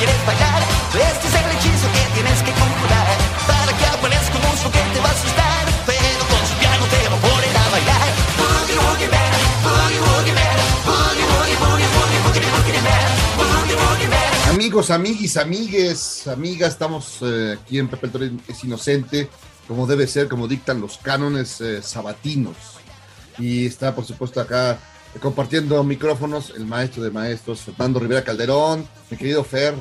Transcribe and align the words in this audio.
Quieres 0.00 0.24
bailar, 0.24 0.62
este 0.96 1.28
es 1.28 1.34
el 1.34 1.46
hechizo 1.52 1.86
que 1.92 2.02
tienes 2.14 2.40
que 2.40 2.52
conjurar. 2.56 3.06
Para 3.46 3.70
que 3.76 3.84
aparezca 3.84 4.34
un 4.36 4.42
monstruo 4.48 4.72
que 4.72 4.80
te 4.94 5.00
va 5.00 5.08
a 5.08 5.12
asustar, 5.12 5.64
pero 5.84 6.22
con 6.24 6.42
su 6.48 6.54
piano 6.56 6.84
te 6.88 7.00
va 7.10 7.16
a 7.16 7.20
poner 7.20 7.56
a 7.56 7.66
bailar. 7.68 8.08
Boogie 8.40 8.78
Woogie 8.80 9.08
Man, 9.12 9.32
Boogie 9.60 10.00
Woogie 10.00 10.34
Man, 10.40 10.58
Boogie 10.88 11.26
Woogie 11.32 11.58
Boogie 11.60 11.88
Woogie 11.96 12.20
Boogie 12.24 12.50
Woogie 12.56 12.82
Man, 12.88 13.08
Boogie 13.36 13.76
Woogie 13.76 14.08
Man. 14.08 14.54
Amigos, 14.54 14.90
amiguis, 14.90 15.36
amigues, 15.36 16.26
amigas, 16.28 16.72
estamos 16.72 17.18
eh, 17.20 17.58
aquí 17.60 17.78
en 17.78 17.88
Pepe 17.88 18.08
el 18.14 18.40
es 18.48 18.64
Inocente, 18.64 19.28
como 19.68 19.86
debe 19.86 20.06
ser, 20.06 20.28
como 20.28 20.48
dictan 20.48 20.80
los 20.80 20.96
cánones 20.96 21.60
eh, 21.60 21.82
sabatinos. 21.82 22.56
Y 23.38 23.66
está, 23.66 23.94
por 23.94 24.06
supuesto, 24.06 24.40
acá 24.40 24.78
compartiendo 25.18 25.82
micrófonos 25.82 26.52
el 26.56 26.66
maestro 26.66 27.02
de 27.02 27.10
maestros, 27.10 27.60
Fernando 27.62 27.98
Rivera 27.98 28.22
Calderón, 28.22 28.86
mi 29.10 29.16
querido 29.16 29.42
Fer, 29.42 29.74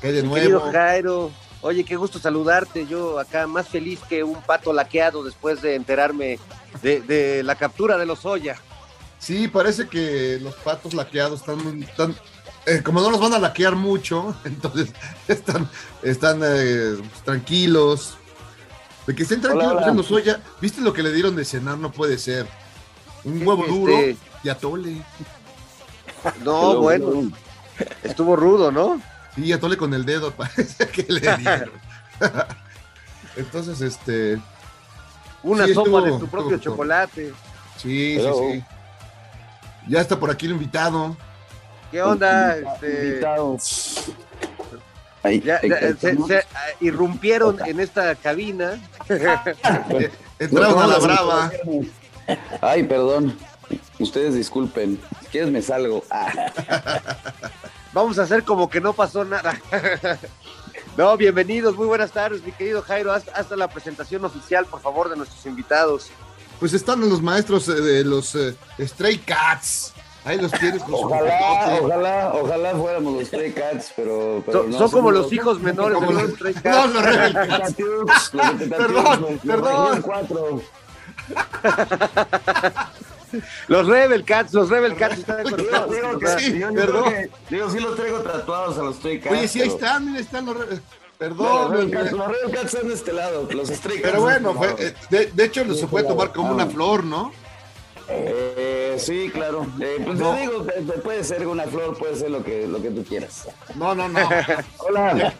que 0.00 0.08
hay 0.08 0.12
de 0.12 0.22
Mi 0.22 0.28
nuevo. 0.28 0.42
Querido 0.42 0.72
Jairo, 0.72 1.30
oye, 1.62 1.84
qué 1.84 1.96
gusto 1.96 2.18
saludarte. 2.18 2.86
Yo 2.86 3.18
acá 3.18 3.46
más 3.46 3.68
feliz 3.68 4.00
que 4.08 4.22
un 4.22 4.40
pato 4.42 4.72
laqueado 4.72 5.24
después 5.24 5.62
de 5.62 5.74
enterarme 5.74 6.38
de, 6.82 7.00
de 7.00 7.42
la 7.42 7.54
captura 7.54 7.96
de 7.96 8.06
los 8.06 8.26
Oya. 8.26 8.56
Sí, 9.18 9.48
parece 9.48 9.88
que 9.88 10.38
los 10.40 10.54
patos 10.56 10.94
laqueados 10.94 11.40
están, 11.40 11.82
están 11.82 12.14
eh, 12.66 12.82
como 12.82 13.00
no 13.00 13.10
los 13.10 13.20
van 13.20 13.32
a 13.32 13.38
laquear 13.38 13.74
mucho, 13.74 14.36
entonces 14.44 14.90
están, 15.26 15.68
están 16.02 16.40
eh, 16.44 16.96
tranquilos. 17.24 18.16
De 19.06 19.14
que 19.14 19.22
estén 19.22 19.40
tranquilos, 19.40 19.72
Hola, 19.72 19.82
hola. 19.86 19.94
los 19.94 20.10
Oya. 20.12 20.42
¿Viste 20.60 20.82
lo 20.82 20.92
que 20.92 21.02
le 21.02 21.12
dieron 21.12 21.34
de 21.34 21.46
cenar? 21.46 21.78
No 21.78 21.90
puede 21.90 22.18
ser. 22.18 22.46
Un 23.24 23.46
huevo 23.46 23.62
Este- 23.64 23.72
duro 23.74 23.98
y 24.44 24.48
atole. 24.48 25.02
No, 26.44 26.80
bueno, 26.80 27.30
estuvo 28.02 28.36
rudo, 28.36 28.70
¿no? 28.72 29.00
Sí, 29.34 29.52
atole 29.52 29.76
con 29.76 29.94
el 29.94 30.04
dedo, 30.04 30.30
parece 30.36 30.88
que 30.88 31.04
le 31.12 31.20
dieron. 31.36 31.70
Entonces, 33.36 33.80
este. 33.80 34.38
Una 35.42 35.66
Sí, 35.66 35.74
sopa 35.74 35.88
estuvo- 35.90 36.04
de 36.04 36.18
tu 36.18 36.26
propio 36.28 36.56
estuvo- 36.56 36.72
chocolate. 36.74 37.32
Sí, 37.76 38.18
sí, 38.18 38.28
sí. 38.52 38.64
Ya 39.88 40.00
está 40.00 40.18
por 40.18 40.30
aquí 40.30 40.46
el 40.46 40.52
invitado. 40.52 41.16
¿Qué 41.90 42.02
onda? 42.02 42.56
Este, 42.56 43.20
ya- 45.44 45.60
ya, 45.62 45.78
se, 45.96 46.16
se, 46.16 46.38
ah, 46.38 46.44
irrumpieron 46.80 47.58
en 47.66 47.80
esta 47.80 48.14
cabina. 48.16 48.78
Entraron 50.38 50.78
a 50.82 50.86
la 50.86 50.98
brava. 50.98 51.50
Ay, 52.60 52.82
perdón. 52.84 53.36
Ustedes 53.98 54.34
disculpen. 54.34 55.00
Si 55.20 55.26
quieres 55.26 55.50
me 55.50 55.60
salgo. 55.62 56.02
Ah. 56.10 56.30
Vamos 57.92 58.18
a 58.18 58.22
hacer 58.22 58.44
como 58.44 58.68
que 58.70 58.80
no 58.80 58.92
pasó 58.92 59.24
nada. 59.24 59.58
No, 60.96 61.16
bienvenidos, 61.16 61.76
muy 61.76 61.86
buenas 61.86 62.10
tardes, 62.12 62.42
mi 62.42 62.52
querido 62.52 62.82
Jairo. 62.82 63.12
Hasta, 63.12 63.32
hasta 63.32 63.56
la 63.56 63.68
presentación 63.68 64.24
oficial, 64.24 64.66
por 64.66 64.80
favor, 64.80 65.08
de 65.08 65.16
nuestros 65.16 65.44
invitados. 65.46 66.08
Pues 66.58 66.72
están 66.74 67.00
los 67.08 67.22
maestros 67.22 67.68
eh, 67.68 67.74
de 67.80 68.04
los 68.04 68.34
eh, 68.34 68.56
Stray 68.80 69.18
Cats. 69.18 69.92
Ahí 70.24 70.40
los 70.40 70.50
tienes 70.52 70.82
con 70.82 70.94
Ojalá, 70.94 71.78
ojalá, 71.80 72.32
ojalá 72.34 72.74
fuéramos 72.74 73.14
los 73.14 73.28
Stray 73.28 73.52
Cats, 73.52 73.92
pero. 73.94 74.42
pero 74.44 74.62
Son- 74.62 74.70
no, 74.70 74.78
son 74.78 74.90
como 74.90 75.10
los 75.12 75.32
hijos 75.32 75.60
menores 75.60 75.94
como 75.94 76.08
de 76.08 76.14
los- 76.14 76.22
los 76.22 76.32
Stray 76.34 76.54
No, 76.54 76.62
Cats. 76.62 76.92
los 76.94 77.02
Rebel 77.04 77.32
Cats. 77.34 77.74
Perdón, 78.68 79.40
perdón. 79.46 80.02
Cuatro. 80.02 80.62
Los 83.68 83.86
Rebel 83.86 84.24
Cats, 84.24 84.54
los 84.54 84.70
Rebel 84.70 84.96
Cats 84.96 85.18
están 85.18 85.42
con 85.42 85.56
Digo, 85.58 85.70
nosotros, 85.70 85.94
digo 85.94 86.18
que, 86.18 86.26
Sí, 86.40 86.58
yo 86.58 86.72
perdón. 86.72 87.04
que- 87.12 87.30
digo, 87.50 87.70
sí 87.70 87.78
los 87.78 87.94
traigo 87.94 88.18
tatuados 88.20 88.78
a 88.78 88.82
los 88.82 88.96
Stray 88.96 89.20
Cats. 89.20 89.36
Oye, 89.36 89.48
sí, 89.48 89.60
ahí 89.60 89.68
están, 89.68 90.06
mira, 90.06 90.20
están 90.20 90.46
los. 90.46 90.56
No, 90.56 90.64
los 90.64 90.80
Perdón, 91.18 91.72
Rebel 91.72 91.90
Cats, 91.90 92.12
los 92.12 92.26
Rebel 92.26 92.50
Cats 92.52 92.70
son 92.70 92.88
de 92.88 92.94
este 92.94 93.12
lado, 93.12 93.46
los 93.52 93.68
Stray 93.68 93.96
Cats. 94.00 94.08
pero 94.10 94.22
bueno, 94.22 94.52
de 94.54 94.58
fue, 94.58 94.74
eh, 94.78 94.94
de, 95.10 95.26
de 95.26 95.44
hecho 95.44 95.74
se 95.74 95.86
puede 95.86 96.06
tomar 96.08 96.32
como 96.32 96.52
una 96.54 96.66
flor, 96.66 97.04
¿no? 97.04 97.32
Eh, 98.08 98.96
sí, 98.98 99.30
claro. 99.30 99.66
Eh, 99.78 100.00
pues 100.02 100.18
No. 100.18 100.34
te 100.34 100.40
digo, 100.40 100.66
puede 101.04 101.22
ser 101.22 101.46
una 101.46 101.64
flor, 101.64 101.98
puede 101.98 102.16
ser 102.16 102.30
lo 102.30 102.42
que, 102.42 102.66
lo 102.66 102.80
que 102.80 102.88
tú 102.90 103.04
quieras. 103.04 103.46
No, 103.74 103.94
no, 103.94 104.08
no. 104.08 104.26
Hola. 104.78 105.34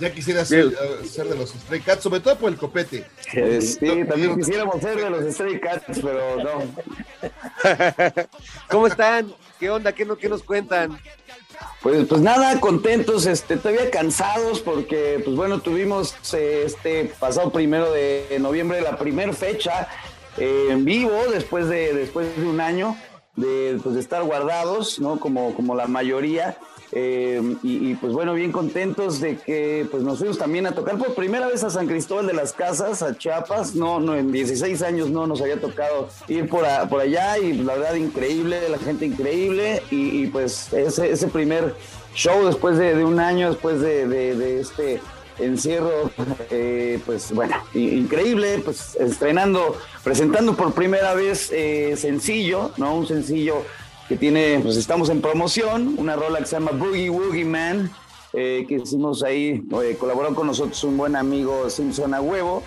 Ya 0.00 0.12
quisiera 0.12 0.44
ser, 0.44 0.66
eh, 0.66 1.06
ser 1.06 1.28
de 1.28 1.36
los 1.36 1.50
Stray 1.50 1.80
Cats, 1.80 2.02
sobre 2.02 2.20
todo 2.20 2.36
por 2.36 2.50
el 2.50 2.58
copete. 2.58 3.06
Eh, 3.32 3.60
sí, 3.60 4.04
también 4.08 4.36
quisiéramos 4.36 4.80
ser 4.80 4.96
de 4.96 5.10
los 5.10 5.32
Stray 5.32 5.60
Cats, 5.60 6.00
pero 6.02 6.36
no. 6.42 6.62
¿Cómo 8.68 8.86
están? 8.88 9.32
¿Qué 9.58 9.70
onda? 9.70 9.92
¿Qué, 9.92 10.04
no, 10.04 10.16
qué 10.16 10.28
nos 10.28 10.42
cuentan? 10.42 10.98
Pues, 11.82 12.06
pues 12.06 12.20
nada, 12.20 12.58
contentos, 12.60 13.26
este, 13.26 13.56
todavía 13.56 13.90
cansados 13.90 14.60
porque, 14.60 15.20
pues 15.24 15.36
bueno, 15.36 15.60
tuvimos 15.60 16.14
eh, 16.32 16.62
este 16.66 17.12
pasado 17.20 17.52
primero 17.52 17.92
de 17.92 18.38
noviembre 18.40 18.80
la 18.80 18.96
primera 18.96 19.32
fecha 19.32 19.88
eh, 20.38 20.68
en 20.70 20.84
vivo 20.84 21.16
después 21.30 21.68
de, 21.68 21.92
después 21.94 22.36
de 22.36 22.46
un 22.46 22.60
año 22.60 22.96
de, 23.36 23.78
pues, 23.82 23.94
de 23.94 24.00
estar 24.00 24.22
guardados, 24.24 24.98
¿no? 24.98 25.20
Como, 25.20 25.54
como 25.54 25.74
la 25.74 25.86
mayoría. 25.86 26.56
Eh, 26.96 27.42
y, 27.62 27.94
pues 27.96 28.12
bueno, 28.12 28.34
bien 28.34 28.52
contentos 28.52 29.20
de 29.20 29.36
que 29.36 29.86
pues 29.90 30.02
nos 30.04 30.18
fuimos 30.18 30.38
también 30.38 30.66
a 30.66 30.72
tocar 30.72 30.96
por 30.96 31.14
primera 31.14 31.46
vez 31.48 31.64
a 31.64 31.70
San 31.70 31.86
Cristóbal 31.88 32.26
de 32.26 32.34
las 32.34 32.52
Casas, 32.52 33.02
a 33.02 33.16
Chiapas. 33.18 33.74
No, 33.74 33.98
no, 33.98 34.14
en 34.14 34.30
16 34.30 34.80
años 34.82 35.10
no 35.10 35.26
nos 35.26 35.40
había 35.40 35.60
tocado 35.60 36.08
ir 36.28 36.48
por, 36.48 36.64
por 36.88 37.00
allá 37.00 37.36
y 37.38 37.52
la 37.54 37.74
verdad 37.74 37.94
increíble, 37.94 38.68
la 38.68 38.78
gente 38.78 39.06
increíble. 39.06 39.82
Y, 39.90 40.22
y, 40.22 40.26
pues 40.28 40.72
ese, 40.72 41.10
ese 41.10 41.26
primer 41.28 41.74
show 42.14 42.46
después 42.46 42.78
de, 42.78 42.94
de 42.94 43.04
un 43.04 43.18
año, 43.18 43.50
después 43.50 43.80
de, 43.80 44.06
de- 44.06 44.36
de 44.36 44.60
este 44.60 45.00
encierro, 45.40 46.12
eh, 46.50 47.00
pues 47.04 47.32
bueno, 47.32 47.56
increíble, 47.74 48.60
pues 48.64 48.94
estrenando, 49.00 49.76
presentando 50.04 50.54
por 50.54 50.72
primera 50.74 51.14
vez 51.14 51.50
eh, 51.52 51.96
sencillo, 51.96 52.70
¿no? 52.76 52.94
Un 52.94 53.08
sencillo 53.08 53.64
que 54.08 54.16
tiene, 54.16 54.60
pues 54.62 54.76
estamos 54.76 55.08
en 55.08 55.20
promoción, 55.20 55.94
una 55.98 56.16
rola 56.16 56.38
que 56.38 56.46
se 56.46 56.56
llama 56.56 56.72
Boogie 56.72 57.10
Woogie 57.10 57.44
Man, 57.44 57.90
eh, 58.32 58.64
que 58.68 58.74
hicimos 58.76 59.22
ahí, 59.22 59.62
eh, 59.82 59.96
colaboró 59.98 60.34
con 60.34 60.46
nosotros 60.46 60.82
un 60.84 60.96
buen 60.96 61.16
amigo 61.16 61.70
Simpson 61.70 62.14
a 62.14 62.20
huevo, 62.20 62.62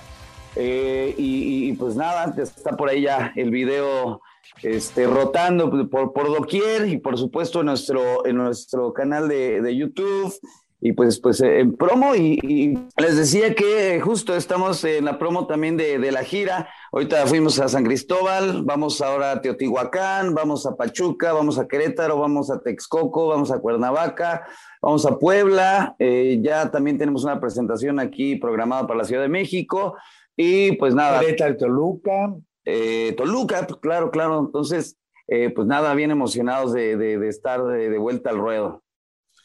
eh, 0.56 1.13
y, 1.18 1.74
pues 1.74 1.95
nada, 1.95 2.34
está 2.42 2.75
por 2.75 2.89
ahí 2.89 3.04
ya 3.04 3.31
el 3.36 3.51
video 3.51 4.22
este, 4.63 5.06
rotando 5.06 5.69
por, 5.89 6.13
por 6.13 6.28
doquier 6.28 6.88
y 6.88 6.98
por 6.98 7.16
supuesto 7.18 7.60
en 7.60 7.68
nuestro, 7.68 8.25
en 8.25 8.38
nuestro 8.38 8.92
canal 8.92 9.28
de, 9.28 9.62
de 9.62 9.75
YouTube 9.75 10.34
y 10.79 10.94
pues, 10.94 11.19
pues 11.19 11.41
eh, 11.41 11.59
en 11.59 11.75
promo 11.75 12.13
y, 12.13 12.39
y 12.44 13.01
les 13.01 13.18
decía 13.18 13.56
que 13.56 14.00
justo 14.00 14.35
estamos 14.35 14.83
en 14.83 15.06
la 15.06 15.18
promo 15.18 15.47
también 15.47 15.75
de, 15.75 15.97
de, 15.97 16.12
la 16.12 16.24
gira. 16.24 16.69
Ahorita 16.91 17.25
fuimos 17.25 17.59
a 17.59 17.68
San 17.68 17.83
Cristóbal, 17.83 18.63
vamos 18.63 19.01
ahora 19.01 19.31
a 19.31 19.41
Teotihuacán, 19.41 20.35
vamos 20.35 20.68
a 20.68 20.75
Pachuca, 20.75 21.33
vamos 21.33 21.57
a 21.57 21.68
Querétaro, 21.68 22.19
vamos 22.19 22.51
a 22.51 22.59
Texcoco, 22.59 23.27
vamos 23.27 23.51
a 23.51 23.59
Cuernavaca, 23.59 24.45
vamos 24.81 25.06
a 25.07 25.18
Puebla. 25.18 25.95
Eh, 25.97 26.39
ya 26.44 26.69
también 26.69 27.00
tenemos 27.00 27.24
una 27.24 27.39
presentación 27.39 28.00
aquí 28.00 28.35
programada 28.35 28.85
para 28.85 29.00
la 29.00 29.06
Ciudad 29.06 29.24
de 29.24 29.29
México. 29.29 29.95
Y 30.35 30.74
pues 30.74 30.94
nada. 30.94 31.19
Querétaro, 31.19 31.57
Toluca. 31.57 32.35
Eh, 32.65 33.15
Toluca, 33.18 33.65
pues, 33.65 33.79
claro, 33.79 34.12
claro. 34.12 34.39
Entonces, 34.39 34.95
eh, 35.27 35.50
pues 35.50 35.68
nada, 35.68 35.95
bien 35.95 36.12
emocionados 36.12 36.71
de, 36.71 36.97
de, 36.97 37.18
de 37.18 37.27
estar 37.29 37.63
de 37.65 37.97
vuelta 37.97 38.29
al 38.29 38.38
ruedo. 38.38 38.83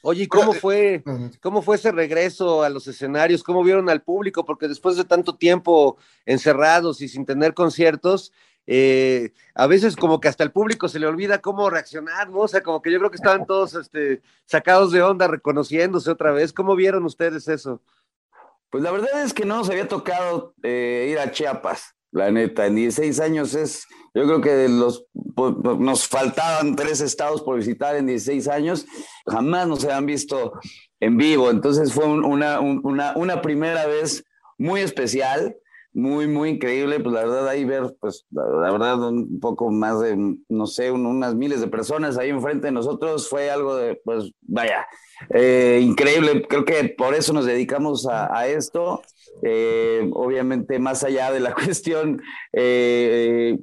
Oye, 0.04 0.26
¿cómo 0.26 0.52
fue, 0.52 1.04
¿cómo 1.40 1.62
fue 1.62 1.76
ese 1.76 1.92
regreso 1.92 2.64
a 2.64 2.68
los 2.68 2.88
escenarios? 2.88 3.44
¿Cómo 3.44 3.62
vieron 3.62 3.88
al 3.88 4.02
público? 4.02 4.44
Porque 4.44 4.66
después 4.66 4.96
de 4.96 5.04
tanto 5.04 5.36
tiempo 5.36 5.96
encerrados 6.26 7.00
y 7.00 7.08
sin 7.08 7.24
tener 7.24 7.54
conciertos, 7.54 8.32
eh, 8.66 9.32
a 9.54 9.68
veces 9.68 9.94
como 9.94 10.18
que 10.18 10.26
hasta 10.26 10.42
el 10.42 10.50
público 10.50 10.88
se 10.88 10.98
le 10.98 11.06
olvida 11.06 11.40
cómo 11.40 11.70
reaccionar, 11.70 12.30
¿no? 12.30 12.40
O 12.40 12.48
sea, 12.48 12.64
como 12.64 12.82
que 12.82 12.90
yo 12.90 12.98
creo 12.98 13.10
que 13.10 13.16
estaban 13.16 13.46
todos 13.46 13.74
este, 13.74 14.22
sacados 14.44 14.90
de 14.90 15.02
onda, 15.02 15.28
reconociéndose 15.28 16.10
otra 16.10 16.32
vez. 16.32 16.52
¿Cómo 16.52 16.74
vieron 16.74 17.04
ustedes 17.04 17.46
eso? 17.46 17.80
Pues 18.70 18.82
la 18.82 18.90
verdad 18.90 19.22
es 19.22 19.32
que 19.32 19.44
no 19.44 19.58
nos 19.58 19.70
había 19.70 19.86
tocado 19.86 20.54
eh, 20.64 21.10
ir 21.12 21.18
a 21.20 21.30
Chiapas, 21.30 21.94
la 22.12 22.30
neta. 22.30 22.66
En 22.66 22.76
16 22.76 23.18
años 23.20 23.54
es, 23.54 23.86
yo 24.14 24.24
creo 24.24 24.40
que 24.40 24.68
los, 24.68 25.04
nos 25.78 26.06
faltaban 26.06 26.76
tres 26.76 27.00
estados 27.00 27.42
por 27.42 27.56
visitar 27.56 27.96
en 27.96 28.06
16 28.06 28.48
años. 28.48 28.86
Jamás 29.26 29.66
nos 29.66 29.84
habían 29.84 30.06
visto 30.06 30.52
en 31.00 31.16
vivo. 31.16 31.50
Entonces 31.50 31.92
fue 31.92 32.06
un, 32.06 32.24
una, 32.24 32.60
un, 32.60 32.80
una, 32.84 33.14
una 33.16 33.42
primera 33.42 33.86
vez 33.86 34.24
muy 34.58 34.80
especial 34.80 35.56
muy, 35.94 36.26
muy 36.26 36.50
increíble, 36.50 37.00
pues 37.00 37.14
la 37.14 37.24
verdad 37.24 37.48
ahí 37.48 37.64
ver, 37.64 37.94
pues 38.00 38.24
la, 38.30 38.72
verdad 38.72 38.98
un 39.08 39.40
poco 39.40 39.70
más 39.70 40.00
de, 40.00 40.16
no 40.48 40.66
sé, 40.66 40.90
un, 40.90 41.04
unas 41.04 41.34
miles 41.34 41.60
de 41.60 41.68
personas 41.68 42.16
ahí 42.16 42.30
enfrente 42.30 42.68
de 42.68 42.72
nosotros 42.72 43.28
fue 43.28 43.50
algo 43.50 43.76
de, 43.76 44.00
pues 44.02 44.32
vaya, 44.40 44.86
eh, 45.30 45.80
increíble, 45.82 46.46
creo 46.48 46.64
que 46.64 46.88
por 46.96 47.14
eso 47.14 47.32
nos 47.32 47.44
dedicamos 47.44 48.06
a 48.08 48.46
esto, 48.46 49.02
eh, 49.42 50.08
obviamente 50.12 50.78
más 50.78 51.04
allá 51.04 51.32
de 51.32 51.40
la 51.40 51.54
cuestión 51.54 52.20
eh, 52.52 53.56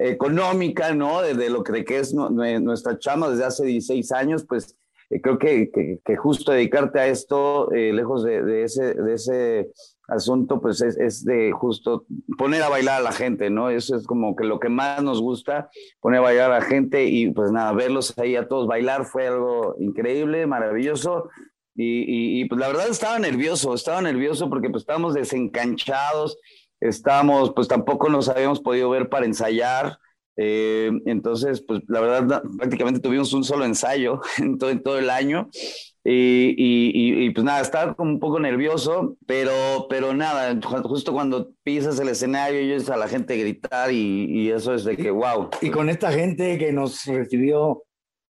económica, 0.00 0.94
¿no? 0.94 1.22
De, 1.22 1.50
lo 1.50 1.62
que, 1.62 1.84
es 1.88 2.14
nuestra 2.14 2.98
chama 2.98 3.28
desde 3.28 3.44
hace 3.44 3.66
16 3.66 4.12
años, 4.12 4.44
pues 4.48 4.76
creo 5.22 5.38
que, 5.38 5.70
que, 6.04 6.16
justo 6.16 6.52
dedicarte 6.52 7.00
a 7.00 7.06
esto, 7.06 7.68
lejos 7.70 8.24
de, 8.24 8.42
de, 8.42 8.62
ese... 8.64 8.94
De 8.94 9.14
ese 9.14 9.70
asunto 10.08 10.60
pues 10.60 10.80
es, 10.82 10.96
es, 10.98 11.24
de 11.24 11.52
justo 11.52 12.06
poner 12.38 12.62
a 12.62 12.68
bailar 12.68 13.00
a 13.00 13.04
la 13.04 13.12
gente, 13.12 13.50
¿no? 13.50 13.70
Eso 13.70 13.96
es 13.96 14.06
como 14.06 14.36
que 14.36 14.44
lo 14.44 14.60
que 14.60 14.68
más 14.68 15.02
nos 15.02 15.20
gusta, 15.20 15.68
poner 16.00 16.20
a 16.20 16.22
bailar 16.22 16.50
a 16.52 16.60
la 16.60 16.64
gente 16.64 17.04
y 17.06 17.30
pues 17.32 17.50
nada, 17.50 17.72
verlos 17.72 18.16
ahí 18.18 18.36
a 18.36 18.46
todos 18.48 18.66
bailar 18.66 19.04
fue 19.04 19.26
algo 19.26 19.74
increíble, 19.78 20.46
maravilloso. 20.46 21.28
Y, 21.76 21.84
y, 21.84 22.40
y 22.40 22.44
pues 22.46 22.60
la 22.60 22.68
verdad 22.68 22.88
estaba 22.88 23.18
nervioso, 23.18 23.74
estaba 23.74 24.00
nervioso 24.00 24.48
porque 24.48 24.70
pues 24.70 24.82
estábamos 24.82 25.14
desencanchados, 25.14 26.38
estábamos, 26.80 27.52
pues 27.54 27.68
tampoco 27.68 28.08
nos 28.08 28.28
habíamos 28.28 28.60
podido 28.60 28.90
ver 28.90 29.08
para 29.08 29.26
ensayar. 29.26 29.98
Eh, 30.38 30.90
entonces, 31.06 31.62
pues 31.66 31.82
la 31.88 32.00
verdad, 32.00 32.42
prácticamente 32.58 33.00
tuvimos 33.00 33.32
un 33.32 33.44
solo 33.44 33.64
ensayo 33.64 34.20
en 34.38 34.58
todo, 34.58 34.70
en 34.70 34.82
todo 34.82 34.98
el 34.98 35.10
año 35.10 35.48
y, 36.08 37.24
y, 37.24 37.30
pues 37.30 37.44
nada, 37.44 37.60
estaba 37.60 37.94
como 37.94 38.12
un 38.12 38.20
poco 38.20 38.38
nervioso, 38.38 39.16
pero, 39.26 39.86
pero 39.90 40.14
nada, 40.14 40.56
justo 40.84 41.12
cuando 41.12 41.50
pisas 41.64 41.98
el 41.98 42.08
escenario 42.08 42.60
y 42.60 42.72
oyes 42.72 42.88
a 42.90 42.96
la 42.96 43.08
gente 43.08 43.36
gritar 43.36 43.90
y, 43.90 44.26
y, 44.28 44.50
eso 44.50 44.72
es 44.72 44.84
de 44.84 44.96
que, 44.96 45.10
wow. 45.10 45.50
Y 45.60 45.70
con 45.70 45.88
esta 45.88 46.12
gente 46.12 46.58
que 46.58 46.72
nos 46.72 47.04
recibió 47.06 47.82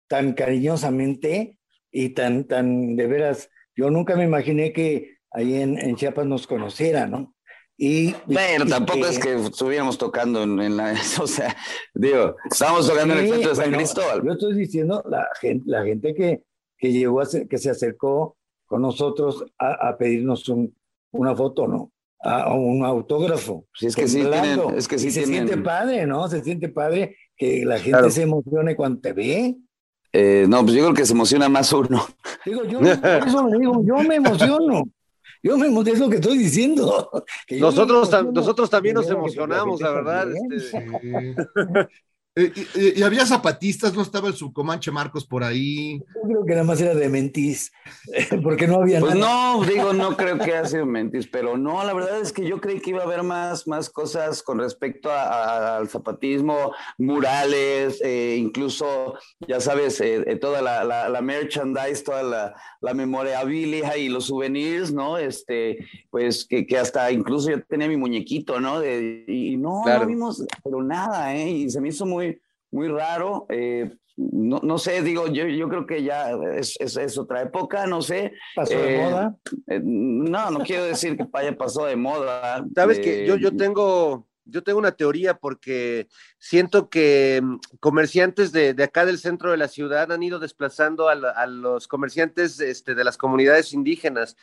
tan 0.08 0.32
cariñosamente 0.32 1.57
y 1.90 2.10
tan, 2.10 2.44
tan 2.44 2.96
de 2.96 3.06
veras, 3.06 3.50
yo 3.74 3.90
nunca 3.90 4.16
me 4.16 4.24
imaginé 4.24 4.72
que 4.72 5.18
ahí 5.30 5.54
en, 5.54 5.78
en 5.78 5.96
Chiapas 5.96 6.26
nos 6.26 6.46
conociera, 6.46 7.06
¿no? 7.06 7.34
Y, 7.80 8.12
bueno, 8.26 8.66
tampoco 8.66 9.02
que, 9.02 9.08
es 9.08 9.18
que 9.20 9.34
estuviéramos 9.36 9.98
tocando 9.98 10.42
en, 10.42 10.58
en, 10.60 10.76
la, 10.76 10.96
o 11.22 11.26
sea, 11.28 11.56
digo, 11.94 12.34
estábamos 12.50 12.88
tocando 12.88 13.14
sí, 13.14 13.20
en 13.20 13.26
el 13.26 13.32
centro 13.32 13.50
de 13.50 13.56
San 13.56 13.64
bueno, 13.66 13.78
Cristóbal. 13.78 14.22
Yo 14.24 14.32
estoy 14.32 14.54
diciendo 14.54 15.04
la 15.08 15.28
gente, 15.40 15.64
la 15.66 15.84
gente 15.84 16.12
que, 16.12 16.42
que 16.76 16.92
llegó 16.92 17.20
a 17.20 17.26
ser, 17.26 17.46
que 17.46 17.56
se 17.56 17.70
acercó 17.70 18.36
con 18.66 18.82
nosotros 18.82 19.46
a, 19.58 19.90
a 19.90 19.96
pedirnos 19.96 20.48
un, 20.48 20.76
una 21.12 21.36
foto, 21.36 21.68
¿no? 21.68 21.92
A, 22.20 22.42
a, 22.42 22.54
un 22.54 22.84
autógrafo. 22.84 23.66
Sí, 23.74 23.86
es 23.86 23.94
que 23.94 24.08
sí 24.08 24.24
tienen, 24.24 24.60
es 24.76 24.88
que 24.88 24.98
sí 24.98 25.12
se 25.12 25.22
tienen... 25.22 25.46
siente 25.46 25.64
padre, 25.64 26.04
¿no? 26.04 26.28
Se 26.28 26.42
siente 26.42 26.68
padre 26.68 27.16
que 27.36 27.64
la 27.64 27.76
gente 27.76 27.90
claro. 27.90 28.10
se 28.10 28.22
emocione 28.22 28.74
cuando 28.74 29.00
te 29.00 29.12
ve. 29.12 29.56
Eh, 30.12 30.46
no, 30.48 30.62
pues 30.62 30.74
yo 30.74 30.84
creo 30.84 30.94
que 30.94 31.06
se 31.06 31.12
emociona 31.12 31.48
más 31.48 31.72
uno. 31.72 32.06
Digo, 32.44 32.64
yo, 32.64 32.80
eso 32.80 33.48
le 33.48 33.58
digo, 33.58 33.82
yo 33.84 33.96
me 33.96 34.16
emociono. 34.16 34.84
Yo 35.42 35.56
me 35.56 35.66
emociono, 35.66 35.94
es 35.94 36.00
lo 36.00 36.08
que 36.10 36.16
estoy 36.16 36.38
diciendo. 36.38 37.10
Que 37.46 37.60
nosotros, 37.60 38.10
ta 38.10 38.22
nosotros 38.22 38.68
también 38.68 38.94
nos 38.94 39.08
emocionamos, 39.08 39.80
la 39.80 39.90
verdad. 39.90 40.28
Este... 40.50 40.86
Eh, 42.38 42.52
y, 42.74 43.00
y, 43.00 43.02
había 43.02 43.26
zapatistas, 43.26 43.94
no 43.94 44.02
estaba 44.02 44.28
el 44.28 44.34
subcomanche 44.34 44.92
Marcos 44.92 45.26
por 45.26 45.42
ahí. 45.42 45.98
Yo 45.98 46.22
creo 46.22 46.44
que 46.44 46.52
nada 46.52 46.64
más 46.64 46.80
era 46.80 46.94
de 46.94 47.08
mentis, 47.08 47.72
porque 48.44 48.68
no 48.68 48.76
había 48.76 49.00
pues 49.00 49.16
nada. 49.16 49.56
no, 49.56 49.64
digo, 49.64 49.92
no 49.92 50.16
creo 50.16 50.38
que 50.38 50.54
haya 50.54 50.64
sido 50.64 50.86
mentis, 50.86 51.26
pero 51.26 51.56
no, 51.56 51.82
la 51.82 51.92
verdad 51.94 52.20
es 52.20 52.32
que 52.32 52.46
yo 52.46 52.60
creí 52.60 52.80
que 52.80 52.90
iba 52.90 53.00
a 53.00 53.06
haber 53.06 53.24
más, 53.24 53.66
más 53.66 53.90
cosas 53.90 54.42
con 54.44 54.60
respecto 54.60 55.10
a, 55.10 55.22
a, 55.22 55.76
al 55.78 55.88
zapatismo, 55.88 56.72
murales, 56.96 58.00
eh, 58.04 58.36
incluso, 58.38 59.14
ya 59.48 59.58
sabes, 59.58 60.00
eh, 60.00 60.38
toda 60.40 60.62
la, 60.62 60.84
la, 60.84 61.08
la, 61.08 61.20
merchandise, 61.20 62.04
toda 62.04 62.22
la, 62.22 62.54
la 62.80 62.94
memorabilia 62.94 63.96
y 63.96 64.08
los 64.08 64.26
souvenirs, 64.26 64.92
¿no? 64.92 65.18
Este, 65.18 65.78
pues 66.10 66.44
que, 66.44 66.66
que, 66.66 66.78
hasta 66.78 67.10
incluso 67.10 67.50
yo 67.50 67.62
tenía 67.64 67.88
mi 67.88 67.96
muñequito, 67.96 68.60
¿no? 68.60 68.78
De, 68.78 69.24
y 69.26 69.56
no, 69.56 69.80
claro. 69.82 70.02
no 70.02 70.06
vimos, 70.06 70.44
pero 70.62 70.84
nada, 70.84 71.34
¿eh? 71.34 71.50
Y 71.50 71.70
se 71.70 71.80
me 71.80 71.88
hizo 71.88 72.06
muy 72.06 72.27
muy 72.70 72.88
raro. 72.88 73.46
Eh, 73.48 73.90
no, 74.16 74.60
no, 74.62 74.78
sé, 74.78 75.00
digo, 75.02 75.28
yo, 75.28 75.46
yo 75.46 75.68
creo 75.68 75.86
que 75.86 76.02
ya 76.02 76.32
es, 76.56 76.76
es, 76.80 76.96
es 76.96 77.18
otra 77.18 77.42
época, 77.42 77.86
no 77.86 78.02
sé. 78.02 78.32
¿Pasó 78.54 78.74
eh, 78.74 78.92
de 78.92 78.98
moda? 78.98 79.36
Eh, 79.68 79.80
no, 79.82 80.50
no 80.50 80.60
quiero 80.60 80.84
decir 80.84 81.16
que 81.16 81.24
vaya 81.30 81.56
pasó 81.56 81.86
de 81.86 81.96
moda. 81.96 82.64
Sabes 82.74 82.98
que 82.98 83.26
yo, 83.26 83.36
yo 83.36 83.56
tengo. 83.56 84.26
Yo 84.50 84.62
tengo 84.62 84.78
una 84.78 84.92
teoría 84.92 85.34
porque 85.34 86.08
siento 86.38 86.88
que 86.88 87.38
mm, 87.42 87.56
comerciantes 87.80 88.50
de, 88.50 88.72
de 88.72 88.82
acá 88.82 89.04
del 89.04 89.18
centro 89.18 89.50
de 89.50 89.58
la 89.58 89.68
ciudad 89.68 90.10
han 90.10 90.22
ido 90.22 90.38
desplazando 90.38 91.10
a, 91.10 91.14
la, 91.14 91.30
a 91.32 91.46
los 91.46 91.86
comerciantes 91.86 92.58
este, 92.58 92.94
de 92.94 93.04
las 93.04 93.18
comunidades 93.18 93.74
indígenas 93.74 94.36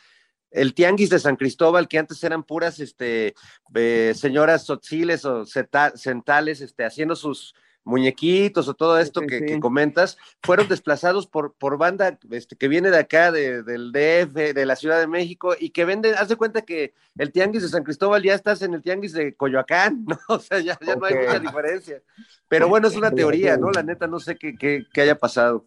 el 0.52 0.74
tianguis 0.74 1.10
de 1.10 1.18
San 1.18 1.36
Cristóbal, 1.36 1.88
que 1.88 1.98
antes 1.98 2.22
eran 2.24 2.44
puras 2.44 2.80
este, 2.80 3.34
eh, 3.74 4.14
señoras 4.16 4.64
sotziles 4.64 5.24
o 5.24 5.44
centales 5.44 6.60
este, 6.60 6.84
haciendo 6.84 7.16
sus, 7.16 7.54
muñequitos 7.86 8.68
o 8.68 8.74
todo 8.74 8.98
esto 8.98 9.20
sí, 9.20 9.26
que, 9.28 9.38
sí. 9.38 9.46
que, 9.46 9.60
comentas, 9.60 10.18
fueron 10.42 10.68
desplazados 10.68 11.26
por, 11.26 11.54
por 11.54 11.78
banda 11.78 12.18
este, 12.30 12.56
que 12.56 12.68
viene 12.68 12.90
de 12.90 12.98
acá, 12.98 13.30
de, 13.30 13.62
del 13.62 13.92
DF, 13.92 14.34
de 14.54 14.66
la 14.66 14.76
Ciudad 14.76 14.98
de 14.98 15.06
México, 15.06 15.54
y 15.58 15.70
que 15.70 15.84
venden, 15.84 16.14
haz 16.16 16.28
de 16.28 16.36
cuenta 16.36 16.62
que 16.62 16.92
el 17.16 17.32
tianguis 17.32 17.62
de 17.62 17.68
San 17.68 17.84
Cristóbal 17.84 18.22
ya 18.22 18.34
estás 18.34 18.60
en 18.62 18.74
el 18.74 18.82
tianguis 18.82 19.12
de 19.12 19.34
Coyoacán, 19.34 20.04
¿no? 20.08 20.18
O 20.28 20.38
sea, 20.38 20.58
ya, 20.58 20.78
ya 20.84 20.94
okay. 20.94 20.98
no 20.98 21.06
hay 21.06 21.26
mucha 21.26 21.38
diferencia. 21.38 22.02
Pero 22.48 22.68
bueno, 22.68 22.88
es 22.88 22.96
una 22.96 23.10
teoría, 23.10 23.56
¿no? 23.56 23.70
La 23.70 23.82
neta, 23.82 24.06
no 24.06 24.18
sé 24.18 24.36
qué, 24.36 24.56
qué, 24.56 24.84
qué 24.92 25.00
haya 25.00 25.16
pasado. 25.16 25.66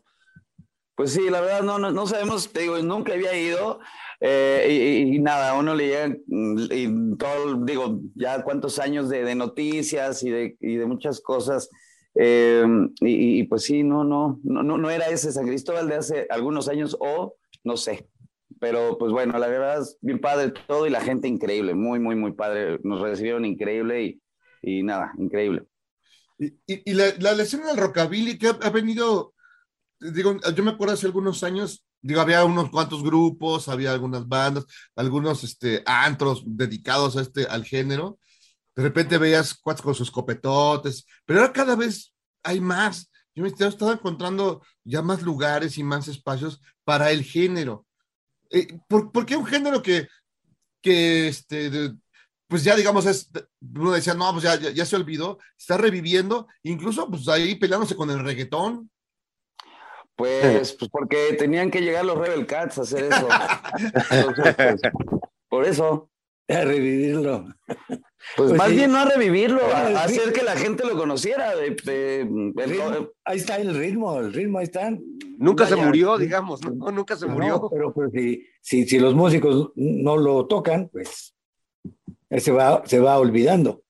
Pues 0.95 1.13
sí, 1.13 1.29
la 1.29 1.39
verdad 1.39 1.63
no, 1.63 1.79
no, 1.79 1.91
no 1.91 2.05
sabemos, 2.05 2.51
te 2.51 2.59
digo, 2.59 2.77
nunca 2.79 3.13
había 3.13 3.33
ido 3.33 3.79
eh, 4.19 4.67
y, 4.69 5.15
y, 5.15 5.19
nada, 5.19 5.53
uno 5.53 5.73
le 5.73 5.87
llega 5.87 6.17
y 6.27 7.15
todo, 7.15 7.55
digo, 7.63 8.01
ya 8.15 8.43
cuántos 8.43 8.77
años 8.79 9.07
de, 9.07 9.23
de 9.23 9.33
noticias 9.33 10.21
y 10.23 10.29
de, 10.29 10.57
y 10.59 10.75
de 10.75 10.85
muchas 10.85 11.21
cosas 11.21 11.69
eh, 12.15 12.65
y, 13.01 13.43
pues 13.43 13.63
sí, 13.63 13.83
no, 13.83 14.03
no, 14.03 14.39
no, 14.43 14.63
no 14.63 14.89
era 14.89 15.07
ese 15.07 15.31
San 15.31 15.47
Cristóbal 15.47 15.87
de 15.87 15.95
hace 15.95 16.27
algunos 16.29 16.67
años 16.67 16.97
o 16.99 17.35
no 17.63 17.77
sé. 17.77 18.07
Pero 18.59 18.97
pues 18.97 19.11
bueno, 19.11 19.37
la 19.39 19.47
verdad 19.47 19.81
es 19.81 19.97
bien 20.01 20.19
padre 20.19 20.51
todo 20.67 20.85
y 20.85 20.89
la 20.89 21.01
gente 21.01 21.27
increíble, 21.27 21.75
muy, 21.75 21.99
muy, 21.99 22.15
muy 22.15 22.33
padre. 22.33 22.79
Nos 22.83 22.99
recibieron 22.99 23.45
increíble 23.45 24.19
y, 24.61 24.83
nada, 24.83 25.13
increíble. 25.17 25.63
Y, 26.37 26.93
la, 26.93 27.13
la 27.19 27.43
escena 27.43 27.67
del 27.67 27.77
rockabilly 27.77 28.37
que 28.37 28.47
ha, 28.47 28.57
ha, 28.61 28.69
venido, 28.69 29.33
digo, 29.99 30.37
yo 30.55 30.63
me 30.63 30.71
acuerdo 30.71 30.93
hace 30.93 31.05
algunos 31.05 31.43
años, 31.43 31.85
digo, 32.01 32.21
había 32.21 32.43
unos 32.43 32.69
cuantos 32.69 33.03
grupos, 33.03 33.67
había 33.67 33.91
algunas 33.91 34.27
bandas, 34.27 34.65
algunos 34.95 35.43
este, 35.43 35.83
antros 35.85 36.43
dedicados 36.45 37.17
a 37.17 37.21
este, 37.21 37.45
al 37.45 37.65
género, 37.65 38.19
de 38.79 38.85
repente 38.85 39.17
veías 39.17 39.53
cuatro 39.53 39.83
con 39.83 39.93
sus 39.93 40.09
copetotes, 40.09 41.05
pero 41.25 41.41
ahora 41.41 41.51
cada 41.51 41.75
vez 41.75 42.13
hay 42.43 42.61
más. 42.61 43.11
Yo 43.35 43.43
me 43.43 43.49
estaba 43.49 43.91
encontrando 43.91 44.61
ya 44.85 45.01
más 45.01 45.21
lugares 45.21 45.77
y 45.77 45.83
más 45.83 46.07
espacios 46.07 46.61
para 46.85 47.11
el 47.11 47.23
género. 47.23 47.85
Eh, 48.49 48.79
¿por, 48.87 49.11
por 49.11 49.25
qué 49.25 49.35
un 49.35 49.45
género 49.45 49.81
que, 49.83 50.07
que 50.81 51.27
este, 51.27 51.69
de- 51.69 51.93
pues 52.47 52.63
ya 52.63 52.75
digamos, 52.75 53.05
es, 53.05 53.29
uno 53.61 53.91
decía, 53.91 54.13
no, 54.13 54.31
pues 54.31 54.43
ya, 54.43 54.55
ya, 54.57 54.69
ya 54.71 54.85
se 54.85 54.95
olvidó, 54.95 55.37
está 55.57 55.77
reviviendo, 55.77 56.47
incluso 56.63 57.09
pues 57.09 57.27
ahí 57.27 57.55
peleándose 57.55 57.95
con 57.97 58.09
el 58.09 58.19
reggaetón. 58.23 58.89
Pues, 60.15 60.73
pues 60.73 60.89
porque 60.89 61.33
tenían 61.37 61.69
que 61.69 61.81
llegar 61.81 62.05
los 62.05 62.17
Rebel 62.17 62.45
Cats 62.45 62.77
a 62.77 62.81
hacer 62.83 63.03
eso. 63.05 63.27
Entonces, 64.11 64.55
pues, 64.55 64.81
por 65.49 65.65
eso. 65.65 66.09
A 66.61 66.65
revivirlo. 66.65 67.45
Pues, 67.67 67.99
Pues 68.35 68.53
más 68.53 68.69
sí. 68.69 68.75
bien 68.75 68.91
no 68.91 68.97
a 68.97 69.05
revivirlo, 69.05 69.61
a, 69.73 70.03
hacer 70.03 70.33
que 70.33 70.43
la 70.43 70.55
gente 70.55 70.83
lo 70.85 70.97
conociera. 70.97 71.55
de- 71.55 71.75
de- 71.85 72.21
el- 72.21 72.53
Ritmo, 72.69 73.09
ahí 73.23 73.37
está 73.37 73.57
el 73.57 73.75
ritmo, 73.75 74.19
el 74.19 74.33
ritmo 74.33 74.57
ahí 74.59 74.65
está. 74.65 74.91
Nunca 75.37 75.65
se 75.67 75.75
murió, 75.75 76.17
digamos, 76.17 76.61
¿no? 76.63 76.91
Nunca 76.91 77.15
se 77.15 77.27
No, 77.27 77.33
murió. 77.33 77.69
pero, 77.71 77.93
pero 77.93 78.09
si, 78.11 78.43
si, 78.61 78.85
si 78.85 78.99
los 78.99 79.13
músicos 79.15 79.71
no 79.75 80.17
lo 80.17 80.47
tocan, 80.47 80.89
pues 80.89 81.33
él 82.29 82.41
se 82.41 82.51
va, 82.51 82.83
se 82.85 82.99
va 82.99 83.17
olvidando. 83.17 83.83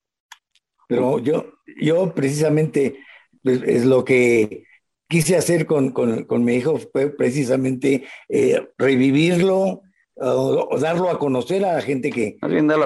Pero 0.87 1.19
yo, 1.19 1.53
yo 1.81 2.13
precisamente 2.13 2.99
pues, 3.41 3.61
es 3.65 3.85
lo 3.85 4.03
que 4.05 4.63
quise 5.07 5.37
hacer 5.37 5.65
con, 5.65 5.91
con, 5.91 6.25
con 6.25 6.43
mi 6.43 6.55
hijo, 6.55 6.77
fue 6.91 7.09
precisamente 7.09 8.03
eh, 8.27 8.67
revivirlo 8.77 9.81
o, 10.21 10.67
o 10.69 10.79
darlo 10.79 11.09
a 11.09 11.19
conocer 11.19 11.65
a 11.65 11.73
la 11.73 11.81
gente 11.81 12.09
que, 12.09 12.37
a 12.41 12.47
no 12.47 12.77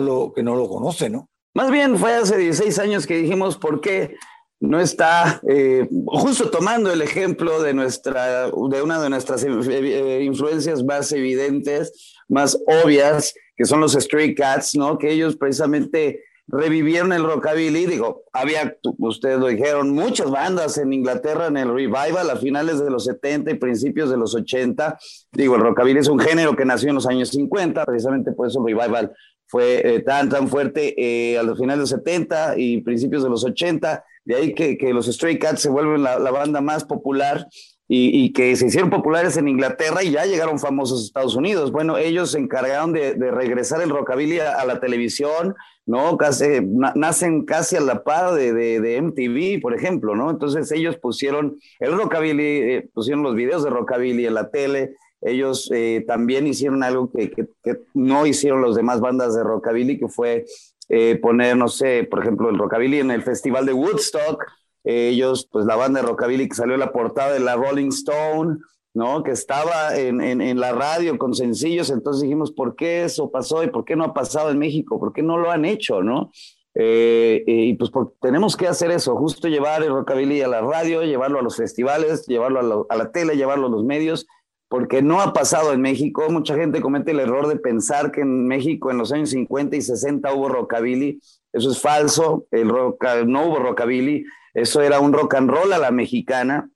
lo, 0.00 0.32
que 0.32 0.42
no 0.42 0.56
lo 0.56 0.68
conoce, 0.68 1.10
¿no? 1.10 1.28
Más 1.54 1.70
bien 1.70 1.96
fue 1.96 2.14
hace 2.14 2.36
16 2.36 2.78
años 2.80 3.06
que 3.06 3.16
dijimos 3.16 3.56
por 3.56 3.80
qué 3.80 4.16
no 4.60 4.80
está 4.80 5.40
eh, 5.48 5.88
justo 6.06 6.50
tomando 6.50 6.92
el 6.92 7.02
ejemplo 7.02 7.62
de 7.62 7.74
nuestra 7.74 8.46
de 8.50 8.82
una 8.82 9.00
de 9.00 9.10
nuestras 9.10 9.44
eh, 9.44 9.48
eh, 9.48 10.22
influencias 10.22 10.82
más 10.84 11.12
evidentes, 11.12 12.14
más 12.28 12.58
obvias, 12.66 13.34
que 13.56 13.64
son 13.64 13.80
los 13.80 13.92
Stray 13.92 14.34
Cats, 14.34 14.74
¿no? 14.74 14.98
Que 14.98 15.12
ellos 15.12 15.36
precisamente 15.36 16.22
revivieron 16.48 17.12
el 17.12 17.24
rockabilly, 17.24 17.86
digo, 17.86 18.22
había, 18.32 18.76
ustedes 18.98 19.38
lo 19.38 19.48
dijeron, 19.48 19.90
muchas 19.90 20.30
bandas 20.30 20.78
en 20.78 20.92
Inglaterra 20.92 21.46
en 21.46 21.56
el 21.56 21.72
revival 21.72 22.30
a 22.30 22.36
finales 22.36 22.78
de 22.78 22.90
los 22.90 23.04
70 23.04 23.50
y 23.50 23.54
principios 23.54 24.10
de 24.10 24.16
los 24.16 24.34
80. 24.34 24.98
Digo, 25.32 25.56
el 25.56 25.62
rockabilly 25.62 25.98
es 25.98 26.08
un 26.08 26.20
género 26.20 26.54
que 26.54 26.64
nació 26.64 26.90
en 26.90 26.96
los 26.96 27.06
años 27.06 27.30
50, 27.30 27.84
precisamente 27.84 28.32
por 28.32 28.46
eso 28.46 28.60
el 28.60 28.74
revival 28.74 29.12
fue 29.48 29.94
eh, 29.94 30.00
tan, 30.00 30.28
tan 30.28 30.48
fuerte 30.48 30.94
eh, 30.96 31.38
a 31.38 31.42
los 31.42 31.58
finales 31.58 31.78
de 31.78 31.82
los 31.82 32.04
70 32.04 32.54
y 32.58 32.80
principios 32.80 33.22
de 33.22 33.28
los 33.28 33.44
80. 33.44 34.04
De 34.24 34.34
ahí 34.34 34.54
que, 34.54 34.76
que 34.76 34.92
los 34.92 35.06
Stray 35.06 35.38
Cats 35.38 35.62
se 35.62 35.68
vuelven 35.68 36.02
la, 36.02 36.18
la 36.18 36.32
banda 36.32 36.60
más 36.60 36.84
popular 36.84 37.46
y, 37.88 38.32
que 38.32 38.56
se 38.56 38.66
hicieron 38.66 38.90
populares 38.90 39.36
en 39.36 39.46
Inglaterra 39.46 40.02
y 40.02 40.10
ya 40.10 40.24
llegaron 40.24 40.58
famosos 40.58 41.00
a 41.00 41.04
Estados 41.06 41.36
Unidos. 41.36 41.70
Bueno, 41.70 41.98
ellos 41.98 42.32
se 42.32 42.38
encargaron 42.38 42.92
de, 42.92 43.14
regresar 43.14 43.80
el 43.80 43.90
rockabilly 43.90 44.40
a, 44.40 44.64
la 44.64 44.80
televisión, 44.80 45.54
¿no? 45.84 46.16
Casi, 46.16 46.60
na, 46.62 46.92
nacen 46.96 47.44
casi 47.44 47.76
a 47.76 47.80
la 47.80 48.02
par 48.02 48.34
de, 48.34 49.00
MTV, 49.00 49.60
por 49.60 49.74
ejemplo, 49.74 50.16
¿no? 50.16 50.30
Entonces 50.30 50.70
ellos 50.72 50.96
pusieron 50.96 51.58
el 51.78 51.92
rockabilly, 51.96 52.42
eh, 52.42 52.88
pusieron 52.92 53.22
los 53.22 53.36
videos 53.36 53.62
de 53.62 53.70
rockabilly 53.70 54.26
en 54.26 54.34
la 54.34 54.50
tele. 54.50 54.94
Ellos 55.20 55.70
eh, 55.72 56.04
también 56.06 56.46
hicieron 56.46 56.82
algo 56.82 57.10
que 57.12 57.48
no 57.94 58.26
hicieron 58.26 58.62
las 58.62 58.74
demás 58.74 59.00
bandas 59.00 59.34
de 59.34 59.44
rockabilly, 59.44 59.98
que 59.98 60.08
fue 60.08 60.44
eh, 60.88 61.18
poner, 61.20 61.56
no 61.56 61.68
sé, 61.68 62.06
por 62.08 62.20
ejemplo, 62.20 62.48
el 62.48 62.58
rockabilly 62.58 62.98
en 62.98 63.10
el 63.10 63.22
festival 63.22 63.66
de 63.66 63.72
Woodstock. 63.72 64.44
Eh, 64.86 65.08
ellos, 65.08 65.48
pues 65.50 65.66
la 65.66 65.76
banda 65.76 66.00
de 66.00 66.06
rockabilly 66.06 66.48
que 66.48 66.54
salió 66.54 66.74
en 66.74 66.80
la 66.80 66.92
portada 66.92 67.32
de 67.32 67.40
la 67.40 67.56
Rolling 67.56 67.88
Stone, 67.88 68.58
¿no? 68.94 69.22
Que 69.22 69.32
estaba 69.32 69.94
en, 69.96 70.20
en, 70.22 70.60
la 70.60 70.72
radio 70.72 71.18
con 71.18 71.34
sencillos, 71.34 71.90
entonces 71.90 72.22
dijimos, 72.22 72.52
¿por 72.52 72.76
qué 72.76 73.04
eso 73.04 73.30
pasó 73.30 73.62
y 73.62 73.66
por 73.66 73.84
qué 73.84 73.96
no 73.96 74.04
ha 74.04 74.14
pasado 74.14 74.50
en 74.50 74.58
México? 74.58 74.98
¿Por 74.98 75.12
qué 75.12 75.22
no 75.22 75.36
lo 75.36 75.50
han 75.50 75.66
hecho, 75.66 76.02
no? 76.02 76.30
Eh, 76.78 77.42
y 77.46 77.74
pues 77.74 77.90
tenemos 78.20 78.56
que 78.56 78.68
hacer 78.68 78.90
eso, 78.90 79.16
justo 79.16 79.48
llevar 79.48 79.82
el 79.82 79.90
rockabilly 79.90 80.42
a 80.42 80.48
la 80.48 80.60
radio, 80.60 81.02
llevarlo 81.02 81.38
a 81.38 81.42
los 81.42 81.56
festivales, 81.56 82.26
llevarlo 82.26 82.60
a, 82.60 82.62
lo, 82.62 82.86
a 82.88 82.96
la 82.96 83.10
tele, 83.10 83.36
llevarlo 83.36 83.66
a 83.66 83.70
los 83.70 83.82
medios, 83.82 84.26
porque 84.68 85.00
no 85.02 85.20
ha 85.20 85.32
pasado 85.32 85.72
en 85.72 85.80
México. 85.80 86.28
Mucha 86.28 86.54
gente 86.54 86.80
comete 86.80 87.12
el 87.12 87.20
error 87.20 87.48
de 87.48 87.56
pensar 87.56 88.12
que 88.12 88.20
en 88.20 88.46
México 88.46 88.90
en 88.90 88.98
los 88.98 89.10
años 89.10 89.30
50 89.30 89.76
y 89.76 89.82
60 89.82 90.32
hubo 90.34 90.48
rockabilly. 90.48 91.20
Eso 91.52 91.70
es 91.70 91.80
falso, 91.80 92.46
el 92.50 92.68
rock, 92.68 93.02
no 93.26 93.46
hubo 93.46 93.58
rockabilly, 93.58 94.24
eso 94.56 94.80
era 94.80 95.00
un 95.00 95.12
rock 95.12 95.34
and 95.34 95.50
roll 95.50 95.72
a 95.72 95.78
la 95.78 95.90
mexicana. 95.90 96.70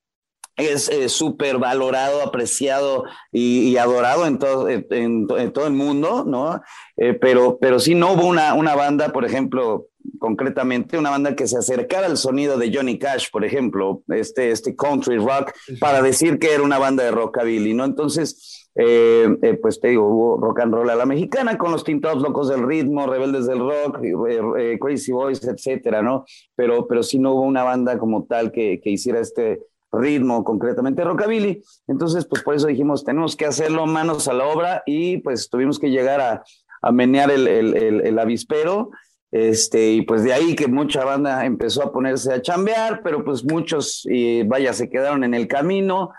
Es 0.56 0.90
súper 1.10 1.56
valorado, 1.56 2.20
apreciado 2.20 3.04
y, 3.32 3.60
y 3.70 3.78
adorado 3.78 4.26
en 4.26 4.38
todo, 4.38 4.68
en, 4.68 4.87
en, 4.90 5.52
todo 5.54 5.66
el 5.66 5.72
mundo, 5.72 6.25
¿no? 6.26 6.60
Eh, 6.99 7.14
pero, 7.14 7.56
pero 7.58 7.80
sí 7.80 7.94
no 7.94 8.12
hubo 8.12 8.26
una, 8.26 8.52
una 8.52 8.75
banda, 8.75 9.10
por 9.10 9.25
ejemplo, 9.25 9.87
concretamente, 10.18 10.99
una 10.99 11.08
banda 11.08 11.34
que 11.34 11.46
se 11.46 11.56
acercara 11.56 12.06
al 12.06 12.18
sonido 12.18 12.58
de 12.58 12.70
Johnny 12.75 12.99
Cash, 12.99 13.28
por 13.32 13.46
ejemplo, 13.46 14.02
este, 14.08 14.50
este 14.50 14.76
country 14.76 15.16
rock, 15.16 15.52
para 15.78 16.02
decir 16.02 16.38
que 16.38 16.52
era 16.52 16.62
una 16.62 16.78
banda 16.78 17.04
de 17.04 17.10
rockabilly, 17.12 17.72
¿no? 17.72 17.87
Entonces, 17.87 18.59
eh, 18.74 19.36
eh, 19.42 19.54
pues 19.54 19.80
te 19.80 19.88
digo, 19.88 20.06
hubo 20.06 20.36
rock 20.40 20.60
and 20.60 20.74
roll 20.74 20.90
a 20.90 20.94
la 20.94 21.06
mexicana 21.06 21.58
con 21.58 21.72
los 21.72 21.84
Tintados 21.84 22.22
Locos 22.22 22.48
del 22.48 22.66
Ritmo, 22.66 23.06
Rebeldes 23.06 23.46
del 23.46 23.58
Rock, 23.58 23.98
eh, 24.02 24.78
Crazy 24.80 25.12
Boys, 25.12 25.42
etcétera, 25.44 26.02
¿no? 26.02 26.24
Pero, 26.54 26.86
pero 26.86 27.02
sí 27.02 27.18
no 27.18 27.34
hubo 27.34 27.42
una 27.42 27.64
banda 27.64 27.98
como 27.98 28.24
tal 28.24 28.52
que, 28.52 28.80
que 28.80 28.90
hiciera 28.90 29.20
este 29.20 29.60
ritmo, 29.92 30.44
concretamente 30.44 31.02
rockabilly. 31.02 31.62
Entonces, 31.88 32.24
pues 32.24 32.42
por 32.42 32.54
eso 32.54 32.68
dijimos, 32.68 33.04
tenemos 33.04 33.34
que 33.34 33.46
hacerlo 33.46 33.86
manos 33.86 34.28
a 34.28 34.32
la 34.32 34.46
obra 34.46 34.82
y 34.86 35.18
pues 35.18 35.50
tuvimos 35.50 35.80
que 35.80 35.90
llegar 35.90 36.20
a, 36.20 36.44
a 36.80 36.92
menear 36.92 37.30
el, 37.30 37.48
el, 37.48 37.76
el, 37.76 38.00
el 38.06 38.18
avispero. 38.18 38.90
Este, 39.32 39.92
y 39.92 40.02
pues 40.02 40.24
de 40.24 40.32
ahí 40.32 40.56
que 40.56 40.66
mucha 40.66 41.04
banda 41.04 41.44
empezó 41.44 41.82
a 41.82 41.92
ponerse 41.92 42.32
a 42.32 42.42
chambear, 42.42 43.00
pero 43.02 43.24
pues 43.24 43.44
muchos, 43.44 44.04
y 44.08 44.42
vaya, 44.44 44.72
se 44.72 44.88
quedaron 44.88 45.24
en 45.24 45.34
el 45.34 45.46
camino. 45.46 46.10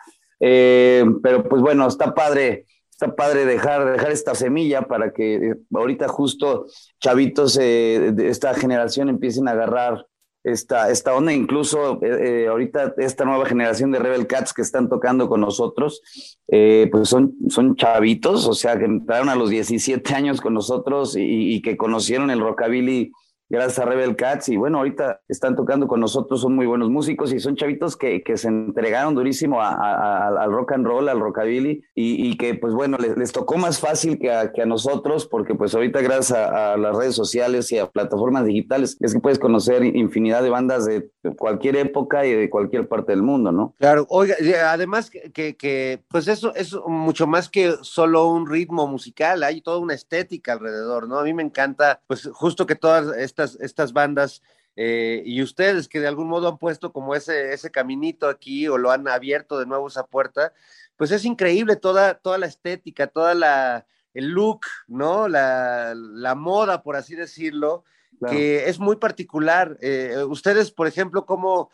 Eh, 0.42 1.06
pero 1.22 1.48
pues 1.48 1.62
bueno, 1.62 1.88
está 1.88 2.14
padre, 2.14 2.66
está 2.90 3.16
padre 3.16 3.46
dejar, 3.46 3.92
dejar 3.92 4.12
esta 4.12 4.36
semilla 4.36 4.82
para 4.84 5.14
que 5.14 5.36
eh, 5.36 5.56
ahorita 5.74 6.08
justo 6.08 6.66
chavitos 7.00 7.58
eh, 7.58 8.12
de 8.14 8.30
esta 8.30 8.54
generación 8.54 9.08
empiecen 9.08 9.48
a 9.48 9.52
agarrar 9.52 10.08
esta, 10.44 10.90
esta 10.90 11.14
onda, 11.14 11.34
incluso 11.34 12.00
eh, 12.02 12.48
ahorita 12.48 12.96
esta 12.98 13.26
nueva 13.26 13.46
generación 13.46 13.92
de 13.92 14.00
Rebel 14.00 14.28
Cats 14.28 14.54
que 14.54 14.64
están 14.64 14.90
tocando 14.90 15.30
con 15.30 15.42
nosotros, 15.42 16.02
eh, 16.48 16.90
pues 16.92 17.10
son, 17.10 17.36
son 17.50 17.76
chavitos, 17.76 18.48
o 18.48 18.54
sea, 18.54 18.78
que 18.78 18.86
entraron 18.86 19.30
a 19.30 19.36
los 19.36 19.50
17 19.50 20.16
años 20.16 20.42
con 20.42 20.54
nosotros 20.54 21.16
y, 21.16 21.56
y 21.56 21.62
que 21.62 21.78
conocieron 21.78 22.32
el 22.32 22.40
rockabilly 22.40 23.12
gracias 23.52 23.80
a 23.80 23.86
Rebel 23.86 24.16
Cats 24.16 24.48
y 24.50 24.56
bueno, 24.56 24.78
ahorita 24.78 25.22
están 25.28 25.56
tocando 25.56 25.88
con 25.88 26.00
nosotros, 26.00 26.42
son 26.42 26.56
muy 26.56 26.66
buenos 26.66 26.90
músicos 26.90 27.34
y 27.34 27.40
son 27.40 27.58
chavitos 27.58 27.98
que, 27.98 28.24
que 28.24 28.38
se 28.38 28.48
entregaron 28.48 29.14
durísimo 29.14 29.62
a, 29.62 30.28
al 30.28 30.52
rock 30.52 30.72
and 30.72 30.86
roll, 30.86 31.10
al 31.10 31.20
rockabilly 31.20 31.84
y, 31.94 32.30
y 32.30 32.38
que 32.38 32.56
pues 32.56 32.74
bueno, 32.74 32.98
les, 32.98 33.32
tocó 33.34 33.58
más 33.58 33.80
fácil 33.80 34.18
que 34.18 34.32
a, 34.32 34.54
que 34.54 34.66
nosotros 34.66 35.28
porque 35.28 35.54
pues 35.54 35.76
ahorita 35.76 36.02
gracias 36.02 36.32
a, 36.32 36.78
las 36.78 36.96
redes 36.96 37.16
sociales 37.16 37.72
y 37.74 37.78
a 37.78 37.88
plataformas 37.88 38.46
digitales 38.46 38.98
es 39.02 39.14
que 39.14 39.20
puedes 39.20 39.40
conocer 39.40 39.84
infinidad 39.84 40.44
de 40.44 40.50
bandas 40.50 40.86
de 40.86 41.10
cualquier 41.38 41.76
época 41.76 42.26
y 42.26 42.34
de 42.34 42.50
cualquier 42.50 42.88
parte 42.88 43.12
del 43.12 43.22
mundo, 43.22 43.52
¿no? 43.52 43.76
Claro, 43.80 44.06
oiga, 44.10 44.36
además 44.72 45.10
que, 45.10 45.32
que, 45.32 45.58
que 45.58 46.02
pues 46.08 46.30
eso 46.30 46.56
es 46.56 46.74
mucho 46.88 47.28
más 47.28 47.50
que 47.50 47.74
solo 47.82 48.28
un 48.28 48.48
ritmo 48.48 48.88
musical, 48.88 49.44
hay 49.44 49.62
toda 49.62 49.80
una 49.80 49.94
estética 49.94 50.54
alrededor, 50.54 51.10
¿no? 51.10 51.20
A 51.20 51.24
mí 51.24 51.34
me 51.34 51.44
encanta 51.44 52.00
pues 52.08 52.30
justo 52.32 52.66
que 52.66 52.76
todas 52.76 53.18
estas 53.18 53.41
estas, 53.44 53.60
estas 53.62 53.94
bandas 53.94 54.42
eh, 54.76 55.22
y 55.26 55.42
ustedes 55.42 55.88
que 55.88 56.00
de 56.00 56.08
algún 56.08 56.28
modo 56.28 56.48
han 56.48 56.58
puesto 56.58 56.94
como 56.94 57.16
ese, 57.16 57.54
ese 57.54 57.72
caminito 57.72 58.28
aquí 58.28 58.68
o 58.68 58.78
lo 58.78 58.92
han 58.92 59.08
abierto 59.08 59.60
de 59.60 59.66
nuevo 59.66 59.88
esa 59.88 60.06
puerta, 60.06 60.54
pues 60.96 61.12
es 61.12 61.26
increíble 61.26 61.76
toda, 61.76 62.16
toda 62.16 62.38
la 62.38 62.46
estética, 62.46 63.08
toda 63.08 63.34
la, 63.34 63.86
el 64.14 64.30
look, 64.30 64.62
¿no? 64.88 65.28
La, 65.28 65.94
la 65.96 66.36
moda, 66.36 66.84
por 66.84 66.96
así 66.96 67.16
decirlo, 67.16 67.84
claro. 68.20 68.36
que 68.36 68.70
es 68.70 68.80
muy 68.80 68.96
particular. 68.96 69.78
Eh, 69.82 70.24
ustedes, 70.28 70.72
por 70.72 70.88
ejemplo, 70.88 71.26
¿cómo, 71.26 71.70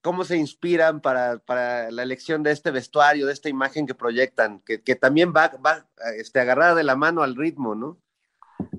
cómo 0.00 0.24
se 0.24 0.36
inspiran 0.36 1.00
para, 1.00 1.38
para, 1.38 1.90
la 1.90 2.02
elección 2.02 2.42
de 2.42 2.52
este 2.52 2.70
vestuario, 2.70 3.26
de 3.26 3.32
esta 3.32 3.48
imagen 3.48 3.86
que 3.86 3.94
proyectan, 3.94 4.60
que, 4.60 4.82
que 4.82 4.94
también 4.94 5.32
va, 5.34 5.48
va 5.64 5.86
este, 6.16 6.38
agarrada 6.38 6.76
de 6.76 6.84
la 6.84 6.96
mano 6.96 7.22
al 7.22 7.34
ritmo, 7.34 7.74
¿no? 7.74 7.98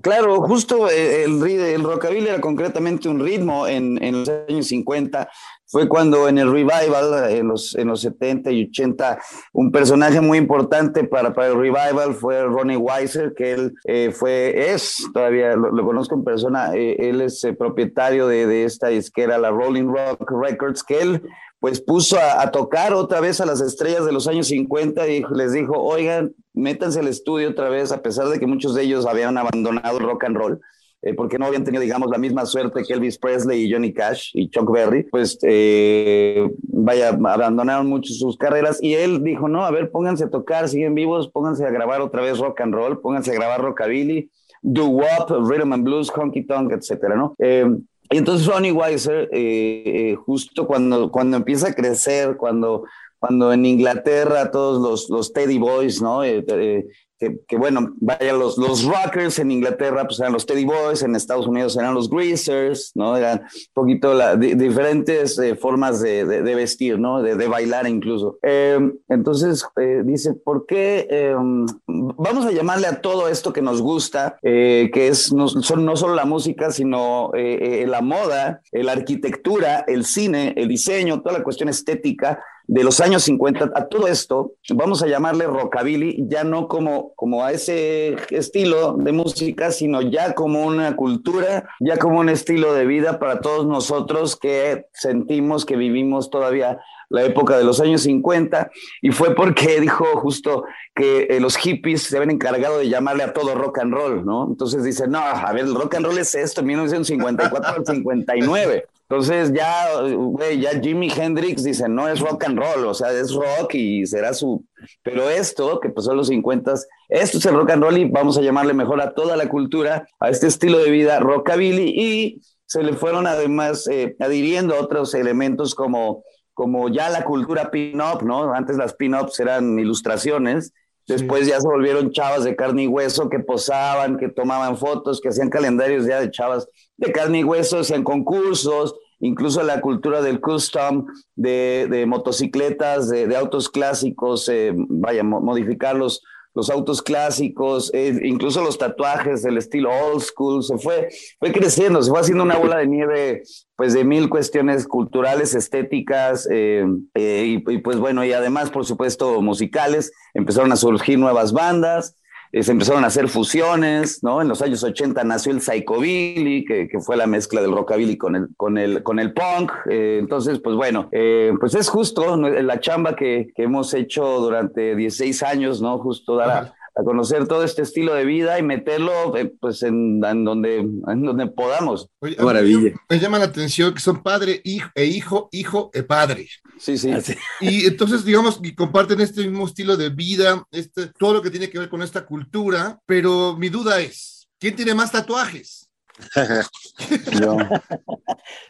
Claro, 0.02 0.40
justo 0.42 0.88
eh, 0.88 1.24
el, 1.24 1.42
el 1.42 1.82
rockabilly 1.82 2.28
era 2.28 2.40
concretamente 2.40 3.08
un 3.08 3.20
ritmo 3.20 3.66
en, 3.66 4.02
en, 4.02 4.20
los 4.20 4.28
años 4.48 4.66
50. 4.66 5.28
Fue 5.66 5.88
cuando 5.88 6.28
en 6.28 6.38
el 6.38 6.50
revival, 6.50 7.30
en 7.30 7.48
los, 7.48 7.74
en 7.74 7.88
los 7.88 8.00
70 8.00 8.50
y 8.52 8.64
80, 8.70 9.18
un 9.52 9.70
personaje 9.70 10.20
muy 10.20 10.38
importante 10.38 11.04
para, 11.04 11.34
para 11.34 11.48
el 11.48 11.58
revival 11.58 12.14
fue 12.14 12.42
Ronnie 12.44 12.76
Weiser, 12.76 13.34
que 13.34 13.52
él 13.52 13.74
eh, 13.84 14.10
fue, 14.12 14.72
es, 14.72 15.06
todavía 15.12 15.54
lo, 15.56 15.70
lo, 15.70 15.84
conozco 15.84 16.14
en 16.14 16.24
persona, 16.24 16.74
eh, 16.74 16.96
él 16.98 17.20
es 17.20 17.46
propietario 17.58 18.28
de, 18.28 18.46
de 18.46 18.64
esta 18.64 18.88
disquera, 18.88 19.36
la 19.36 19.50
Rolling 19.50 19.88
Rock 19.88 20.30
Records, 20.30 20.82
que 20.82 21.02
él 21.02 21.22
pues 21.60 21.80
puso 21.80 22.16
a, 22.18 22.50
tocar 22.50 22.94
otra 22.94 23.20
vez 23.20 23.40
a 23.40 23.46
las 23.46 23.60
estrellas 23.60 24.06
de 24.06 24.12
los 24.12 24.28
años 24.28 24.48
50 24.48 25.08
y 25.08 25.24
les 25.34 25.52
dijo, 25.52 25.72
oigan, 25.76 26.32
métanse 26.54 27.00
al 27.00 27.08
estudio 27.08 27.50
otra 27.50 27.68
vez, 27.68 27.90
a 27.92 28.02
pesar 28.02 28.28
de 28.28 28.38
que 28.38 28.46
muchos 28.46 28.74
de 28.74 28.82
ellos 28.82 29.06
habían 29.06 29.36
abandonado 29.36 29.98
el 29.98 30.04
rock 30.04 30.24
and 30.24 30.36
roll 30.36 30.60
eh, 31.00 31.14
porque 31.14 31.38
no 31.38 31.46
habían 31.46 31.62
tenido, 31.62 31.80
digamos, 31.80 32.10
la 32.10 32.18
misma 32.18 32.44
suerte 32.44 32.82
que 32.82 32.92
Elvis 32.92 33.18
Presley 33.18 33.64
y 33.64 33.72
Johnny 33.72 33.92
Cash 33.92 34.30
y 34.34 34.50
Chuck 34.50 34.68
Berry, 34.72 35.04
pues 35.04 35.38
eh, 35.42 36.50
vaya, 36.62 37.10
abandonaron 37.10 37.86
mucho 37.86 38.12
sus 38.12 38.36
carreras 38.36 38.82
y 38.82 38.94
él 38.94 39.22
dijo, 39.22 39.48
no, 39.48 39.64
a 39.64 39.70
ver, 39.70 39.92
pónganse 39.92 40.24
a 40.24 40.30
tocar, 40.30 40.68
siguen 40.68 40.96
vivos, 40.96 41.28
pónganse 41.28 41.64
a 41.64 41.70
grabar 41.70 42.00
otra 42.00 42.20
vez 42.20 42.38
rock 42.38 42.60
and 42.62 42.74
roll, 42.74 43.00
pónganse 43.00 43.30
a 43.30 43.34
grabar 43.34 43.62
rockabilly, 43.62 44.28
doo-wop, 44.60 45.30
rhythm 45.48 45.72
and 45.72 45.84
blues, 45.84 46.10
honky 46.10 46.44
tonk, 46.44 46.72
etcétera, 46.72 47.14
¿no? 47.14 47.36
Eh, 47.38 47.64
y 48.10 48.16
entonces 48.16 48.46
Ronnie 48.46 48.72
Weiser, 48.72 49.28
eh, 49.32 50.16
justo 50.24 50.66
cuando, 50.66 51.10
cuando 51.10 51.36
empieza 51.36 51.68
a 51.68 51.74
crecer, 51.74 52.36
cuando 52.36 52.84
cuando 53.18 53.52
en 53.52 53.66
Inglaterra 53.66 54.50
todos 54.50 54.80
los, 54.80 55.10
los 55.10 55.32
Teddy 55.32 55.58
Boys, 55.58 56.00
¿no? 56.00 56.22
Eh, 56.24 56.86
eh, 57.20 57.40
que, 57.48 57.56
bueno, 57.56 57.94
vaya, 58.00 58.32
los, 58.32 58.58
los 58.58 58.84
rockers 58.84 59.38
en 59.38 59.50
Inglaterra 59.50 60.04
pues 60.04 60.20
eran 60.20 60.32
los 60.32 60.46
Teddy 60.46 60.64
Boys, 60.64 61.02
en 61.02 61.16
Estados 61.16 61.46
Unidos 61.46 61.76
eran 61.76 61.94
los 61.94 62.08
Greasers, 62.08 62.92
¿no? 62.94 63.16
Eran 63.16 63.40
un 63.40 63.72
poquito 63.74 64.14
la, 64.14 64.36
diferentes 64.36 65.38
eh, 65.38 65.56
formas 65.56 66.00
de, 66.00 66.24
de, 66.24 66.54
vestir, 66.54 66.98
¿no? 66.98 67.22
De, 67.22 67.34
de 67.34 67.48
bailar 67.48 67.88
incluso. 67.88 68.38
Em, 68.42 68.94
entonces 69.08 69.64
eh, 69.80 70.02
dice, 70.04 70.34
¿por 70.34 70.66
qué 70.66 71.06
em, 71.10 71.66
vamos 71.86 72.46
a 72.46 72.52
llamarle 72.52 72.86
a 72.86 73.00
todo 73.00 73.28
esto 73.28 73.52
que 73.52 73.62
nos 73.62 73.82
gusta, 73.82 74.38
eh, 74.42 74.90
que 74.92 75.08
es 75.08 75.32
no, 75.32 75.48
son, 75.48 75.84
no 75.84 75.96
solo 75.96 76.14
la 76.14 76.24
música, 76.24 76.70
sino 76.70 77.30
la 77.34 78.00
moda, 78.00 78.62
la 78.72 78.92
arquitectura, 78.92 79.84
el 79.86 80.04
cine, 80.04 80.54
el 80.56 80.68
diseño, 80.68 81.20
toda 81.20 81.38
la 81.38 81.44
cuestión 81.44 81.68
estética? 81.68 82.40
De 82.68 82.84
los 82.84 83.00
años 83.00 83.22
50, 83.22 83.72
a 83.74 83.88
todo 83.88 84.08
esto, 84.08 84.52
vamos 84.74 85.02
a 85.02 85.06
llamarle 85.06 85.46
rockabilly, 85.46 86.26
ya 86.28 86.44
no 86.44 86.68
como, 86.68 87.14
como 87.14 87.42
a 87.42 87.50
ese 87.52 88.14
estilo 88.28 88.92
de 88.92 89.10
música, 89.10 89.72
sino 89.72 90.02
ya 90.02 90.34
como 90.34 90.66
una 90.66 90.94
cultura, 90.94 91.66
ya 91.80 91.96
como 91.96 92.20
un 92.20 92.28
estilo 92.28 92.74
de 92.74 92.84
vida 92.84 93.18
para 93.18 93.40
todos 93.40 93.66
nosotros 93.66 94.36
que 94.36 94.84
sentimos 94.92 95.64
que 95.64 95.76
vivimos 95.76 96.28
todavía 96.28 96.78
la 97.08 97.22
época 97.22 97.56
de 97.56 97.64
los 97.64 97.80
años 97.80 98.02
50, 98.02 98.70
y 99.00 99.12
fue 99.12 99.34
porque 99.34 99.80
dijo 99.80 100.04
justo 100.16 100.64
que 100.94 101.22
eh, 101.30 101.40
los 101.40 101.56
hippies 101.56 102.02
se 102.02 102.18
habían 102.18 102.32
encargado 102.32 102.78
de 102.78 102.90
llamarle 102.90 103.22
a 103.22 103.32
todo 103.32 103.54
rock 103.54 103.78
and 103.78 103.94
roll, 103.94 104.26
¿no? 104.26 104.46
Entonces 104.46 104.84
dice, 104.84 105.08
no, 105.08 105.20
a 105.20 105.50
ver, 105.54 105.64
el 105.64 105.74
rock 105.74 105.94
and 105.94 106.04
roll 106.04 106.18
es 106.18 106.34
esto, 106.34 106.60
en 106.60 106.66
1954 106.66 107.76
al 107.76 107.86
59. 107.86 108.84
Entonces 109.10 109.54
ya, 109.54 110.02
güey, 110.02 110.60
ya 110.60 110.78
Jimi 110.78 111.10
Hendrix 111.10 111.64
dice, 111.64 111.88
no 111.88 112.06
es 112.08 112.20
rock 112.20 112.44
and 112.44 112.58
roll, 112.58 112.84
o 112.84 112.92
sea, 112.92 113.10
es 113.10 113.32
rock 113.32 113.74
y 113.74 114.04
será 114.04 114.34
su... 114.34 114.62
Pero 115.02 115.30
esto, 115.30 115.80
que 115.80 115.88
pasó 115.88 116.10
en 116.10 116.18
los 116.18 116.26
50, 116.26 116.74
esto 117.08 117.38
es 117.38 117.46
el 117.46 117.54
rock 117.54 117.70
and 117.70 117.82
roll 117.82 117.96
y 117.96 118.04
vamos 118.04 118.36
a 118.36 118.42
llamarle 118.42 118.74
mejor 118.74 119.00
a 119.00 119.14
toda 119.14 119.34
la 119.36 119.48
cultura, 119.48 120.06
a 120.20 120.28
este 120.28 120.46
estilo 120.46 120.78
de 120.78 120.90
vida 120.90 121.20
rockabilly 121.20 121.88
y 121.88 122.42
se 122.66 122.82
le 122.82 122.92
fueron 122.92 123.26
además 123.26 123.88
eh, 123.88 124.14
adhiriendo 124.20 124.78
otros 124.78 125.14
elementos 125.14 125.74
como, 125.74 126.22
como 126.52 126.90
ya 126.90 127.08
la 127.08 127.24
cultura 127.24 127.70
pin-up, 127.70 128.22
¿no? 128.22 128.52
Antes 128.52 128.76
las 128.76 128.92
pin-ups 128.92 129.40
eran 129.40 129.78
ilustraciones, 129.78 130.74
Después 131.08 131.46
ya 131.46 131.58
se 131.58 131.66
volvieron 131.66 132.12
chavas 132.12 132.44
de 132.44 132.54
carne 132.54 132.82
y 132.82 132.86
hueso 132.86 133.30
que 133.30 133.40
posaban, 133.40 134.18
que 134.18 134.28
tomaban 134.28 134.76
fotos, 134.76 135.22
que 135.22 135.30
hacían 135.30 135.48
calendarios 135.48 136.06
ya 136.06 136.20
de 136.20 136.30
chavas 136.30 136.68
de 136.98 137.10
carne 137.12 137.40
y 137.40 137.44
hueso, 137.44 137.78
hacían 137.78 138.04
concursos, 138.04 138.94
incluso 139.18 139.62
la 139.62 139.80
cultura 139.80 140.20
del 140.20 140.40
custom, 140.40 141.06
de, 141.34 142.04
motocicletas, 142.06 143.08
de, 143.08 143.34
autos 143.34 143.70
clásicos, 143.70 144.50
eh, 144.50 144.74
vaya, 144.76 145.24
modificarlos 145.24 146.22
los 146.58 146.70
autos 146.70 147.02
clásicos, 147.02 147.88
eh, 147.94 148.18
incluso 148.24 148.60
los 148.64 148.78
tatuajes 148.78 149.42
del 149.42 149.58
estilo 149.58 149.90
old 149.92 150.22
school, 150.22 150.64
se 150.64 150.76
fue, 150.76 151.08
fue 151.38 151.52
creciendo, 151.52 152.02
se 152.02 152.10
fue 152.10 152.18
haciendo 152.18 152.42
una 152.42 152.56
bola 152.56 152.78
de 152.78 152.88
nieve, 152.88 153.42
pues 153.76 153.94
de 153.94 154.02
mil 154.02 154.28
cuestiones 154.28 154.88
culturales, 154.88 155.54
estéticas, 155.54 156.48
eh, 156.50 156.84
eh, 157.14 157.44
y, 157.46 157.78
pues 157.78 157.98
bueno, 158.00 158.24
y 158.24 158.32
además, 158.32 158.70
por 158.70 158.84
supuesto, 158.84 159.40
musicales, 159.40 160.10
empezaron 160.34 160.72
a 160.72 160.76
surgir 160.76 161.16
nuevas 161.16 161.52
bandas, 161.52 162.16
eh, 162.52 162.62
se 162.62 162.72
empezaron 162.72 163.04
a 163.04 163.08
hacer 163.08 163.28
fusiones, 163.28 164.22
¿no? 164.22 164.40
En 164.40 164.48
los 164.48 164.62
años 164.62 164.82
80 164.82 165.22
nació 165.24 165.52
el 165.52 165.60
psychobilly, 165.60 166.64
que, 166.64 166.88
que 166.88 167.00
fue 167.00 167.16
la 167.16 167.26
mezcla 167.26 167.60
del 167.60 167.72
rockabilly 167.72 168.16
con 168.16 168.36
el, 168.36 168.48
con 168.56 168.78
el, 168.78 169.02
con 169.02 169.18
el 169.18 169.32
punk. 169.32 169.72
Eh, 169.90 170.18
entonces, 170.20 170.58
pues 170.60 170.76
bueno, 170.76 171.08
eh, 171.12 171.52
pues 171.60 171.74
es 171.74 171.88
justo 171.88 172.36
la 172.36 172.80
chamba 172.80 173.16
que, 173.16 173.48
que, 173.54 173.64
hemos 173.64 173.92
hecho 173.94 174.24
durante 174.40 174.96
16 174.96 175.42
años, 175.42 175.82
¿no? 175.82 175.98
Justo 175.98 176.36
dar 176.36 176.50
a, 176.50 176.74
a 176.98 177.04
conocer 177.04 177.46
todo 177.46 177.62
este 177.62 177.82
estilo 177.82 178.12
de 178.14 178.24
vida 178.24 178.58
y 178.58 178.62
meterlo 178.62 179.36
eh, 179.36 179.52
pues 179.60 179.84
en, 179.84 180.20
en, 180.24 180.44
donde, 180.44 180.78
en 180.78 181.22
donde 181.22 181.46
podamos. 181.46 182.10
Oye, 182.18 182.36
Maravilla. 182.42 182.92
Me 183.08 183.20
llama 183.20 183.38
la 183.38 183.44
atención 183.44 183.94
que 183.94 184.00
son 184.00 184.22
padre 184.22 184.60
hijo, 184.64 184.90
e 184.96 185.04
hijo, 185.04 185.48
hijo 185.52 185.90
e 185.94 186.02
padre. 186.02 186.48
Sí, 186.78 186.98
sí. 186.98 187.10
Y 187.60 187.86
entonces, 187.86 188.24
digamos, 188.24 188.60
y 188.62 188.74
comparten 188.74 189.20
este 189.20 189.42
mismo 189.42 189.66
estilo 189.66 189.96
de 189.96 190.10
vida, 190.10 190.64
este, 190.70 191.08
todo 191.18 191.34
lo 191.34 191.42
que 191.42 191.50
tiene 191.50 191.70
que 191.70 191.78
ver 191.78 191.88
con 191.88 192.02
esta 192.02 192.24
cultura, 192.24 192.98
pero 193.06 193.56
mi 193.56 193.68
duda 193.68 194.00
es, 194.00 194.48
¿quién 194.58 194.76
tiene 194.76 194.94
más 194.94 195.12
tatuajes? 195.12 195.90
Yo. 197.40 197.56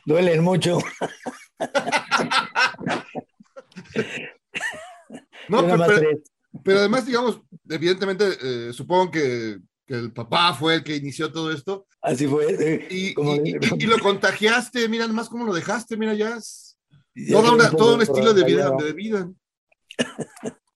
Duelen 0.05 0.42
mucho. 0.42 0.79
no, 5.49 5.66
pero, 5.66 6.01
pero 6.62 6.79
además, 6.81 7.07
digamos, 7.07 7.40
evidentemente, 7.68 8.37
eh, 8.42 8.73
supongo 8.73 9.11
que, 9.11 9.59
que, 9.87 9.94
el 9.94 10.12
papá 10.12 10.53
fue 10.55 10.77
el 10.77 10.85
que 10.85 10.97
inició 10.97 11.33
todo 11.33 11.51
esto. 11.51 11.87
Así 12.03 12.27
fue. 12.27 12.87
y, 12.90 13.09
y, 13.09 13.57
y, 13.79 13.87
lo 13.87 13.99
contagiaste, 13.99 14.88
mira 14.88 15.09
más 15.09 15.29
cómo 15.29 15.44
lo 15.44 15.55
dejaste, 15.55 15.97
mira 15.97 16.14
ya. 16.14 16.38
Es 17.26 17.33
toda 17.33 17.52
una, 17.52 17.70
todo 17.70 17.94
un 17.94 18.02
estilo 18.02 18.33
de 18.33 18.44
vida, 18.44 18.70
de 18.70 18.92
vida. 18.92 19.31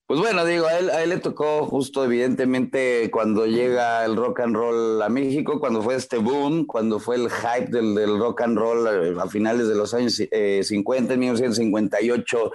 Pues 0.07 0.21
bueno, 0.21 0.45
digo, 0.45 0.67
a 0.67 0.79
él, 0.79 0.91
a 0.91 1.03
él 1.03 1.09
le 1.09 1.19
tocó 1.21 1.65
justo, 1.65 2.05
evidentemente, 2.05 3.11
cuando 3.11 3.47
llega 3.47 4.05
el 4.05 4.15
rock 4.15 4.41
and 4.41 4.55
roll 4.55 5.01
a 5.01 5.09
México, 5.09 5.59
cuando 5.59 5.81
fue 5.81 5.95
este 5.95 6.19
boom, 6.19 6.67
cuando 6.67 6.99
fue 6.99 7.17
el 7.17 7.31
hype 7.31 7.71
del, 7.71 7.95
del 7.95 8.19
rock 8.19 8.43
and 8.43 8.59
roll 8.59 8.87
eh, 8.89 9.15
a, 9.19 9.27
finales 9.29 9.69
de 9.69 9.75
los 9.75 9.95
años 9.95 10.21
eh, 10.21 10.61
50, 10.63 11.15
en 11.15 11.21
1958, 11.21 12.53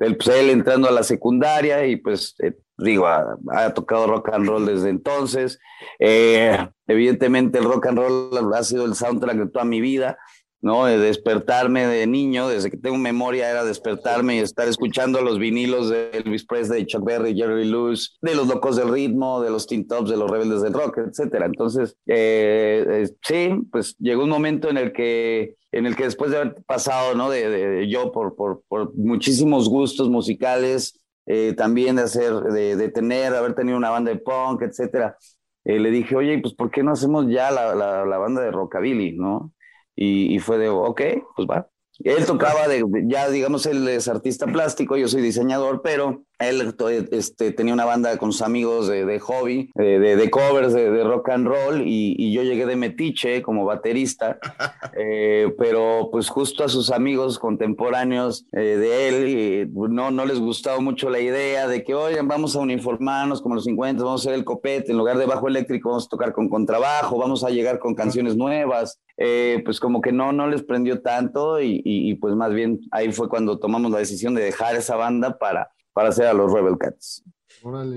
él, 0.00 0.16
pues 0.16 0.28
él 0.28 0.50
entrando 0.50 0.88
a 0.88 0.92
la 0.92 1.02
secundaria 1.02 1.86
y 1.86 1.96
pues 1.96 2.36
eh, 2.40 2.52
digo, 2.78 3.06
ha, 3.06 3.36
ha, 3.52 3.74
tocado 3.74 4.06
rock 4.06 4.30
and 4.32 4.46
roll 4.46 4.66
desde 4.66 4.90
entonces. 4.90 5.58
Eh, 5.98 6.56
evidentemente 6.86 7.58
el 7.58 7.64
rock 7.64 7.86
and 7.86 7.98
roll 7.98 8.54
ha 8.54 8.62
sido 8.62 8.84
el 8.84 8.94
soundtrack 8.94 9.36
de 9.36 9.48
toda 9.48 9.64
mi 9.64 9.80
vida. 9.80 10.18
¿No? 10.64 10.86
De 10.86 10.98
despertarme 10.98 11.86
de 11.86 12.06
niño, 12.06 12.48
desde 12.48 12.70
que 12.70 12.78
tengo 12.78 12.96
memoria 12.96 13.50
era 13.50 13.64
despertarme 13.64 14.36
y 14.36 14.38
estar 14.38 14.66
escuchando 14.66 15.20
los 15.20 15.38
vinilos 15.38 15.90
de 15.90 16.08
Elvis 16.12 16.46
Presley, 16.46 16.86
Chuck 16.86 17.04
Berry, 17.04 17.36
Jerry 17.36 17.66
Lewis, 17.66 18.16
de 18.22 18.34
los 18.34 18.48
locos 18.48 18.76
del 18.76 18.88
ritmo, 18.88 19.42
de 19.42 19.50
los 19.50 19.66
Teen 19.66 19.86
Tops, 19.86 20.08
de 20.08 20.16
los 20.16 20.30
rebeldes 20.30 20.62
del 20.62 20.72
rock, 20.72 20.98
etcétera. 21.06 21.44
Entonces, 21.44 21.98
eh, 22.06 22.86
eh, 22.88 23.08
sí, 23.22 23.50
pues 23.70 23.94
llegó 23.98 24.24
un 24.24 24.30
momento 24.30 24.70
en 24.70 24.78
el 24.78 24.92
que 24.92 25.56
en 25.70 25.84
el 25.84 25.96
que 25.96 26.04
después 26.04 26.30
de 26.30 26.38
haber 26.38 26.62
pasado, 26.64 27.14
¿no? 27.14 27.28
De, 27.28 27.48
de 27.50 27.88
yo 27.90 28.10
por, 28.10 28.34
por, 28.34 28.62
por, 28.68 28.96
muchísimos 28.96 29.68
gustos 29.68 30.08
musicales, 30.08 30.98
eh, 31.26 31.52
también 31.54 31.96
de 31.96 32.02
hacer, 32.02 32.32
de, 32.32 32.76
de, 32.76 32.88
tener, 32.88 33.34
haber 33.34 33.54
tenido 33.54 33.76
una 33.76 33.90
banda 33.90 34.12
de 34.12 34.18
punk, 34.18 34.62
etcétera, 34.62 35.18
eh, 35.64 35.78
le 35.78 35.90
dije, 35.90 36.14
oye, 36.14 36.38
pues 36.38 36.54
¿por 36.54 36.70
qué 36.70 36.82
no 36.82 36.92
hacemos 36.92 37.26
ya 37.28 37.50
la, 37.50 37.74
la, 37.74 38.06
la 38.06 38.18
banda 38.18 38.42
de 38.42 38.50
rockabilly, 38.50 39.16
no? 39.16 39.52
Y, 39.96 40.38
fue 40.40 40.58
de, 40.58 40.68
ok, 40.68 41.00
pues 41.36 41.48
va. 41.48 41.68
Él 42.00 42.26
tocaba 42.26 42.66
de, 42.66 42.84
ya 43.06 43.30
digamos, 43.30 43.66
él 43.66 43.86
es 43.86 44.08
artista 44.08 44.46
plástico, 44.46 44.96
yo 44.96 45.06
soy 45.06 45.22
diseñador, 45.22 45.80
pero 45.82 46.24
él 46.38 46.74
este, 47.12 47.52
tenía 47.52 47.74
una 47.74 47.84
banda 47.84 48.16
con 48.18 48.32
sus 48.32 48.42
amigos 48.42 48.88
de, 48.88 49.04
de 49.04 49.20
hobby, 49.20 49.70
de, 49.74 49.98
de, 49.98 50.16
de 50.16 50.30
covers 50.30 50.72
de, 50.72 51.04
rock 51.04 51.30
and 51.30 51.46
roll, 51.46 51.82
y, 51.82 52.14
y, 52.18 52.32
yo 52.32 52.42
llegué 52.42 52.66
de 52.66 52.76
metiche 52.76 53.42
como 53.42 53.64
baterista, 53.64 54.38
eh, 54.98 55.52
pero 55.58 56.08
pues 56.10 56.28
justo 56.28 56.64
a 56.64 56.68
sus 56.68 56.90
amigos 56.90 57.38
contemporáneos 57.38 58.46
eh, 58.52 58.60
de 58.60 59.08
él 59.08 59.70
no, 59.72 60.10
no 60.10 60.26
les 60.26 60.40
gustaba 60.40 60.80
mucho 60.80 61.10
la 61.10 61.20
idea 61.20 61.68
de 61.68 61.84
que, 61.84 61.94
oigan, 61.94 62.26
vamos 62.26 62.56
a 62.56 62.60
uniformarnos 62.60 63.40
como 63.40 63.54
los 63.54 63.64
50, 63.64 64.02
vamos 64.02 64.22
a 64.22 64.28
hacer 64.28 64.38
el 64.38 64.44
copete, 64.44 64.92
en 64.92 64.98
lugar 64.98 65.18
de 65.18 65.26
bajo 65.26 65.48
eléctrico 65.48 65.90
vamos 65.90 66.06
a 66.06 66.08
tocar 66.08 66.32
con 66.32 66.48
contrabajo, 66.48 67.18
vamos 67.18 67.44
a 67.44 67.50
llegar 67.50 67.78
con 67.78 67.94
canciones 67.94 68.36
nuevas, 68.36 69.00
eh, 69.16 69.62
pues 69.64 69.78
como 69.78 70.00
que 70.00 70.12
no, 70.12 70.32
no 70.32 70.48
les 70.48 70.62
prendió 70.62 71.00
tanto 71.00 71.60
y, 71.60 71.80
y, 71.84 72.10
y 72.10 72.14
pues 72.16 72.34
más 72.34 72.52
bien 72.52 72.80
ahí 72.90 73.12
fue 73.12 73.28
cuando 73.28 73.58
tomamos 73.58 73.90
la 73.92 73.98
decisión 73.98 74.34
de 74.34 74.42
dejar 74.42 74.74
esa 74.74 74.96
banda 74.96 75.38
para 75.38 75.70
para 75.94 76.10
hacer 76.10 76.26
a 76.26 76.34
los 76.34 76.52
Rebel 76.52 76.76
Cats. 76.76 77.24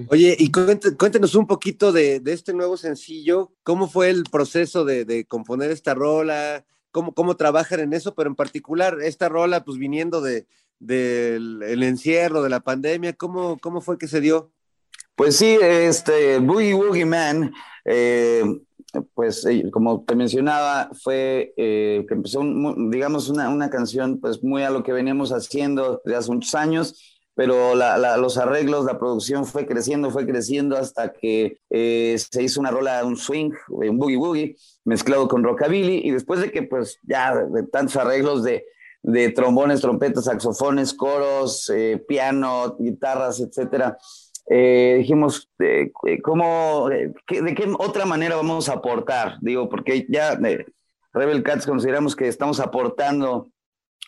Oye, 0.10 0.38
y 0.40 0.50
cuéntenos 0.50 1.36
un 1.36 1.46
poquito 1.46 1.92
de, 1.92 2.22
de, 2.22 2.32
este 2.32 2.54
nuevo 2.54 2.78
sencillo, 2.78 3.52
¿cómo 3.64 3.90
fue 3.90 4.10
el 4.10 4.24
proceso 4.24 4.86
de, 4.86 5.04
de 5.04 5.26
componer 5.26 5.72
esta 5.72 5.94
rola? 5.94 6.64
¿Cómo, 6.92 7.14
¿Cómo, 7.14 7.36
trabajan 7.36 7.82
en 7.82 7.92
eso? 7.92 8.16
Pero 8.16 8.30
en 8.30 8.36
particular, 8.36 9.00
esta 9.02 9.28
rola, 9.28 9.66
pues 9.66 9.78
viniendo 9.78 10.22
de, 10.22 10.48
del 10.80 11.62
el 11.64 11.84
encierro, 11.84 12.44
de 12.44 12.50
la 12.50 12.62
pandemia. 12.62 13.14
¿Cómo, 13.14 13.58
¿Cómo 13.60 13.82
fue 13.82 13.98
que 13.98 14.08
se 14.08 14.22
dio? 14.22 14.52
Pues 15.16 15.36
sí, 15.36 15.58
este 15.62 16.40
Boogie 16.40 16.76
Woogie 16.76 17.06
Man, 17.06 17.52
eh, 17.84 18.44
pues 19.16 19.46
eh, 19.46 19.70
como 19.72 20.06
te 20.06 20.16
mencionaba, 20.16 20.92
fue 20.94 21.54
eh, 21.58 22.06
que 22.08 22.14
empezó, 22.14 22.40
un- 22.40 22.90
digamos, 22.90 23.28
una, 23.30 23.50
una 23.50 23.70
canción 23.70 24.20
pues 24.20 24.44
muy 24.44 24.64
a 24.64 24.70
lo 24.70 24.84
que 24.84 24.94
veníamos 24.94 25.32
haciendo 25.32 26.02
desde 26.06 26.18
hace 26.18 26.32
muchos 26.32 26.56
años, 26.56 27.17
pero 27.38 27.76
la- 27.76 28.18
los 28.18 28.38
arreglos, 28.40 28.84
la 28.86 28.98
producción 28.98 29.46
fue 29.46 29.68
creciendo, 29.68 30.10
fue 30.10 30.26
creciendo 30.26 30.76
hasta 30.76 31.14
que 31.14 31.60
eh, 31.70 32.18
se 32.18 32.42
hizo 32.42 32.60
una 32.60 32.72
rola, 32.72 33.06
un 33.06 33.16
swing, 33.16 33.52
eh, 33.84 33.90
un 33.90 34.00
boogie 34.00 34.18
woogie, 34.18 34.56
mezclado 34.84 35.28
con 35.28 35.44
rockabilly, 35.44 36.02
y 36.04 36.10
después 36.12 36.42
de 36.42 36.52
que 36.52 36.64
pues 36.64 36.98
ya 37.04 37.34
tantos 37.72 37.96
arreglos 37.96 38.44
de, 38.44 38.66
trombones, 39.36 39.82
trompetas, 39.82 40.26
saxofones, 40.26 40.94
coros, 40.94 41.70
eh, 41.70 42.04
piano, 42.08 42.76
guitarras, 42.80 43.40
etcétera, 43.40 43.98
eh, 44.50 44.96
dijimos, 45.00 45.48
eh, 45.60 45.92
¿cómo, 46.24 46.90
eh, 46.92 47.14
qué- 47.28 47.42
¿de 47.44 47.54
qué 47.54 47.72
otra 47.78 48.06
manera 48.06 48.36
vamos 48.36 48.68
a 48.68 48.74
aportar? 48.74 49.38
Digo, 49.42 49.70
porque 49.70 50.08
ya 50.10 50.38
Rebel 51.14 51.44
Cats 51.44 51.66
consideramos 51.68 52.16
que 52.16 52.28
estamos 52.28 52.60
aportando 52.60 53.48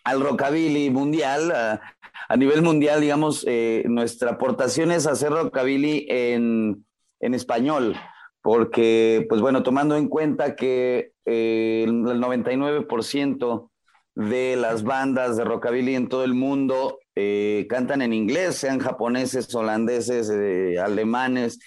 al 0.04 0.22
rockabilly 0.22 0.89
mundial, 0.89 1.52
a, 1.52 1.80
a 2.27 2.38
nivel 2.38 2.62
mundial, 2.62 3.01
digamos, 3.01 3.43
eh, 3.47 3.84
nuestra 3.88 4.32
aportación 4.32 4.91
es 4.91 5.08
hacer 5.08 5.32
rockabilly 5.32 6.05
en, 6.10 6.86
en 7.19 7.34
español, 7.34 7.95
porque, 8.41 9.25
pues 9.29 9.41
bueno, 9.41 9.63
tomando 9.63 9.95
en 9.97 10.08
cuenta 10.08 10.55
que 10.55 11.12
eh, 11.25 11.84
el 11.88 12.03
99% 12.03 13.71
de 14.15 14.55
las 14.58 14.84
bandas 14.84 15.38
de 15.38 15.43
rockabilly 15.45 15.95
en 15.95 16.10
todo 16.10 16.23
el 16.23 16.34
mundo 16.34 16.99
eh, 17.15 17.65
cantan 17.69 18.01
en 18.01 18.13
inglés, 18.13 18.55
sean 18.55 18.79
japoneses, 18.79 19.53
holandeses, 19.55 20.29
alemanes, 20.79 21.60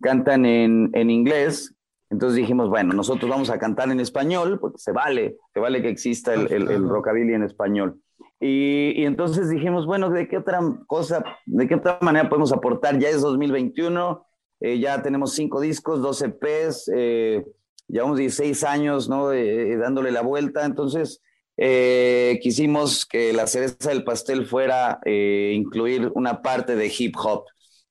cantan 0.00 0.44
en, 0.46 0.90
en 0.92 1.10
inglés. 1.10 1.74
Entonces 2.10 2.36
dijimos, 2.36 2.68
bueno, 2.68 2.92
nosotros 2.94 3.30
vamos 3.30 3.50
a 3.50 3.58
cantar 3.58 3.90
en 3.90 4.00
español, 4.00 4.58
porque 4.60 4.78
se 4.78 4.92
vale, 4.92 5.36
se 5.52 5.60
vale 5.60 5.82
que 5.82 5.88
exista 5.88 6.34
el, 6.34 6.52
el- 6.52 6.70
el 6.70 6.88
rockabilly 6.88 7.34
en 7.34 7.42
español. 7.42 8.00
Y, 8.46 9.00
y 9.00 9.06
entonces 9.06 9.48
dijimos, 9.48 9.86
bueno, 9.86 10.10
¿de 10.10 10.28
qué 10.28 10.36
otra 10.36 10.60
cosa, 10.86 11.24
de 11.46 11.66
qué 11.66 11.76
otra 11.76 11.98
manera 12.02 12.28
podemos 12.28 12.52
aportar? 12.52 12.98
Ya 12.98 13.08
es 13.08 13.22
2021, 13.22 14.26
eh, 14.60 14.78
ya 14.78 15.00
tenemos 15.02 15.32
cinco 15.32 15.60
discos, 15.62 16.02
12 16.02 16.26
EPs, 16.26 16.90
eh, 16.94 17.42
llevamos 17.88 18.18
16 18.18 18.62
años, 18.64 19.08
¿no? 19.08 19.32
Eh, 19.32 19.72
eh, 19.72 19.76
dándole 19.78 20.10
la 20.12 20.20
vuelta, 20.20 20.66
entonces 20.66 21.22
eh, 21.56 22.38
quisimos 22.42 23.06
que 23.06 23.32
la 23.32 23.46
cereza 23.46 23.88
del 23.88 24.04
pastel 24.04 24.44
fuera 24.44 24.98
eh, 25.06 25.52
incluir 25.54 26.10
una 26.14 26.42
parte 26.42 26.76
de 26.76 26.92
hip 26.98 27.14
hop. 27.16 27.44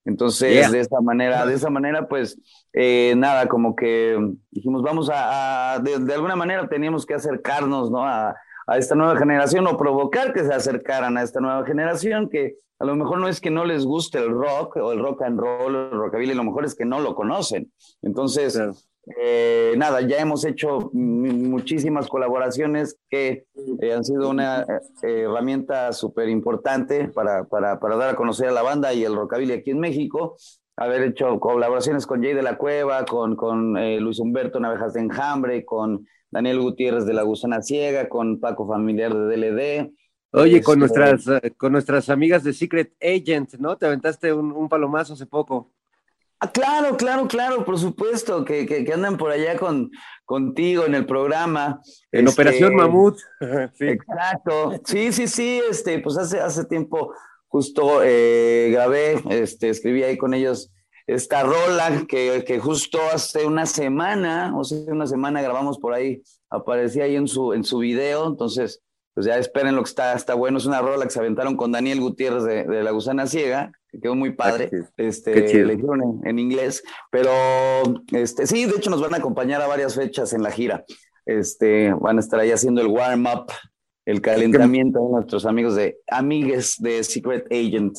Entonces, 0.06 0.54
Yeah. 0.54 0.70
de 0.70 0.82
esa 0.82 1.00
manera, 1.02 1.46
de 1.48 1.54
esa 1.56 1.70
manera, 1.72 2.08
pues, 2.10 2.38
eh, 2.74 3.14
nada, 3.18 3.48
como 3.48 3.76
que 3.76 4.20
dijimos, 4.52 4.84
vamos 4.84 5.10
a, 5.10 5.74
a- 5.76 5.80
de, 5.80 5.98
de 5.98 6.14
alguna 6.14 6.36
manera 6.36 6.68
teníamos 6.68 7.06
que 7.08 7.14
acercarnos, 7.16 7.90
¿no? 7.90 8.06
A, 8.06 8.36
a 8.68 8.78
esta 8.78 8.96
nueva 8.96 9.18
generación 9.18 9.68
o 9.68 9.78
provocar 9.78 10.34
que 10.34 10.44
se 10.44 10.54
acercaran 10.54 11.18
a 11.18 11.24
esta 11.24 11.40
nueva 11.40 11.66
generación 11.66 12.30
que 12.30 12.56
a 12.80 12.86
lo 12.86 12.96
mejor 12.96 13.20
no 13.20 13.28
es 13.28 13.40
que 13.40 13.50
no 13.50 13.64
les 13.66 13.86
guste 13.86 14.18
el 14.18 14.30
rock 14.30 14.76
o 14.78 14.92
el 14.92 15.00
rock 15.00 15.22
and 15.22 15.40
roll 15.40 15.76
o 15.76 15.86
el 15.86 15.92
rockabilly, 15.92 16.32
a 16.34 16.36
lo 16.36 16.44
mejor 16.44 16.66
es 16.66 16.76
que 16.76 16.84
no 16.86 17.00
lo 17.00 17.16
conocen. 17.16 17.72
Entonces, 18.02 18.56
Claro. 18.56 18.74
eh, 19.22 19.74
nada, 19.78 20.02
ya 20.02 20.18
hemos 20.18 20.44
hecho 20.44 20.90
muchísimas 20.94 22.08
colaboraciones 22.08 22.98
que 23.10 23.46
eh, 23.82 23.94
han 23.94 24.04
sido 24.04 24.30
una 24.30 24.64
eh, 24.64 25.22
herramienta 25.24 25.94
súper 25.94 26.28
importante 26.30 27.08
para, 27.10 27.46
para, 27.46 27.80
para 27.80 27.96
dar 27.96 28.10
a 28.10 28.16
conocer 28.16 28.48
a 28.50 28.52
la 28.52 28.64
banda 28.64 28.94
y 28.94 29.04
el 29.06 29.16
rockabilly 29.16 29.54
aquí 29.54 29.72
en 29.72 29.80
México. 29.80 30.36
Haber 30.76 31.04
hecho 31.04 31.40
colaboraciones 31.40 32.08
con 32.08 32.22
Jay 32.24 32.34
de 32.34 32.42
la 32.42 32.58
Cueva, 32.58 33.06
con, 33.06 33.36
con 33.36 33.78
eh, 33.78 34.00
Luis 34.00 34.20
Humberto 34.20 34.60
Navejas 34.60 34.94
de 34.94 35.02
Enjambre, 35.02 35.64
con 35.64 36.06
Daniel 36.34 36.60
Gutiérrez 36.62 37.06
de 37.06 37.14
La 37.14 37.22
Gusana 37.22 37.62
Ciega, 37.62 38.10
con 38.10 38.40
Paco 38.40 38.68
Familiar 38.68 39.14
de 39.14 39.38
DLD. 39.38 39.92
Oye, 40.32 40.64
con 40.64 40.82
Este, 40.84 41.00
nuestras, 41.00 41.44
eh, 41.44 41.52
con 41.56 41.72
nuestras 41.72 42.10
amigas 42.10 42.44
de 42.44 42.54
Secret 42.54 42.92
Agent, 43.00 43.54
¿no? 43.60 43.78
Te 43.78 43.86
aventaste 43.86 44.34
un, 44.34 44.52
un 44.52 44.68
palomazo 44.68 45.14
hace 45.14 45.28
poco. 45.28 45.72
Ah, 46.40 46.52
claro, 46.52 46.98
claro, 46.98 47.28
claro, 47.28 47.64
por 47.64 47.78
supuesto, 47.78 48.44
que, 48.44 48.66
que, 48.66 48.84
que 48.84 48.94
andan 48.94 49.16
por 49.16 49.30
allá 49.30 49.58
con, 49.58 49.92
contigo 50.26 50.86
en 50.86 50.96
el 50.96 51.06
programa. 51.06 51.80
En 52.12 52.28
Este, 52.28 52.42
Operación 52.42 52.76
Mamut. 52.76 53.16
sí. 53.76 53.86
Exacto. 53.86 54.72
Sí, 54.84 55.14
sí, 55.14 55.28
sí, 55.28 55.62
este, 55.70 56.00
pues 56.00 56.18
hace, 56.18 56.42
hace 56.42 56.66
tiempo 56.66 57.14
justo 57.48 58.02
eh, 58.04 58.70
grabé, 58.74 59.22
este, 59.30 59.70
escribí 59.70 60.02
ahí 60.02 60.18
con 60.18 60.34
ellos 60.34 60.73
esta 61.08 61.44
rola 61.44 62.06
que, 62.08 62.44
que 62.46 62.60
justo 62.60 63.00
hace 63.14 63.46
una 63.46 63.66
semana, 63.66 64.54
o 64.58 64.64
sea, 64.64 64.80
una 64.88 65.08
semana 65.08 65.42
grabamos 65.42 65.78
por 65.78 65.94
ahí, 65.94 66.22
aparecía 66.50 67.04
ahí 67.06 67.16
en 67.16 67.28
su, 67.28 67.54
en 67.54 67.64
su 67.64 67.80
video, 67.80 68.28
entonces, 68.28 68.82
pues 69.14 69.26
ya 69.26 69.38
esperen 69.38 69.76
lo 69.76 69.84
que 69.84 69.90
está, 69.90 70.14
está 70.14 70.34
bueno, 70.34 70.58
es 70.58 70.66
una 70.66 70.82
rola 70.82 71.04
que 71.06 71.12
se 71.12 71.20
aventaron 71.20 71.56
con 71.58 71.72
Daniel 71.72 72.00
Gutiérrez 72.00 72.44
de, 72.44 72.64
de 72.64 72.84
La 72.84 72.92
Gusana 72.92 73.28
Ciega, 73.28 73.72
que 73.90 74.00
quedó 74.00 74.16
muy 74.16 74.32
padre, 74.32 74.70
Ah, 74.74 74.90
qué 74.96 75.08
este, 75.08 75.46
chido. 75.46 75.68
le 75.68 75.74
hicieron 75.74 76.02
en, 76.02 76.28
en 76.28 76.40
inglés, 76.40 76.84
pero 77.12 77.30
este, 78.12 78.48
sí, 78.48 78.66
de 78.66 78.78
hecho 78.78 78.90
nos 78.90 79.02
van 79.02 79.14
a 79.14 79.18
acompañar 79.18 79.62
a 79.62 79.68
varias 79.68 79.96
fechas 79.96 80.34
en 80.34 80.42
la 80.42 80.52
gira, 80.52 80.86
este, 81.26 81.94
van 81.94 82.18
a 82.18 82.22
estar 82.22 82.40
ahí 82.40 82.52
haciendo 82.52 82.82
el 82.82 82.88
warm-up, 82.88 83.52
el 84.06 84.20
calentamiento 84.22 85.00
de 85.00 85.12
nuestros 85.12 85.46
amigos 85.46 85.76
de 85.76 85.98
amigues 86.08 86.76
de 86.80 87.04
Secret 87.04 87.46
Agent. 87.52 87.98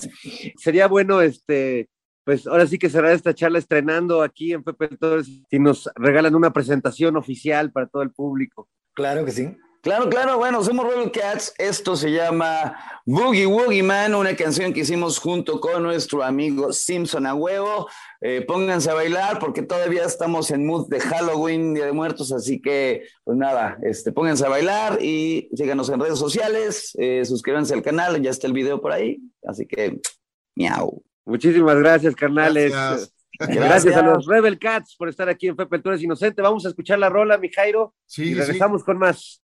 Sería 0.58 0.86
bueno, 0.86 1.22
este, 1.22 1.88
pues 2.24 2.46
ahora 2.46 2.66
sí 2.66 2.78
que 2.78 2.90
cerrar 2.90 3.12
esta 3.12 3.34
charla 3.34 3.58
estrenando 3.58 4.22
aquí 4.22 4.52
en 4.52 4.64
Pepe 4.64 4.88
Torres, 4.96 5.28
si 5.48 5.58
nos 5.58 5.88
regalan 5.94 6.34
una 6.34 6.52
presentación 6.52 7.16
oficial 7.16 7.70
para 7.70 7.86
todo 7.86 8.02
el 8.02 8.10
público. 8.10 8.68
Claro 8.94 9.24
que 9.24 9.32
sí. 9.32 9.56
Claro, 9.84 10.08
claro, 10.08 10.38
bueno, 10.38 10.64
somos 10.64 10.86
Rebel 10.86 11.12
Cats. 11.12 11.52
Esto 11.58 11.94
se 11.94 12.10
llama 12.10 12.74
Boogie 13.04 13.46
Woogie 13.46 13.82
Man, 13.82 14.14
una 14.14 14.34
canción 14.34 14.72
que 14.72 14.80
hicimos 14.80 15.18
junto 15.18 15.60
con 15.60 15.82
nuestro 15.82 16.22
amigo 16.22 16.72
Simpson 16.72 17.26
a 17.26 17.34
huevo. 17.34 17.86
Eh, 18.22 18.42
pónganse 18.48 18.90
a 18.90 18.94
bailar 18.94 19.38
porque 19.38 19.60
todavía 19.60 20.06
estamos 20.06 20.50
en 20.50 20.66
mood 20.66 20.88
de 20.88 21.00
Halloween, 21.00 21.74
Día 21.74 21.84
de 21.84 21.92
Muertos, 21.92 22.32
así 22.32 22.62
que, 22.62 23.02
pues 23.24 23.36
nada, 23.36 23.76
este, 23.82 24.10
pónganse 24.10 24.46
a 24.46 24.48
bailar 24.48 25.02
y 25.02 25.50
síganos 25.54 25.90
en 25.90 26.00
redes 26.00 26.18
sociales, 26.18 26.92
eh, 26.98 27.22
suscríbanse 27.26 27.74
al 27.74 27.82
canal, 27.82 28.22
ya 28.22 28.30
está 28.30 28.46
el 28.46 28.54
video 28.54 28.80
por 28.80 28.92
ahí, 28.92 29.20
así 29.46 29.66
que, 29.66 30.00
miau. 30.56 31.04
Muchísimas 31.24 31.76
gracias, 31.78 32.14
carnales. 32.14 32.72
Gracias. 32.72 33.12
Gracias, 33.38 33.58
Gracias. 33.64 33.96
a 33.96 34.02
los 34.02 34.26
Rebel 34.26 34.58
Cats 34.58 34.94
por 34.96 35.08
estar 35.08 35.28
aquí 35.28 35.48
en 35.48 35.56
Pepe 35.56 35.78
Torres 35.80 36.02
Inocente. 36.02 36.40
Vamos 36.42 36.64
a 36.66 36.68
escuchar 36.68 36.98
la 36.98 37.08
rola, 37.08 37.36
mi 37.38 37.48
Jairo, 37.50 37.94
Sí, 38.06 38.22
y 38.22 38.26
sí, 38.28 38.34
regresamos 38.34 38.84
con 38.84 38.98
más. 38.98 39.42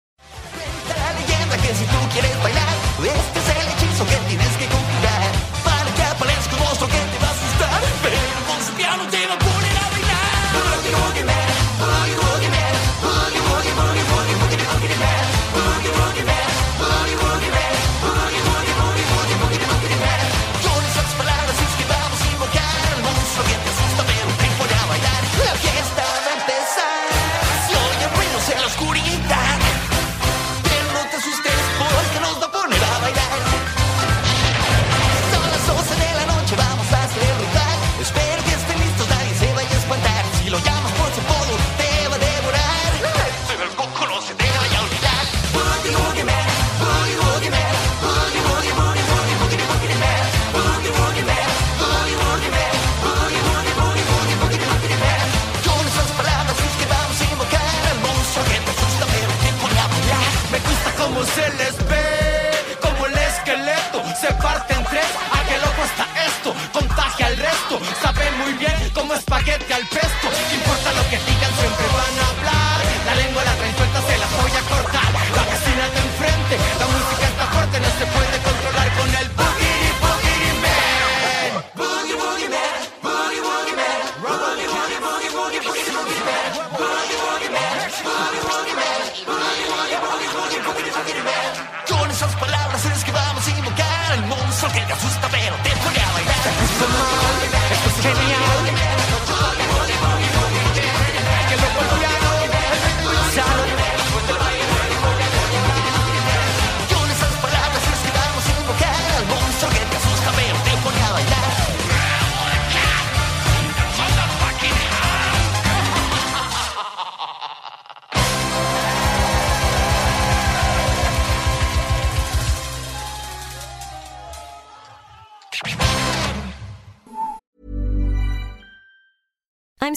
La 0.87 1.19
leyenda 1.19 1.55
que 1.57 1.73
si 1.73 1.85
tú 1.85 1.97
quieres 2.13 2.43
bailar, 2.43 2.60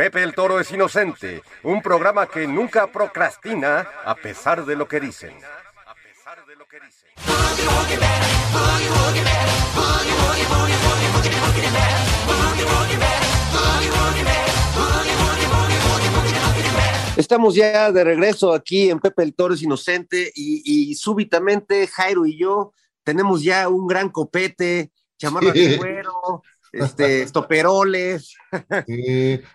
Pepe 0.00 0.22
el 0.22 0.32
Toro 0.32 0.58
es 0.58 0.72
inocente, 0.72 1.42
un 1.62 1.82
programa 1.82 2.26
que 2.26 2.46
nunca 2.46 2.90
procrastina 2.90 3.86
a 4.02 4.14
pesar 4.14 4.64
de 4.64 4.74
lo 4.74 4.88
que 4.88 4.98
dicen. 4.98 5.34
Estamos 17.18 17.54
ya 17.54 17.92
de 17.92 18.02
regreso 18.02 18.54
aquí 18.54 18.88
en 18.88 19.00
Pepe 19.00 19.22
el 19.22 19.34
Toro 19.34 19.52
es 19.52 19.60
Inocente 19.60 20.32
y, 20.34 20.62
y 20.64 20.94
súbitamente 20.94 21.86
Jairo 21.86 22.24
y 22.24 22.38
yo 22.38 22.72
tenemos 23.04 23.42
ya 23.42 23.68
un 23.68 23.86
gran 23.86 24.08
copete, 24.08 24.92
chamarras 25.18 25.52
de 25.52 25.76
cuero, 25.76 26.42
este, 26.72 27.22
estoperoles. 27.22 28.34
Sí. 28.86 29.40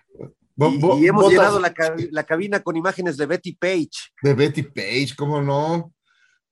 Bo- 0.57 0.69
Y, 0.71 0.77
bo- 0.77 0.97
y 0.99 1.07
hemos 1.07 1.23
botas 1.23 1.37
llenado 1.37 1.59
la, 1.59 1.73
la 2.11 2.23
cabina 2.23 2.61
con 2.61 2.77
imágenes 2.77 3.17
de 3.17 3.25
Betty 3.25 3.53
Page. 3.55 3.89
de 4.21 4.33
Betty 4.33 4.63
Page, 4.63 5.09
¿cómo 5.17 5.41
no? 5.41 5.91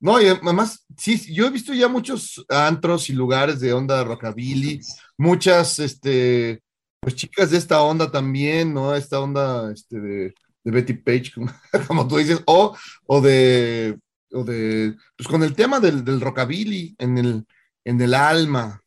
No, 0.02 0.22
y 0.22 0.26
además, 0.28 0.86
sí, 0.98 1.34
yo 1.34 1.48
he 1.48 1.50
visto 1.50 1.74
ya 1.74 1.88
muchos 1.88 2.44
antros 2.50 3.10
y 3.10 3.14
lugares 3.14 3.62
de 3.62 3.72
onda 3.72 4.04
rockabilly, 4.04 4.82
muchas, 5.18 5.80
este, 5.80 6.62
pues 7.00 7.16
chicas 7.16 7.52
de 7.52 7.58
esta 7.58 7.82
onda 7.82 8.12
también, 8.12 8.74
¿no? 8.74 8.94
Esta 8.94 9.22
onda, 9.22 9.72
este, 9.72 9.98
de, 10.02 10.34
de 10.66 10.72
Betty 10.72 10.94
Page, 10.96 11.32
como, 11.34 11.50
como 11.88 12.06
tú 12.06 12.18
dices, 12.18 12.42
o, 12.46 12.76
o 13.08 13.22
de, 13.22 13.98
o 14.34 14.44
de, 14.44 14.98
pues 15.16 15.30
con 15.30 15.42
el 15.44 15.56
tema 15.56 15.80
del, 15.80 16.04
del 16.04 16.20
rockabilly 16.20 16.94
en 16.98 17.18
el, 17.18 17.46
en 17.86 18.02
el 18.02 18.14
alma. 18.14 18.83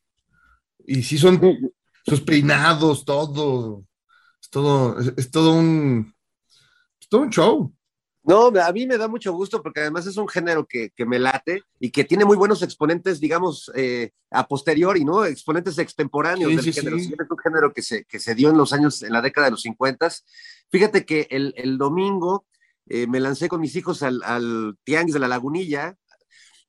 Y 0.87 1.03
sí 1.03 1.17
son 1.19 1.39
sus 2.05 2.21
peinados, 2.21 3.05
todo, 3.05 3.83
es 4.41 4.49
todo, 4.49 4.99
es, 4.99 5.13
es 5.17 5.29
todo 5.29 5.53
un, 5.53 6.15
es 6.99 7.07
todo 7.09 7.21
un 7.21 7.29
show. 7.29 7.73
No, 8.23 8.47
a 8.47 8.71
mí 8.73 8.85
me 8.85 8.97
da 8.97 9.07
mucho 9.07 9.31
gusto 9.31 9.61
porque 9.63 9.79
además 9.81 10.05
es 10.05 10.17
un 10.17 10.27
género 10.27 10.65
que, 10.65 10.89
que 10.89 11.05
me 11.05 11.17
late 11.17 11.61
y 11.79 11.91
que 11.91 12.03
tiene 12.03 12.25
muy 12.25 12.35
buenos 12.35 12.61
exponentes, 12.61 13.21
digamos, 13.21 13.71
eh, 13.73 14.11
a 14.31 14.45
posteriori, 14.47 15.05
¿no? 15.05 15.23
Exponentes 15.23 15.77
extemporáneos 15.77 16.49
Sí, 16.49 16.55
del 16.57 16.65
sí, 16.65 16.73
género. 16.73 16.99
sí. 16.99 17.13
Es 17.17 17.29
un 17.31 17.37
género 17.37 17.73
que 17.73 17.81
se, 17.81 18.03
que 18.03 18.19
se 18.19 18.35
dio 18.35 18.49
en 18.49 18.57
los 18.57 18.73
años, 18.73 19.01
en 19.03 19.13
la 19.13 19.21
década 19.21 19.45
de 19.47 19.51
los 19.51 19.61
50. 19.61 20.09
Fíjate 20.69 21.05
que 21.05 21.27
el, 21.29 21.53
el 21.55 21.77
domingo 21.77 22.45
eh, 22.87 23.07
me 23.07 23.21
lancé 23.21 23.47
con 23.47 23.61
mis 23.61 23.75
hijos 23.77 24.03
al, 24.03 24.21
al 24.23 24.75
Tianguis 24.83 25.13
de 25.13 25.19
la 25.19 25.29
Lagunilla 25.29 25.95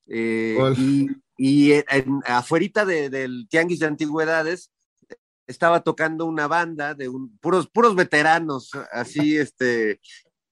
eh, 0.07 0.57
y, 0.77 1.07
y 1.41 1.71
en, 1.71 2.19
afuerita 2.25 2.83
de- 2.85 3.09
del 3.09 3.47
Tianguis 3.49 3.79
de 3.79 3.85
Antigüedades 3.85 4.71
estaba 5.47 5.81
tocando 5.81 6.25
una 6.25 6.47
banda 6.47 6.93
de 6.93 7.07
un, 7.07 7.37
puros, 7.39 7.67
puros 7.69 7.95
veteranos, 7.95 8.71
así, 8.91 9.37
este, 9.37 10.01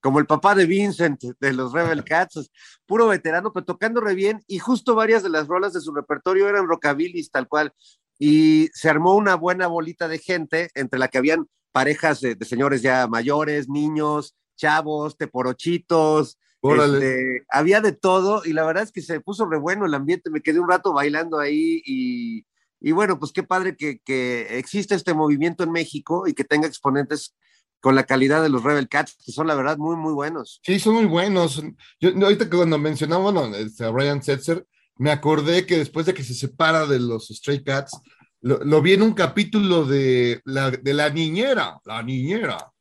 como 0.00 0.18
el 0.18 0.26
papá 0.26 0.54
de 0.54 0.64
Vincent 0.64 1.22
de 1.38 1.52
los 1.52 1.72
Rebel 1.74 2.04
Cats, 2.08 2.50
puro 2.86 3.06
veterano, 3.06 3.52
pero 3.52 3.66
tocando 3.66 4.00
re 4.00 4.14
bien, 4.14 4.42
y 4.46 4.58
justo 4.60 4.94
varias 4.94 5.22
de 5.22 5.28
las 5.28 5.46
rolas 5.46 5.74
de 5.74 5.82
su 5.82 5.92
repertorio 5.94 6.48
eran 6.48 6.66
rockabilis, 6.66 7.30
tal 7.30 7.46
cual, 7.48 7.74
y 8.18 8.68
se 8.72 8.88
armó 8.88 9.14
una 9.14 9.34
buena 9.34 9.66
bolita 9.66 10.08
de 10.08 10.18
gente, 10.18 10.70
entre 10.74 10.98
la 10.98 11.08
que 11.08 11.18
habían 11.18 11.46
parejas 11.70 12.22
de, 12.22 12.34
de 12.34 12.44
señores 12.46 12.80
ya 12.80 13.06
mayores, 13.06 13.68
niños, 13.68 14.34
chavos, 14.56 15.18
teporochitos. 15.18 16.38
Este, 16.62 17.44
había 17.50 17.80
de 17.80 17.92
todo, 17.92 18.42
y 18.44 18.52
la 18.52 18.64
verdad 18.64 18.82
es 18.82 18.92
que 18.92 19.02
se 19.02 19.20
puso 19.20 19.46
re 19.46 19.58
bueno 19.58 19.86
el 19.86 19.94
ambiente, 19.94 20.30
me 20.30 20.40
quedé 20.40 20.60
un 20.60 20.68
rato 20.68 20.92
bailando 20.92 21.38
ahí, 21.38 21.82
y, 21.84 22.46
y 22.80 22.92
bueno, 22.92 23.18
pues 23.18 23.32
qué 23.32 23.42
padre 23.42 23.76
que, 23.76 24.00
que 24.04 24.58
existe 24.58 24.94
este 24.94 25.14
movimiento 25.14 25.64
en 25.64 25.72
México 25.72 26.26
y 26.26 26.34
que 26.34 26.44
tenga 26.44 26.66
exponentes 26.66 27.36
con 27.80 27.94
la 27.94 28.04
calidad 28.04 28.42
de 28.42 28.48
los 28.48 28.64
Rebel 28.64 28.88
Cats, 28.88 29.16
que 29.24 29.32
son 29.32 29.46
la 29.46 29.54
verdad 29.54 29.78
muy, 29.78 29.96
muy 29.96 30.12
buenos. 30.12 30.60
Sí, 30.64 30.80
son 30.80 30.94
muy 30.94 31.06
buenos. 31.06 31.62
Yo, 32.00 32.10
ahorita 32.10 32.50
que 32.50 32.56
cuando 32.56 32.78
mencionamos 32.78 33.32
bueno, 33.32 33.54
este, 33.56 33.84
a 33.84 33.92
Ryan 33.92 34.22
Setzer, 34.22 34.66
me 34.96 35.12
acordé 35.12 35.64
que 35.64 35.78
después 35.78 36.06
de 36.06 36.14
que 36.14 36.24
se 36.24 36.34
separa 36.34 36.86
de 36.86 36.98
los 36.98 37.28
Stray 37.28 37.62
Cats, 37.62 38.00
lo, 38.40 38.58
lo 38.64 38.82
vi 38.82 38.94
en 38.94 39.02
un 39.02 39.14
capítulo 39.14 39.84
de 39.84 40.40
la, 40.44 40.72
de 40.72 40.92
la 40.94 41.10
niñera, 41.10 41.78
la 41.84 42.02
niñera, 42.02 42.72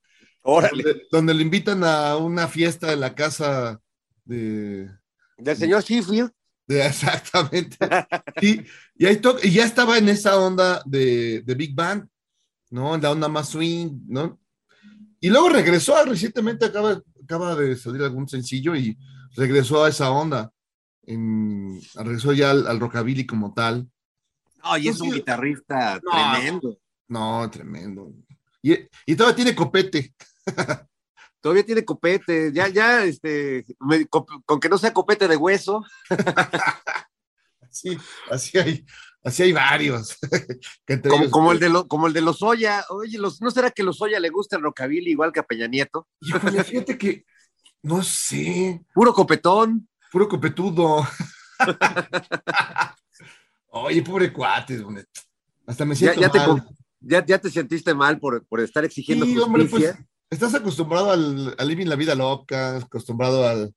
Órale. 0.50 0.82
donde, 0.84 1.02
donde 1.12 1.34
le 1.34 1.42
invitan 1.42 1.84
a 1.84 2.16
una 2.18 2.48
fiesta 2.48 2.94
en 2.94 3.02
la 3.02 3.14
casa 3.14 3.82
de, 4.24 4.90
Del 5.38 5.58
señor 5.58 5.84
Sheffield. 5.84 6.32
de- 6.68 6.86
exactamente. 6.88 7.78
Y, 8.42 8.62
y, 8.96 9.06
ahí 9.06 9.18
to- 9.18 9.38
y 9.44 9.52
ya 9.52 9.66
estaba 9.66 9.98
en 9.98 10.08
esa 10.10 10.40
onda 10.40 10.82
de, 10.86 11.42
de 11.42 11.56
Big 11.56 11.76
Bang, 11.76 12.08
¿no? 12.70 12.96
En 12.96 13.02
la 13.02 13.12
onda 13.12 13.28
más 13.28 13.50
swing, 13.50 14.00
¿no? 14.08 14.40
Y 15.20 15.30
luego 15.30 15.50
regresó, 15.50 16.02
recientemente 16.06 16.66
acaba, 16.66 17.02
acaba 17.24 17.56
de 17.56 17.76
salir 17.76 18.02
algún 18.04 18.30
sencillo 18.30 18.76
y 18.76 18.98
regresó 19.36 19.84
a 19.84 19.90
esa 19.90 20.12
onda. 20.12 20.52
En- 21.04 21.82
regresó 21.96 22.32
ya 22.34 22.52
al, 22.52 22.68
al 22.68 22.80
rockabilly 22.80 23.26
como 23.26 23.54
tal. 23.54 23.90
Ay, 24.62 24.88
es 24.90 25.00
No, 25.00 25.06
un 25.06 25.12
guitarrista 25.12 26.00
No. 26.04 26.12
tremendo. 26.12 26.78
No, 27.10 27.50
tremendo. 27.52 28.14
Y, 28.62 28.74
y 29.06 29.16
todavía 29.16 29.36
tiene 29.36 29.56
copete. 29.56 30.14
Todavía 31.42 31.66
tiene 31.66 31.86
copete, 31.86 32.52
ya, 32.54 32.68
ya, 32.68 33.04
este, 33.04 33.66
me- 33.80 34.06
con, 34.08 34.26
con 34.46 34.60
que 34.60 34.70
no 34.70 34.78
sea 34.78 34.94
copete 34.94 35.28
de 35.28 35.36
hueso. 35.38 35.84
Sí, 37.70 37.98
así 38.32 38.58
hay, 38.58 38.86
así 39.24 39.44
hay 39.44 39.54
varios. 39.54 40.18
Que 40.86 41.00
Como, 41.02 41.16
ellos- 41.16 41.32
como 41.32 41.52
el 41.52 41.60
de 41.60 41.70
lo- 41.70 41.88
como 41.88 42.08
el 42.08 42.14
de 42.14 42.22
los 42.22 42.42
Oya. 42.42 42.84
Oye, 42.90 43.18
los, 43.20 43.40
¿no 43.42 43.52
será 43.52 43.70
que 43.72 43.84
los 43.84 44.02
Oya 44.02 44.20
le 44.20 44.30
gusta 44.30 44.56
el 44.58 44.64
rockabilly 44.64 45.12
igual 45.12 45.32
que 45.32 45.40
a 45.40 45.44
Peña 45.44 45.68
Nieto? 45.68 46.08
Híjole, 46.22 46.64
fíjate 46.64 46.98
que, 46.98 47.26
no 47.84 48.02
sé, 48.04 48.84
Puro 48.94 49.14
copetón. 49.14 49.88
puro 50.12 50.28
copetudo. 50.28 51.08
Oye, 53.70 54.02
pobre 54.02 54.32
cuate, 54.34 54.80
hombre. 54.82 55.06
Hasta 55.66 55.86
me 55.86 55.94
Ya, 55.96 56.14
siento 56.14 56.22
ya, 56.22 56.32
te, 56.32 56.38
mal. 56.40 56.48
co- 56.64 56.70
ya, 57.02 57.26
ya 57.26 57.38
te 57.38 57.50
sentiste 57.52 57.94
mal 57.94 58.20
por, 58.20 58.46
por 58.48 58.60
estar 58.62 58.84
exigiendo 58.86 59.26
Sí, 59.26 59.36
justicia. 59.36 59.46
hombre, 59.46 59.66
pues 59.66 59.96
estás 60.30 60.54
acostumbrado 60.56 61.12
al, 61.12 61.56
a 61.58 61.66
vivir 61.66 61.88
la 61.88 61.96
vida 61.96 62.16
loca, 62.16 62.78
acostumbrado 62.78 63.48
al, 63.48 63.74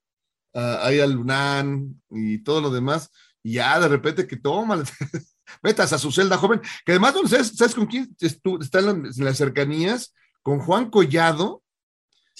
a, 0.53 0.85
a 0.85 0.93
ir 0.93 1.01
al 1.01 1.13
Lunan 1.13 2.01
y 2.09 2.39
todo 2.43 2.61
lo 2.61 2.69
demás, 2.69 3.09
y 3.43 3.53
ya 3.53 3.79
de 3.79 3.87
repente 3.87 4.27
que 4.27 4.37
toma, 4.37 4.83
metas 5.63 5.93
a 5.93 5.97
su 5.97 6.11
celda 6.11 6.37
joven, 6.37 6.61
que 6.85 6.91
además, 6.93 7.15
¿no 7.15 7.27
¿sabes, 7.27 7.53
sabes 7.55 7.75
con 7.75 7.85
quién 7.87 8.15
estu- 8.17 8.61
está 8.61 8.79
en, 8.79 8.85
la- 8.85 8.91
en 8.91 9.25
las 9.25 9.37
cercanías? 9.37 10.13
Con 10.43 10.59
Juan 10.59 10.89
Collado, 10.89 11.61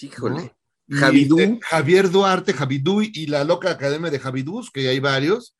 Híjole. 0.00 0.54
y, 0.88 0.94
Javidú. 0.94 1.38
eh, 1.38 1.58
Javier 1.62 2.10
Duarte, 2.10 2.52
Javidú 2.52 3.00
y 3.02 3.26
la 3.26 3.44
loca 3.44 3.70
academia 3.70 4.10
de 4.10 4.18
Javidús, 4.18 4.70
que 4.70 4.88
hay 4.88 4.98
varios, 5.00 5.56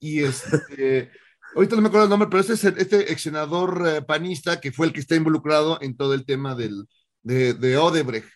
y 0.00 0.20
este, 0.22 1.10
ahorita 1.54 1.76
no 1.76 1.82
me 1.82 1.88
acuerdo 1.88 2.04
el 2.04 2.10
nombre, 2.10 2.28
pero 2.30 2.40
este 2.40 2.54
es 2.54 2.64
este 2.64 3.12
ex 3.12 3.20
senador 3.22 3.86
eh, 3.86 4.02
panista 4.02 4.60
que 4.60 4.72
fue 4.72 4.86
el 4.86 4.92
que 4.92 5.00
está 5.00 5.14
involucrado 5.16 5.78
en 5.82 5.96
todo 5.96 6.14
el 6.14 6.24
tema 6.24 6.54
del, 6.54 6.86
de, 7.22 7.54
de 7.54 7.76
Odebrecht. 7.76 8.28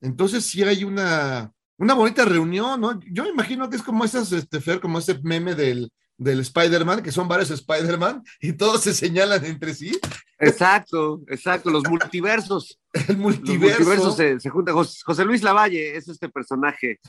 Entonces 0.00 0.44
sí 0.44 0.62
hay 0.62 0.84
una, 0.84 1.52
una 1.78 1.94
bonita 1.94 2.24
reunión, 2.24 2.80
¿no? 2.80 3.00
Yo 3.10 3.24
me 3.24 3.30
imagino 3.30 3.68
que 3.70 3.76
es 3.76 3.82
como 3.82 4.04
esas, 4.04 4.32
este, 4.32 4.60
Fer, 4.60 4.80
como 4.80 4.98
ese 4.98 5.18
meme 5.22 5.54
del, 5.54 5.90
del 6.18 6.40
Spider-Man, 6.40 7.02
que 7.02 7.12
son 7.12 7.26
varios 7.28 7.50
Spider-Man 7.50 8.22
y 8.40 8.52
todos 8.52 8.82
se 8.82 8.92
señalan 8.94 9.44
entre 9.44 9.74
sí. 9.74 9.98
Exacto, 10.38 11.22
exacto, 11.28 11.70
los 11.70 11.84
multiversos. 11.88 12.78
El 12.92 13.06
Los 13.08 13.16
multiverso. 13.18 13.78
multiversos 13.84 14.16
se, 14.16 14.40
se 14.40 14.50
juntan. 14.50 14.74
Jos- 14.74 15.02
José 15.04 15.24
Luis 15.24 15.42
Lavalle 15.42 15.96
es 15.96 16.08
este 16.08 16.28
personaje. 16.28 17.00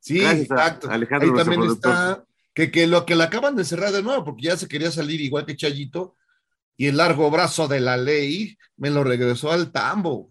Sí, 0.00 0.20
Gracias 0.20 0.42
exacto. 0.50 0.90
Alejandro, 0.90 1.30
Ahí 1.32 1.36
también 1.36 1.60
productor. 1.60 1.92
está 1.92 2.24
que, 2.54 2.70
que 2.70 2.86
lo 2.86 3.04
que 3.06 3.14
le 3.16 3.24
acaban 3.24 3.54
de 3.54 3.64
cerrar 3.64 3.92
de 3.92 4.02
nuevo, 4.02 4.24
porque 4.24 4.44
ya 4.46 4.56
se 4.56 4.66
quería 4.66 4.90
salir 4.90 5.20
igual 5.20 5.44
que 5.46 5.56
Chayito, 5.56 6.16
y 6.76 6.86
el 6.86 6.96
largo 6.96 7.30
brazo 7.30 7.68
de 7.68 7.80
la 7.80 7.96
ley 7.98 8.56
me 8.76 8.90
lo 8.90 9.04
regresó 9.04 9.52
al 9.52 9.70
tambo. 9.70 10.29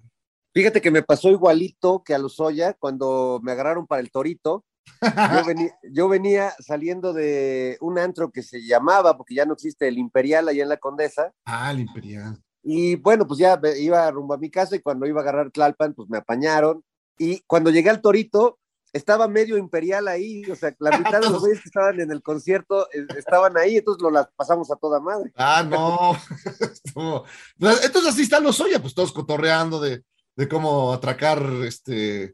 Fíjate 0.59 0.81
que 0.81 0.91
me 0.91 1.03
pasó 1.03 1.29
igualito 1.29 2.03
que 2.03 2.13
a 2.13 2.17
los 2.17 2.37
Oya 2.41 2.73
cuando 2.73 3.39
me 3.41 3.53
agarraron 3.53 3.87
para 3.87 4.01
el 4.01 4.11
torito. 4.11 4.65
Yo 5.01 5.45
venía, 5.45 5.79
yo 5.89 6.09
venía 6.09 6.53
saliendo 6.59 7.13
de 7.13 7.77
un 7.79 7.97
antro 7.97 8.29
que 8.29 8.43
se 8.43 8.59
llamaba, 8.65 9.15
porque 9.15 9.35
ya 9.35 9.45
no 9.45 9.53
existe, 9.53 9.87
el 9.87 9.97
Imperial 9.97 10.49
allá 10.49 10.63
en 10.63 10.67
la 10.67 10.75
Condesa. 10.75 11.31
Ah, 11.45 11.71
el 11.71 11.79
Imperial. 11.79 12.43
Y 12.61 12.97
bueno, 12.97 13.25
pues 13.25 13.39
ya 13.39 13.57
iba 13.77 14.11
rumbo 14.11 14.33
a 14.33 14.37
mi 14.37 14.51
casa 14.51 14.75
y 14.75 14.79
cuando 14.81 15.05
iba 15.05 15.21
a 15.21 15.23
agarrar 15.23 15.49
Tlalpan, 15.49 15.93
pues 15.93 16.09
me 16.09 16.17
apañaron. 16.17 16.83
Y 17.17 17.39
cuando 17.47 17.69
llegué 17.69 17.89
al 17.89 18.01
Torito, 18.01 18.59
estaba 18.91 19.29
medio 19.29 19.57
Imperial 19.57 20.09
ahí, 20.09 20.43
o 20.51 20.57
sea, 20.57 20.75
la 20.79 20.89
mitad 20.99 21.21
de 21.21 21.29
los 21.29 21.39
güeyes 21.39 21.61
que 21.61 21.69
estaban 21.69 22.01
en 22.01 22.11
el 22.11 22.21
concierto 22.21 22.89
eh, 22.91 23.05
estaban 23.17 23.57
ahí, 23.57 23.77
entonces 23.77 24.01
lo 24.01 24.11
las 24.11 24.27
pasamos 24.35 24.69
a 24.71 24.75
toda 24.75 24.99
madre. 24.99 25.31
Ah, 25.37 25.63
no. 25.63 26.11
Estuvo- 26.59 27.23
Pues, 27.57 27.85
Entonces 27.85 28.11
así 28.11 28.23
están 28.23 28.43
los 28.43 28.59
Oya, 28.59 28.81
pues 28.81 28.93
todos 28.93 29.13
cotorreando 29.13 29.79
de, 29.79 30.03
de 30.39 30.47
cómo 30.47 30.93
atracar 30.93 31.43
este 31.65 32.33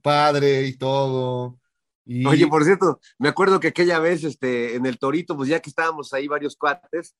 padre 0.00 0.62
y 0.62 0.78
todo. 0.78 1.58
Y... 2.04 2.24
Oye, 2.24 2.46
por 2.46 2.62
cierto, 2.62 3.00
me 3.18 3.28
acuerdo 3.28 3.58
que 3.58 3.66
aquella 3.66 3.98
vez 3.98 4.22
este, 4.22 4.76
en 4.76 4.86
el 4.86 4.96
Torito, 4.96 5.36
pues 5.36 5.48
ya 5.48 5.58
que 5.58 5.68
estábamos 5.68 6.12
ahí 6.12 6.28
varios 6.28 6.54
cuates, 6.54 7.16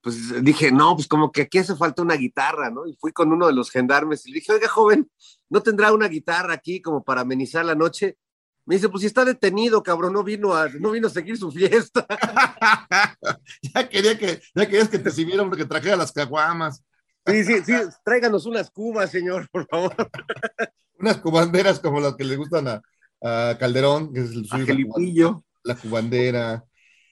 pues 0.00 0.40
dije, 0.44 0.70
no, 0.70 0.94
pues 0.94 1.08
como 1.08 1.32
que 1.32 1.42
aquí 1.42 1.58
hace 1.58 1.74
falta 1.74 2.02
una 2.02 2.14
guitarra, 2.14 2.70
¿no? 2.70 2.86
Y 2.86 2.94
fui 2.94 3.10
con 3.10 3.32
uno 3.32 3.48
de 3.48 3.54
los 3.54 3.72
gendarmes 3.72 4.24
y 4.24 4.30
le 4.30 4.34
dije, 4.36 4.52
oiga, 4.52 4.68
joven, 4.68 5.10
¿no 5.50 5.60
tendrá 5.60 5.92
una 5.92 6.06
guitarra 6.06 6.54
aquí 6.54 6.80
como 6.80 7.02
para 7.02 7.22
amenizar 7.22 7.64
la 7.64 7.74
noche? 7.74 8.18
Me 8.66 8.76
dice, 8.76 8.88
pues 8.88 9.00
si 9.00 9.08
está 9.08 9.24
detenido, 9.24 9.82
cabrón, 9.82 10.12
no 10.12 10.22
vino 10.22 10.54
a, 10.54 10.68
no 10.68 10.92
vino 10.92 11.08
a 11.08 11.10
seguir 11.10 11.38
su 11.38 11.50
fiesta. 11.50 12.06
ya 13.62 13.88
quería 13.88 14.16
que, 14.16 14.40
ya 14.54 14.66
querías 14.66 14.88
que 14.88 15.00
te 15.00 15.10
sirvieran 15.10 15.48
porque 15.48 15.64
trajera 15.64 15.96
las 15.96 16.12
caguamas, 16.12 16.84
Sí, 17.26 17.44
sí, 17.44 17.54
sí, 17.64 17.72
tráiganos 18.04 18.46
unas 18.46 18.70
cubas, 18.70 19.10
señor, 19.10 19.48
por 19.50 19.66
favor. 19.66 19.94
unas 20.98 21.18
cubanderas 21.18 21.80
como 21.80 22.00
las 22.00 22.14
que 22.14 22.24
le 22.24 22.36
gustan 22.36 22.68
a, 22.68 22.82
a 23.22 23.56
Calderón, 23.58 24.12
que 24.12 24.20
es 24.20 24.30
el 24.30 24.46
A 24.50 24.58
suyo, 24.58 24.60
la, 24.60 24.66
Felipillo. 24.66 25.44
la 25.64 25.74
cubandera. 25.76 26.64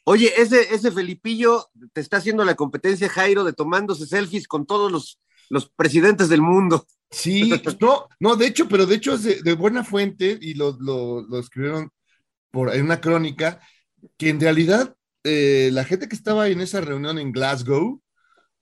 Oye, 0.05 0.33
ese, 0.37 0.75
ese 0.75 0.91
Felipillo 0.93 1.69
te 1.93 2.01
está 2.01 2.19
haciendo 2.19 2.45
la 2.45 2.55
competencia, 2.55 3.09
Jairo, 3.09 3.43
de 3.45 3.53
tomándose 3.53 4.07
selfies 4.07 4.47
con 4.47 4.67
todos 4.67 4.93
los, 4.93 5.19
los 5.51 5.69
presidentes 5.71 6.29
del 6.29 6.43
mundo. 6.43 6.87
Sí, 7.11 7.53
pues, 7.63 7.81
no, 7.81 8.09
no, 8.21 8.37
de 8.37 8.47
hecho, 8.47 8.69
pero 8.69 8.87
de 8.87 8.97
hecho 8.97 9.15
es 9.15 9.23
de, 9.23 9.43
de 9.43 9.55
buena 9.55 9.85
fuente 9.85 10.37
y 10.41 10.55
lo, 10.55 10.77
lo, 10.81 11.23
lo 11.23 11.39
escribieron 11.39 11.91
por, 12.51 12.75
en 12.75 12.85
una 12.85 13.01
crónica, 13.01 13.61
que 14.17 14.29
en 14.29 14.41
realidad 14.41 14.95
eh, 15.25 15.71
la 15.73 15.85
gente 15.85 16.09
que 16.09 16.17
estaba 16.17 16.49
en 16.49 16.61
esa 16.61 16.81
reunión 16.81 17.19
en 17.19 17.33
Glasgow, 17.33 18.03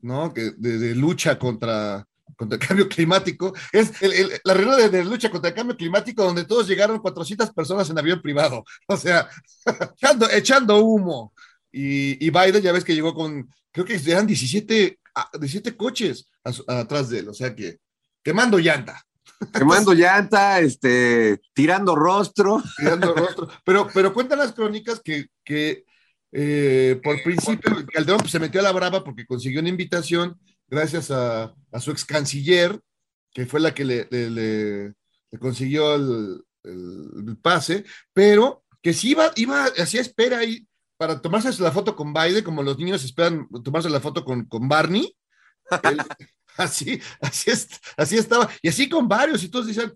¿no? 0.02 0.32
Que 0.34 0.52
de, 0.56 0.78
de 0.78 0.94
lucha 0.94 1.38
contra, 1.38 2.04
contra 2.36 2.58
el 2.60 2.66
cambio 2.66 2.88
climático, 2.88 3.54
es 3.72 4.00
el- 4.02 4.12
el- 4.12 4.40
la 4.44 4.54
reunión 4.54 4.78
de, 4.78 4.88
de 4.90 5.04
lucha 5.04 5.30
contra 5.30 5.48
el 5.50 5.54
cambio 5.56 5.76
climático 5.76 6.22
donde 6.24 6.44
todos 6.44 6.68
llegaron 6.68 6.98
400 6.98 7.50
personas 7.52 7.88
en 7.90 7.98
avión 7.98 8.20
privado, 8.20 8.64
o 8.88 8.96
sea, 8.96 9.28
echando, 9.96 10.30
echando 10.30 10.78
humo. 10.80 11.32
Y, 11.70 12.24
y 12.24 12.30
Biden 12.30 12.60
ya 12.62 12.72
ves 12.72 12.84
que 12.84 12.94
llegó 12.94 13.14
con, 13.14 13.48
creo 13.70 13.86
que 13.86 13.94
eran 14.06 14.26
17, 14.26 14.98
ah, 15.14 15.30
17 15.40 15.74
coches 15.76 16.26
a 16.44 16.52
su- 16.52 16.64
atrás 16.68 17.08
de 17.08 17.20
él, 17.20 17.28
o 17.28 17.34
sea 17.34 17.54
que 17.54 17.78
quemando 18.22 18.58
llanta. 18.58 19.02
Quemando 19.52 19.92
llanta, 19.92 20.60
este, 20.60 21.40
tirando 21.52 21.96
rostro. 21.96 22.62
tirando 22.76 23.12
rostro. 23.14 23.48
Pero, 23.64 23.88
pero 23.92 24.12
cuentan 24.14 24.38
las 24.38 24.52
crónicas 24.52 25.00
que, 25.02 25.26
que 25.44 25.84
eh, 26.32 26.98
por 27.02 27.22
principio 27.22 27.86
Calderón 27.92 28.20
pues, 28.20 28.30
se 28.32 28.40
metió 28.40 28.60
a 28.60 28.64
la 28.64 28.72
brava 28.72 29.04
porque 29.04 29.26
consiguió 29.26 29.60
una 29.60 29.68
invitación 29.68 30.38
gracias 30.66 31.10
a, 31.10 31.54
su 31.78 31.90
ex 31.90 32.04
canciller, 32.04 32.80
que 33.32 33.46
fue 33.46 33.60
la 33.60 33.74
que 33.74 33.84
le, 33.84 34.94
consiguió 35.38 35.94
el, 35.94 36.42
el- 36.64 37.36
pase, 37.42 37.84
pero 38.12 38.64
que 38.80 38.92
sí 38.94 39.10
iba, 39.10 39.30
iba, 39.36 39.66
hacía 39.78 40.00
espera 40.00 40.38
ahí 40.38 40.66
para 40.96 41.20
tomarse 41.20 41.62
la 41.62 41.72
foto 41.72 41.94
con 41.94 42.12
Biden, 42.14 42.44
como 42.44 42.62
los 42.62 42.78
niños 42.78 43.04
esperan 43.04 43.46
tomarse 43.62 43.90
la 43.90 44.00
foto 44.00 44.24
con, 44.24 44.46
con 44.46 44.68
Barney. 44.68 45.14
Así, 46.56 47.00
así, 47.18 47.50
así 47.96 48.16
estaba, 48.18 48.46
y 48.60 48.68
así 48.68 48.86
con 48.86 49.08
varios, 49.08 49.42
y 49.42 49.48
todos 49.48 49.66
decían, 49.68 49.90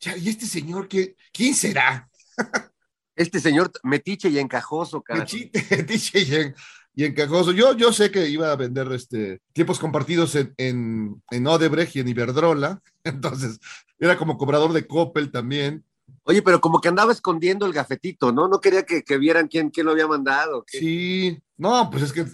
"Ya, 0.00 0.16
¿y 0.16 0.30
este 0.30 0.46
señor 0.46 0.88
qué, 0.88 1.14
quién 1.32 1.54
será? 1.54 2.08
Este 3.18 3.40
señor 3.40 3.70
metiche 3.82 4.28
y 4.30 4.38
encajoso, 4.38 5.02
cara. 5.02 5.26
Metiche, 5.70 6.20
y, 6.20 6.34
en- 6.34 6.54
y 6.94 7.04
encajoso. 7.04 7.52
Yo, 7.52 7.76
yo 7.76 7.92
sé 7.92 8.10
que 8.10 8.28
iba 8.28 8.50
a 8.50 8.56
vender 8.56 8.90
este, 8.92 9.40
tiempos 9.52 9.78
compartidos 9.78 10.34
en, 10.36 10.54
en, 10.56 11.22
en 11.30 11.46
Odebrecht 11.46 11.96
y 11.96 12.00
en 12.00 12.08
Iberdrola, 12.08 12.80
entonces 13.04 13.58
era 13.98 14.16
como 14.16 14.38
cobrador 14.38 14.72
de 14.72 14.86
Coppel 14.86 15.30
también. 15.30 15.84
Oye, 16.22 16.42
pero 16.42 16.60
como 16.60 16.80
que 16.80 16.88
andaba 16.88 17.12
escondiendo 17.12 17.66
el 17.66 17.72
gafetito, 17.72 18.32
¿no? 18.32 18.48
No 18.48 18.60
quería 18.60 18.84
que, 18.84 19.02
que 19.02 19.18
vieran 19.18 19.48
quién, 19.48 19.70
quién 19.70 19.86
lo 19.86 19.92
había 19.92 20.06
mandado. 20.06 20.64
Sí, 20.66 21.38
no, 21.56 21.90
pues 21.90 22.04
es 22.04 22.12
que 22.12 22.24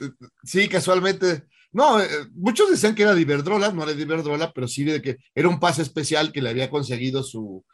sí, 0.45 0.69
casualmente. 0.69 1.45
No, 1.73 2.01
eh, 2.01 2.07
muchos 2.35 2.71
decían 2.71 2.95
que 2.95 3.03
era 3.03 3.15
de 3.15 3.23
Iberdrola, 3.23 3.73
no 3.73 3.83
era 3.83 3.93
de 3.95 4.03
Iberdrola, 4.03 4.53
pero 4.53 4.69
sí 4.69 4.85
de 4.85 5.03
que 5.03 5.17
era 5.35 5.49
un 5.49 5.59
pase 5.59 5.83
especial 5.83 6.31
que 6.31 6.41
le 6.43 6.51
había 6.51 6.71
conseguido 6.71 7.23
su, 7.25 7.65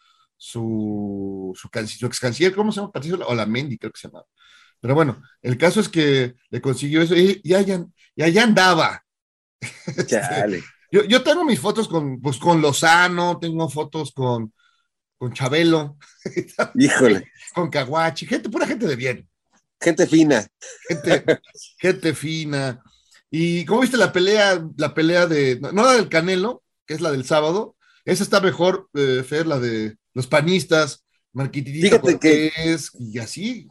su, 0.41 1.53
su, 1.55 1.69
can- 1.71 1.87
su 1.89 2.07
ex 2.07 2.19
canciller, 2.21 2.55
¿cómo 2.55 2.73
se 2.73 2.81
llama? 2.81 2.93
Patricio 2.93 3.19
Olamendi, 3.29 3.77
creo 3.79 3.93
que 3.93 4.01
se 4.01 4.09
llamaba. 4.09 4.27
Pero 4.81 4.95
bueno, 4.95 5.23
el 5.43 5.59
caso 5.59 5.81
es 5.81 5.89
que 5.91 6.35
le 6.51 6.61
consiguió 6.63 7.03
eso 7.03 7.15
y, 7.17 7.41
y 7.45 7.55
allá, 7.55 7.85
y 8.17 8.23
allá 8.23 8.45
andaba. 8.45 9.05
Chale. 10.07 10.63
Yo, 10.93 11.05
yo 11.05 11.23
tengo 11.23 11.45
mis 11.45 11.61
fotos 11.61 11.89
con, 11.89 12.21
pues, 12.21 12.39
con 12.39 12.61
Lozano, 12.61 13.39
tengo 13.39 13.69
fotos 13.69 14.13
con, 14.13 14.53
con 15.19 15.33
Chabelo, 15.33 15.99
Híjole, 16.77 17.31
con 17.55 17.71
Caguachi, 17.71 18.27
gente, 18.27 18.49
pura 18.51 18.67
gente 18.67 18.87
de 18.87 18.97
bien. 18.97 19.29
gente 19.81 20.07
fina. 20.07 20.47
gente, 20.89 21.25
gente 21.79 22.15
fina. 22.15 22.83
¿Y 23.31 23.65
cómo 23.67 23.81
viste 23.83 23.97
la 23.97 24.13
pelea, 24.13 24.65
la 24.77 24.95
pelea 24.95 25.27
de, 25.27 25.59
no 25.61 25.73
no 25.73 25.85
la 25.85 25.93
del 25.93 26.09
Canelo, 26.09 26.65
que 26.87 26.95
es 26.95 27.01
la 27.01 27.13
del 27.13 27.25
sábado? 27.25 27.77
Esa 28.05 28.23
está 28.25 28.41
mejor, 28.41 28.89
eh, 28.95 29.23
Fer, 29.27 29.47
la 29.47 29.61
de 29.61 29.97
los 30.15 30.27
panistas, 30.27 31.05
Marquititito 31.33 31.87
Fíjate 31.87 32.19
que- 32.19 32.51
Cortés, 32.55 32.91
y 32.99 33.19
así. 33.19 33.69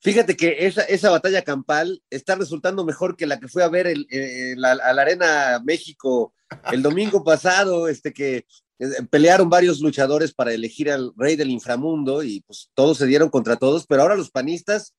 Fíjate 0.00 0.36
que 0.36 0.66
esa, 0.66 0.82
esa 0.82 1.10
batalla 1.10 1.42
campal 1.42 2.02
está 2.10 2.34
resultando 2.34 2.84
mejor 2.84 3.16
que 3.16 3.26
la 3.26 3.38
que 3.38 3.46
fue 3.48 3.62
a 3.62 3.68
ver 3.68 3.86
el, 3.86 4.06
eh, 4.10 4.54
la- 4.56 4.72
a 4.72 4.92
la 4.92 5.02
Arena 5.02 5.60
México 5.64 6.34
el 6.72 6.82
domingo 6.82 7.22
pasado, 7.24 7.86
este 7.88 8.12
que 8.12 8.44
eh, 8.78 8.86
pelearon 9.10 9.48
varios 9.48 9.80
luchadores 9.80 10.32
para 10.34 10.52
elegir 10.52 10.90
al 10.90 11.12
rey 11.16 11.36
del 11.36 11.50
inframundo 11.50 12.22
y 12.24 12.40
pues 12.42 12.70
todos 12.74 12.98
se 12.98 13.06
dieron 13.06 13.28
contra 13.30 13.56
todos, 13.56 13.86
pero 13.86 14.02
ahora 14.02 14.16
los 14.16 14.30
panistas 14.30 14.94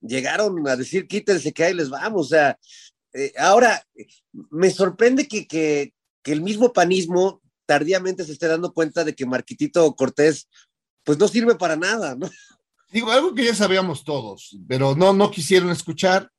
llegaron 0.00 0.66
a 0.68 0.76
decir 0.76 1.08
quítense 1.08 1.52
que 1.52 1.64
ahí 1.64 1.74
les 1.74 1.88
vamos, 1.90 2.26
o 2.26 2.28
sea, 2.28 2.58
eh, 3.12 3.32
ahora 3.38 3.84
me 4.50 4.70
sorprende 4.70 5.26
que, 5.26 5.46
que, 5.48 5.94
que 6.22 6.32
el 6.32 6.42
mismo 6.42 6.72
panismo 6.72 7.40
tardíamente 7.66 8.24
se 8.24 8.32
esté 8.32 8.46
dando 8.48 8.72
cuenta 8.72 9.04
de 9.04 9.14
que 9.14 9.26
Marquitito 9.26 9.94
Cortés 9.94 10.48
pues 11.04 11.18
no 11.18 11.28
sirve 11.28 11.54
para 11.54 11.76
nada, 11.76 12.14
¿no? 12.14 12.30
Digo, 12.90 13.10
algo 13.10 13.34
que 13.34 13.44
ya 13.44 13.54
sabíamos 13.54 14.04
todos, 14.04 14.56
pero 14.68 14.94
no, 14.94 15.12
no 15.12 15.30
quisieron 15.30 15.70
escuchar. 15.70 16.30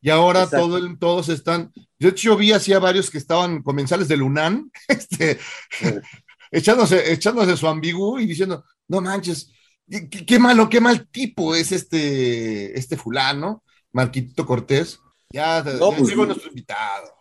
Y 0.00 0.10
ahora 0.10 0.48
todo 0.48 0.78
todos 0.98 1.28
están. 1.30 1.72
Yo, 1.98 2.08
de 2.08 2.08
hecho, 2.10 2.24
yo 2.30 2.36
vi 2.36 2.52
así 2.52 2.72
a 2.74 2.78
varios 2.78 3.10
que 3.10 3.18
estaban 3.18 3.62
comensales 3.62 4.06
del 4.06 4.22
UNAM, 4.22 4.70
este, 4.88 5.38
echándose, 6.50 7.12
echándose 7.12 7.56
su 7.56 7.66
ambiguo 7.66 8.20
y 8.20 8.26
diciendo, 8.26 8.64
no 8.88 9.00
manches, 9.00 9.50
qué, 9.90 10.08
qué- 10.08 10.26
qué 10.26 10.38
malo, 10.38 10.68
qué 10.68 10.80
mal 10.80 11.08
tipo 11.08 11.54
es 11.54 11.72
este, 11.72 12.78
este 12.78 12.96
fulano, 12.96 13.64
Marquitito 13.92 14.46
Cortés. 14.46 15.00
Ya, 15.30 15.62
No, 15.62 15.90
ya 15.90 15.96
pues, 15.98 16.10
llegó 16.10 16.26
nuestro 16.26 16.48
invitado. 16.48 17.12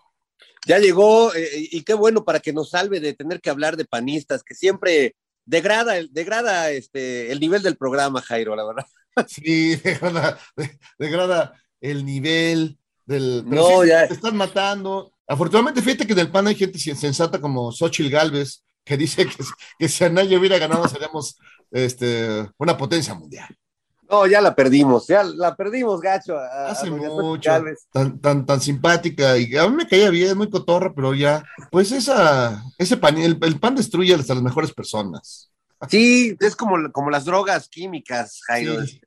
Ya 0.66 0.80
llegó, 0.80 1.34
eh, 1.36 1.50
y 1.72 1.82
qué 1.84 1.94
bueno 1.94 2.24
para 2.24 2.40
que 2.40 2.54
nos 2.54 2.70
salve 2.70 3.00
de 3.00 3.14
tener 3.14 3.42
que 3.42 3.50
hablar 3.50 3.76
de 3.78 3.86
panistas, 3.86 4.44
que 4.44 4.56
siempre 4.56 5.16
degrada, 5.46 5.98
el- 5.98 6.12
degrada 6.14 6.72
este, 6.72 7.32
el 7.32 7.40
nivel 7.40 7.62
del 7.64 7.76
programa, 7.78 8.22
Jairo, 8.22 8.56
la 8.56 8.66
verdad. 8.66 8.86
Sí, 9.28 9.76
degrada, 9.76 10.40
de- 10.56 10.80
degrada 10.98 11.54
el 11.82 12.04
nivel 12.06 12.80
del. 13.06 13.44
pero 13.48 13.62
No, 13.62 13.82
sí, 13.84 13.90
ya. 13.90 14.08
Te 14.08 14.14
están 14.16 14.36
matando. 14.36 15.14
Afortunadamente, 15.28 15.82
fíjate 15.82 16.08
que 16.08 16.14
en 16.14 16.20
el 16.20 16.32
PAN 16.32 16.48
hay 16.48 16.56
gente 16.56 16.80
sensata 16.80 17.40
como 17.40 17.72
Xochitl 17.72 18.10
Galvez, 18.10 18.64
que 18.84 18.98
dice 18.98 19.26
que, 19.26 19.36
que 19.80 19.88
si 19.90 20.04
Anaya 20.04 20.38
hubiera 20.40 20.58
ganado, 20.58 20.88
seríamos 20.88 21.38
este, 21.72 22.50
una 22.58 22.76
potencia 22.78 23.14
mundial. 23.14 23.56
No, 24.14 24.28
ya 24.28 24.42
la 24.42 24.54
perdimos, 24.54 25.08
ya 25.08 25.24
la 25.24 25.56
perdimos, 25.56 26.00
gacho. 26.00 26.38
a- 26.38 26.68
Hace 26.70 26.92
mucho, 26.92 27.50
tan, 27.92 28.20
tan, 28.20 28.46
tan 28.46 28.62
simpática, 28.62 29.36
y 29.40 29.58
a 29.58 29.68
mí 29.68 29.76
me 29.76 29.88
caía 29.88 30.12
bien, 30.12 30.38
muy 30.38 30.52
cotorra, 30.52 30.94
pero 30.94 31.16
ya, 31.16 31.44
pues 31.72 31.92
esa, 31.92 32.64
ese 32.78 32.98
pan, 32.98 33.18
el, 33.18 33.40
el 33.42 33.60
pan 33.60 33.76
destruye 33.76 34.14
hasta 34.14 34.36
las 34.36 34.44
mejores 34.44 34.72
personas. 34.72 35.50
Sí, 35.90 36.38
es 36.40 36.56
como, 36.56 36.92
como 36.92 37.10
las 37.10 37.26
drogas 37.26 37.68
químicas, 37.68 38.40
Jairo. 38.46 38.86
Sí. 38.86 39.02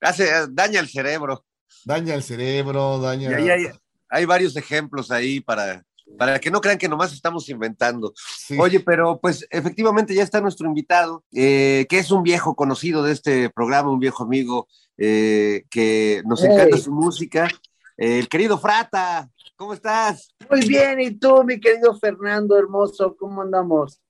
Hace, 0.00 0.28
daña 0.50 0.80
el 0.80 0.88
cerebro. 0.88 1.44
Daña 1.84 2.14
el 2.14 2.22
cerebro, 2.24 2.98
daña. 2.98 3.30
Y 3.30 3.34
ahí 3.34 3.48
hay, 3.50 3.66
hay 4.08 4.24
varios 4.24 4.56
ejemplos 4.56 5.12
ahí 5.12 5.40
para, 5.40 5.84
para 6.18 6.38
que 6.38 6.50
no 6.50 6.60
crean 6.60 6.78
que 6.78 6.88
nomás 6.88 7.12
estamos 7.12 7.48
inventando. 7.48 8.12
Oye, 8.58 8.80
pero 8.80 9.18
pues 9.20 9.46
efectivamente 9.50 10.14
ya 10.14 10.22
está 10.22 10.40
nuestro 10.40 10.66
invitado, 10.66 11.24
eh, 11.32 11.86
que 11.88 11.98
es 11.98 12.10
un 12.10 12.22
viejo 12.22 12.54
conocido 12.54 13.02
de 13.02 13.12
este 13.12 13.50
programa, 13.50 13.90
un 13.90 14.00
viejo 14.00 14.24
amigo 14.24 14.68
eh, 14.98 15.64
que 15.70 16.22
nos 16.26 16.44
encanta 16.44 16.76
Hey. 16.76 16.82
su 16.82 16.92
música, 16.92 17.48
eh, 17.96 18.18
el 18.18 18.28
querido 18.28 18.58
Frata. 18.58 19.28
¿Cómo 19.56 19.74
estás? 19.74 20.34
Muy 20.48 20.66
bien, 20.66 21.00
¿y 21.00 21.10
tú, 21.10 21.44
mi 21.44 21.60
querido 21.60 21.94
Fernando 21.98 22.56
hermoso? 22.58 23.14
¿Cómo 23.18 23.42
andamos? 23.42 24.00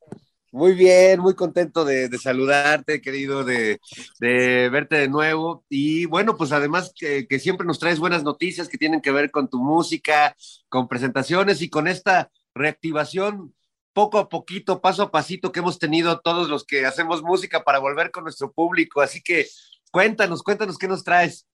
Muy 0.53 0.75
bien, 0.75 1.21
muy 1.21 1.35
contento 1.35 1.85
de, 1.85 2.11
saludarte, 2.19 3.01
querido, 3.01 3.45
de, 3.45 3.81
de 4.19 4.69
verte 4.69 4.97
de 4.97 5.09
nuevo. 5.09 5.65
Y 5.69 6.07
bueno, 6.07 6.37
pues 6.37 6.51
además 6.51 6.93
que, 6.95 7.29
que 7.29 7.39
siempre 7.39 7.67
nos 7.67 7.79
traes 7.79 8.01
buenas 8.01 8.25
noticias 8.25 8.69
que 8.69 8.79
tienen 8.79 9.01
que 9.01 9.13
ver 9.13 9.31
con 9.31 9.49
tu 9.49 9.59
música, 9.59 10.35
con 10.69 10.89
presentaciones 10.89 11.63
y 11.63 11.71
con 11.71 11.87
esta 11.87 12.31
reactivación 12.55 13.55
poco 13.93 14.19
a 14.19 14.29
poquito, 14.29 14.81
paso 14.81 15.03
a 15.03 15.11
pasito 15.11 15.53
que 15.53 15.61
hemos 15.61 15.79
tenido 15.79 16.21
todos 16.21 16.49
los 16.49 16.65
que 16.65 16.87
hacemos 16.87 17.23
música 17.23 17.63
para 17.63 17.79
volver 17.79 18.11
con 18.11 18.25
nuestro 18.25 18.51
público. 18.53 19.01
Así 19.01 19.23
que 19.23 19.47
cuéntanos, 19.93 20.43
cuéntanos 20.43 20.79
qué 20.79 20.89
nos 20.89 21.05
traes. 21.05 21.47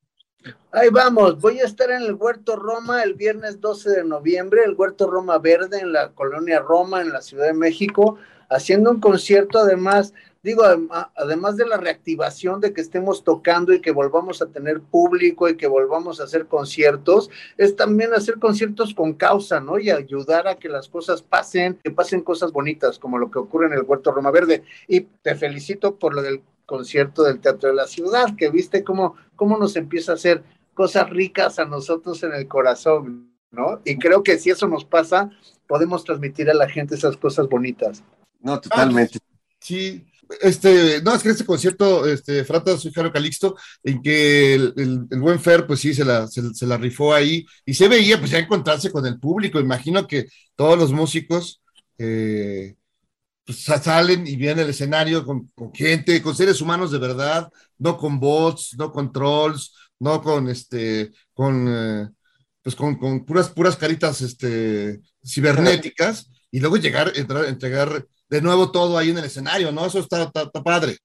Ahí 0.70 0.90
vamos, 0.90 1.40
voy 1.40 1.58
a 1.58 1.64
estar 1.64 1.90
en 1.90 2.02
el 2.02 2.14
Huerto 2.14 2.56
Roma 2.56 3.02
el 3.02 3.14
viernes 3.14 3.60
12 3.60 3.90
de 3.90 4.04
noviembre, 4.04 4.62
el 4.64 4.74
Huerto 4.74 5.10
Roma 5.10 5.38
Verde 5.38 5.80
en 5.80 5.92
la 5.92 6.12
colonia 6.12 6.60
Roma, 6.60 7.00
en 7.00 7.12
la 7.12 7.20
Ciudad 7.20 7.46
de 7.46 7.52
México, 7.52 8.18
haciendo 8.48 8.90
un 8.90 9.00
concierto 9.00 9.58
además, 9.58 10.14
digo, 10.42 10.62
adem- 10.62 11.10
además 11.16 11.56
de 11.56 11.66
la 11.66 11.76
reactivación 11.76 12.60
de 12.60 12.72
que 12.72 12.80
estemos 12.80 13.24
tocando 13.24 13.72
y 13.72 13.80
que 13.80 13.90
volvamos 13.90 14.40
a 14.42 14.46
tener 14.46 14.80
público 14.80 15.48
y 15.48 15.56
que 15.56 15.66
volvamos 15.66 16.20
a 16.20 16.24
hacer 16.24 16.46
conciertos, 16.46 17.30
es 17.56 17.74
también 17.74 18.14
hacer 18.14 18.38
conciertos 18.38 18.94
con 18.94 19.14
causa, 19.14 19.60
¿no? 19.60 19.78
Y 19.78 19.90
ayudar 19.90 20.46
a 20.46 20.56
que 20.56 20.68
las 20.68 20.88
cosas 20.88 21.22
pasen, 21.22 21.78
que 21.82 21.90
pasen 21.90 22.20
cosas 22.20 22.52
bonitas, 22.52 22.98
como 22.98 23.18
lo 23.18 23.30
que 23.30 23.38
ocurre 23.38 23.66
en 23.66 23.72
el 23.72 23.82
Huerto 23.82 24.12
Roma 24.12 24.30
Verde. 24.30 24.62
Y 24.86 25.00
te 25.00 25.34
felicito 25.34 25.96
por 25.96 26.14
lo 26.14 26.22
del 26.22 26.42
concierto 26.64 27.22
del 27.22 27.40
Teatro 27.40 27.68
de 27.68 27.74
la 27.74 27.86
Ciudad, 27.86 28.36
que 28.36 28.50
viste 28.50 28.84
cómo, 28.84 29.16
cómo 29.36 29.56
nos 29.56 29.76
empieza 29.76 30.12
a 30.12 30.16
hacer 30.16 30.42
cosas 30.74 31.08
ricas 31.10 31.58
a 31.58 31.64
nosotros 31.64 32.22
en 32.22 32.34
el 32.34 32.46
corazón, 32.46 33.32
¿no? 33.50 33.80
Y 33.84 33.98
creo 33.98 34.22
que 34.22 34.38
si 34.38 34.50
eso 34.50 34.68
nos 34.68 34.84
pasa, 34.84 35.30
podemos 35.66 36.04
transmitir 36.04 36.50
a 36.50 36.54
la 36.54 36.68
gente 36.68 36.94
esas 36.94 37.16
cosas 37.16 37.48
bonitas. 37.48 38.04
No, 38.40 38.60
totalmente. 38.60 39.18
Sí, 39.60 40.04
este, 40.40 41.02
no, 41.02 41.14
es 41.14 41.22
que 41.22 41.28
en 41.28 41.32
este 41.34 41.44
concierto, 41.46 42.06
este, 42.06 42.44
Frata, 42.44 42.76
soy 42.76 42.92
Jaro 42.92 43.12
Calixto, 43.12 43.56
en 43.82 44.02
que 44.02 44.54
el, 44.54 44.74
el- 44.76 45.06
el 45.10 45.20
buen 45.20 45.40
Fer, 45.40 45.66
pues 45.66 45.80
sí, 45.80 45.94
se 45.94 46.04
la, 46.04 46.26
se, 46.28 46.52
se 46.54 46.66
la 46.66 46.76
rifó 46.76 47.14
ahí, 47.14 47.44
y 47.64 47.74
se 47.74 47.88
veía, 47.88 48.18
pues 48.18 48.30
ya 48.30 48.38
encontrarse 48.38 48.90
con 48.90 49.06
el 49.06 49.18
público, 49.18 49.60
imagino 49.60 50.06
que 50.06 50.26
todos 50.54 50.78
los 50.78 50.92
músicos, 50.92 51.62
eh, 51.98 52.74
pues 53.44 53.64
sa- 53.64 53.82
salen 53.82 54.26
y 54.26 54.36
vienen 54.36 54.64
al 54.64 54.70
escenario 54.70 55.24
con, 55.24 55.50
con 55.54 55.72
gente, 55.74 56.20
con 56.22 56.34
seres 56.36 56.60
humanos 56.60 56.90
de 56.92 56.98
verdad, 56.98 57.48
no 57.78 57.96
con 57.96 58.18
bots, 58.20 58.74
no 58.78 58.92
con 58.92 59.12
trolls, 59.12 59.72
no 60.00 60.20
con, 60.22 60.48
este, 60.48 61.12
con, 61.34 61.66
eh, 61.68 62.08
pues 62.62 62.74
con, 62.76 62.96
con 62.96 63.24
puras, 63.24 63.50
puras 63.50 63.76
caritas, 63.76 64.20
este, 64.22 65.00
cibernéticas, 65.24 66.30
y 66.50 66.60
luego 66.60 66.76
llegar, 66.76 67.12
entrar, 67.16 67.44
entregar 67.46 68.06
de 68.28 68.40
nuevo 68.40 68.70
todo 68.70 68.98
ahí 68.98 69.10
en 69.10 69.18
el 69.18 69.24
escenario, 69.24 69.72
¿no? 69.72 69.86
Eso 69.86 70.00
está, 70.00 70.30
padre. 70.30 70.98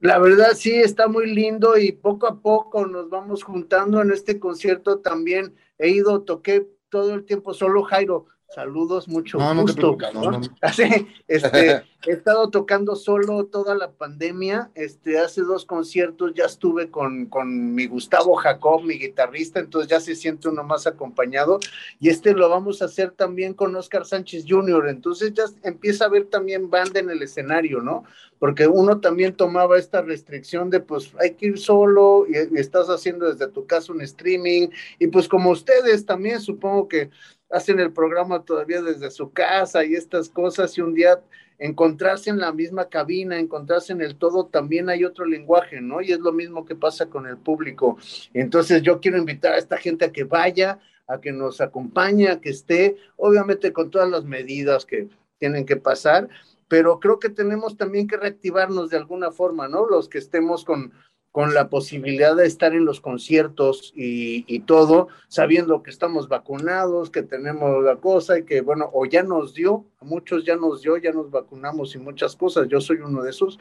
La 0.00 0.18
verdad 0.18 0.52
sí, 0.54 0.72
está 0.72 1.08
muy 1.08 1.32
lindo 1.32 1.78
y 1.78 1.92
poco 1.92 2.26
a 2.26 2.40
poco 2.40 2.86
nos 2.86 3.08
vamos 3.08 3.42
juntando 3.42 4.02
en 4.02 4.10
este 4.10 4.38
concierto 4.38 4.98
también. 5.00 5.54
He 5.78 5.90
ido, 5.90 6.22
toqué 6.22 6.68
todo 6.88 7.14
el 7.14 7.24
tiempo 7.24 7.54
solo 7.54 7.82
Jairo. 7.84 8.26
Saludos, 8.48 9.08
mucho 9.08 9.38
No, 9.38 9.62
gusto. 9.62 9.96
no, 10.12 10.40
este, 11.28 11.82
he 12.06 12.10
estado 12.12 12.50
tocando 12.50 12.94
solo 12.94 13.46
toda 13.46 13.74
la 13.74 13.90
pandemia. 13.90 14.70
Este, 14.76 15.18
hace 15.18 15.42
dos 15.42 15.64
conciertos 15.64 16.34
ya 16.34 16.44
estuve 16.44 16.88
con, 16.88 17.26
con 17.26 17.74
mi 17.74 17.86
Gustavo 17.86 18.36
Jacob, 18.36 18.82
mi 18.84 18.94
guitarrista, 18.94 19.58
entonces 19.58 19.90
ya 19.90 19.98
se 19.98 20.14
siente 20.14 20.48
uno 20.48 20.62
más 20.62 20.86
acompañado. 20.86 21.58
Y 21.98 22.10
este 22.10 22.32
lo 22.32 22.48
vamos 22.48 22.80
a 22.80 22.84
hacer 22.84 23.10
también 23.10 23.54
con 23.54 23.74
Oscar 23.74 24.04
Sánchez 24.06 24.44
Jr. 24.48 24.88
Entonces 24.88 25.32
ya 25.34 25.44
empieza 25.64 26.04
a 26.04 26.08
haber 26.08 26.26
también 26.26 26.70
banda 26.70 27.00
en 27.00 27.10
el 27.10 27.22
escenario, 27.22 27.80
¿no? 27.80 28.04
Porque 28.38 28.68
uno 28.68 29.00
también 29.00 29.34
tomaba 29.34 29.78
esta 29.78 30.02
restricción 30.02 30.68
de 30.70 30.80
pues 30.80 31.12
hay 31.20 31.34
que 31.34 31.46
ir 31.46 31.58
solo 31.58 32.26
y, 32.28 32.34
y 32.54 32.60
estás 32.60 32.88
haciendo 32.88 33.32
desde 33.32 33.50
tu 33.50 33.66
casa 33.66 33.92
un 33.92 34.02
streaming. 34.02 34.68
Y 34.98 35.06
pues 35.08 35.26
como 35.28 35.50
ustedes 35.50 36.04
también 36.06 36.40
supongo 36.40 36.86
que 36.86 37.10
hacen 37.50 37.80
el 37.80 37.92
programa 37.92 38.44
todavía 38.44 38.82
desde 38.82 39.10
su 39.10 39.32
casa 39.32 39.84
y 39.84 39.94
estas 39.94 40.28
cosas 40.28 40.76
y 40.76 40.80
un 40.80 40.94
día 40.94 41.20
encontrarse 41.58 42.30
en 42.30 42.38
la 42.38 42.52
misma 42.52 42.88
cabina, 42.88 43.38
encontrarse 43.38 43.92
en 43.92 44.00
el 44.00 44.16
todo, 44.16 44.46
también 44.46 44.88
hay 44.88 45.04
otro 45.04 45.24
lenguaje, 45.24 45.80
¿no? 45.80 46.00
Y 46.00 46.12
es 46.12 46.18
lo 46.18 46.32
mismo 46.32 46.64
que 46.64 46.74
pasa 46.74 47.06
con 47.06 47.26
el 47.26 47.36
público. 47.36 47.96
Entonces 48.32 48.82
yo 48.82 49.00
quiero 49.00 49.18
invitar 49.18 49.52
a 49.52 49.58
esta 49.58 49.76
gente 49.76 50.04
a 50.04 50.12
que 50.12 50.24
vaya, 50.24 50.80
a 51.06 51.20
que 51.20 51.32
nos 51.32 51.60
acompañe, 51.60 52.28
a 52.28 52.40
que 52.40 52.50
esté, 52.50 52.96
obviamente 53.16 53.72
con 53.72 53.90
todas 53.90 54.10
las 54.10 54.24
medidas 54.24 54.84
que 54.84 55.08
tienen 55.38 55.64
que 55.64 55.76
pasar, 55.76 56.28
pero 56.68 56.98
creo 56.98 57.18
que 57.18 57.28
tenemos 57.28 57.76
también 57.76 58.08
que 58.08 58.16
reactivarnos 58.16 58.90
de 58.90 58.96
alguna 58.96 59.30
forma, 59.30 59.68
¿no? 59.68 59.86
Los 59.86 60.08
que 60.08 60.18
estemos 60.18 60.64
con, 60.64 60.92
con 61.34 61.52
la 61.52 61.68
posibilidad 61.68 62.36
de 62.36 62.46
estar 62.46 62.74
en 62.74 62.84
los 62.84 63.00
conciertos 63.00 63.92
y, 63.96 64.44
y 64.46 64.60
todo, 64.60 65.08
sabiendo 65.26 65.82
que 65.82 65.90
estamos 65.90 66.28
vacunados, 66.28 67.10
que 67.10 67.24
tenemos 67.24 67.82
la 67.82 67.96
cosa 67.96 68.38
y 68.38 68.44
que, 68.44 68.60
bueno, 68.60 68.88
o 68.92 69.04
ya 69.04 69.24
nos 69.24 69.52
dio, 69.52 69.84
a 70.00 70.04
muchos 70.04 70.44
ya 70.44 70.54
nos 70.54 70.82
dio, 70.82 70.96
ya 70.96 71.10
nos 71.10 71.32
vacunamos 71.32 71.92
y 71.96 71.98
muchas 71.98 72.36
cosas, 72.36 72.68
yo 72.68 72.80
soy 72.80 72.98
uno 72.98 73.24
de 73.24 73.30
esos. 73.30 73.58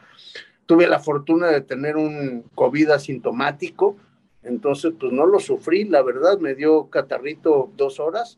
Tuve 0.68 0.86
la 0.86 1.00
fortuna 1.00 1.48
de 1.48 1.62
tener 1.62 1.98
un 1.98 2.44
COVID 2.54 2.92
asintomático, 2.92 3.98
entonces 4.44 4.94
pues 5.00 5.12
no 5.12 5.26
lo 5.26 5.40
sufrí, 5.40 5.86
la 5.86 6.04
verdad, 6.04 6.38
me 6.38 6.54
dio 6.54 6.92
catarrito 6.92 7.72
dos 7.76 8.00
horas, 8.00 8.38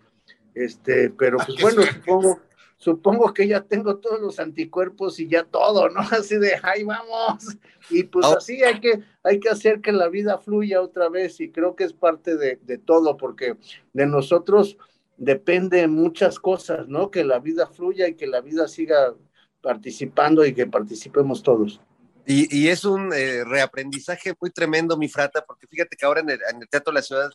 este, 0.54 1.10
pero 1.10 1.40
pues 1.46 1.58
bueno, 1.62 1.82
supongo, 1.82 2.40
supongo 2.78 3.34
que 3.34 3.48
ya 3.48 3.62
tengo 3.62 3.98
todos 3.98 4.20
los 4.22 4.40
anticuerpos 4.40 5.20
y 5.20 5.28
ya 5.28 5.44
todo, 5.44 5.90
¿no? 5.90 6.00
Así 6.12 6.38
de, 6.38 6.60
ahí 6.64 6.84
vamos. 6.84 7.58
Y 7.90 8.04
pues 8.04 8.26
Oh. 8.26 8.38
así 8.38 8.64
hay 8.64 8.80
que, 8.80 9.04
hay 9.24 9.40
que 9.40 9.50
hacer 9.50 9.82
que 9.82 9.92
la 9.92 10.10
vida 10.10 10.38
fluya 10.40 10.82
otra 10.82 11.10
vez 11.10 11.40
y 11.40 11.52
creo 11.52 11.76
que 11.76 11.84
es 11.84 11.94
parte 11.94 12.36
de, 12.36 12.60
de 12.64 12.78
todo, 12.78 13.18
porque 13.18 13.58
de 13.94 14.06
nosotros 14.06 14.78
depende 15.18 15.88
muchas 15.88 16.40
cosas, 16.40 16.88
¿no? 16.88 17.12
Que 17.12 17.24
la 17.24 17.40
vida 17.40 17.68
fluya 17.68 18.08
y 18.08 18.16
que 18.16 18.28
la 18.28 18.42
vida 18.42 18.68
siga 18.68 19.14
participando 19.62 20.46
y 20.46 20.54
que 20.54 20.68
participemos 20.68 21.42
todos. 21.44 21.80
Y, 22.26 22.48
y 22.56 22.70
es 22.70 22.86
un 22.86 23.14
eh, 23.14 23.44
reaprendizaje 23.44 24.34
muy 24.42 24.50
tremendo, 24.50 24.98
mi 24.98 25.08
frata, 25.08 25.46
porque 25.46 25.68
fíjate 25.68 25.96
que 25.96 26.06
ahora 26.06 26.22
en 26.22 26.32
el, 26.32 26.40
en 26.52 26.62
el 26.62 26.68
Teatro 26.68 26.92
de 26.92 27.00
la 27.00 27.04
Ciudad 27.04 27.32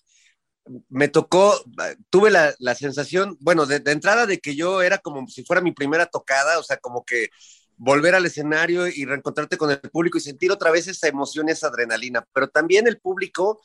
me 0.89 1.09
tocó, 1.09 1.55
tuve 2.11 2.31
la, 2.31 2.55
la 2.59 2.75
sensación, 2.75 3.37
bueno, 3.41 3.67
de, 3.67 3.83
entrada 3.91 4.27
de 4.27 4.39
que 4.39 4.55
yo 4.55 4.83
era 4.83 4.99
como 4.99 5.27
si 5.29 5.45
fuera 5.45 5.63
mi 5.63 5.73
primera 5.73 6.07
tocada, 6.07 6.59
o 6.59 6.63
sea, 6.63 6.79
como 6.79 7.05
que 7.05 7.29
volver 7.77 8.15
al 8.15 8.27
escenario 8.27 8.87
y 8.87 9.05
reencontrarte 9.05 9.57
con 9.57 9.71
el 9.71 9.81
público 9.81 10.19
y 10.19 10.21
sentir 10.21 10.53
otra 10.53 10.71
vez 10.71 10.87
esa 10.87 11.09
emoción, 11.09 11.49
esa 11.49 11.69
adrenalina, 11.69 12.27
pero 12.33 12.49
también 12.49 12.87
el 12.87 13.01
público 13.01 13.61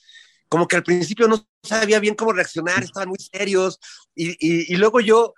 como 0.48 0.68
que 0.68 0.76
al 0.76 0.84
principio 0.84 1.28
no 1.28 1.48
sabía 1.64 2.00
bien 2.00 2.16
cómo 2.16 2.32
reaccionar, 2.32 2.84
estaban 2.84 3.10
muy 3.10 3.18
serios, 3.18 3.80
y, 4.14 4.32
y, 4.40 4.74
y 4.74 4.78
luego 4.78 5.00
yo 5.00 5.34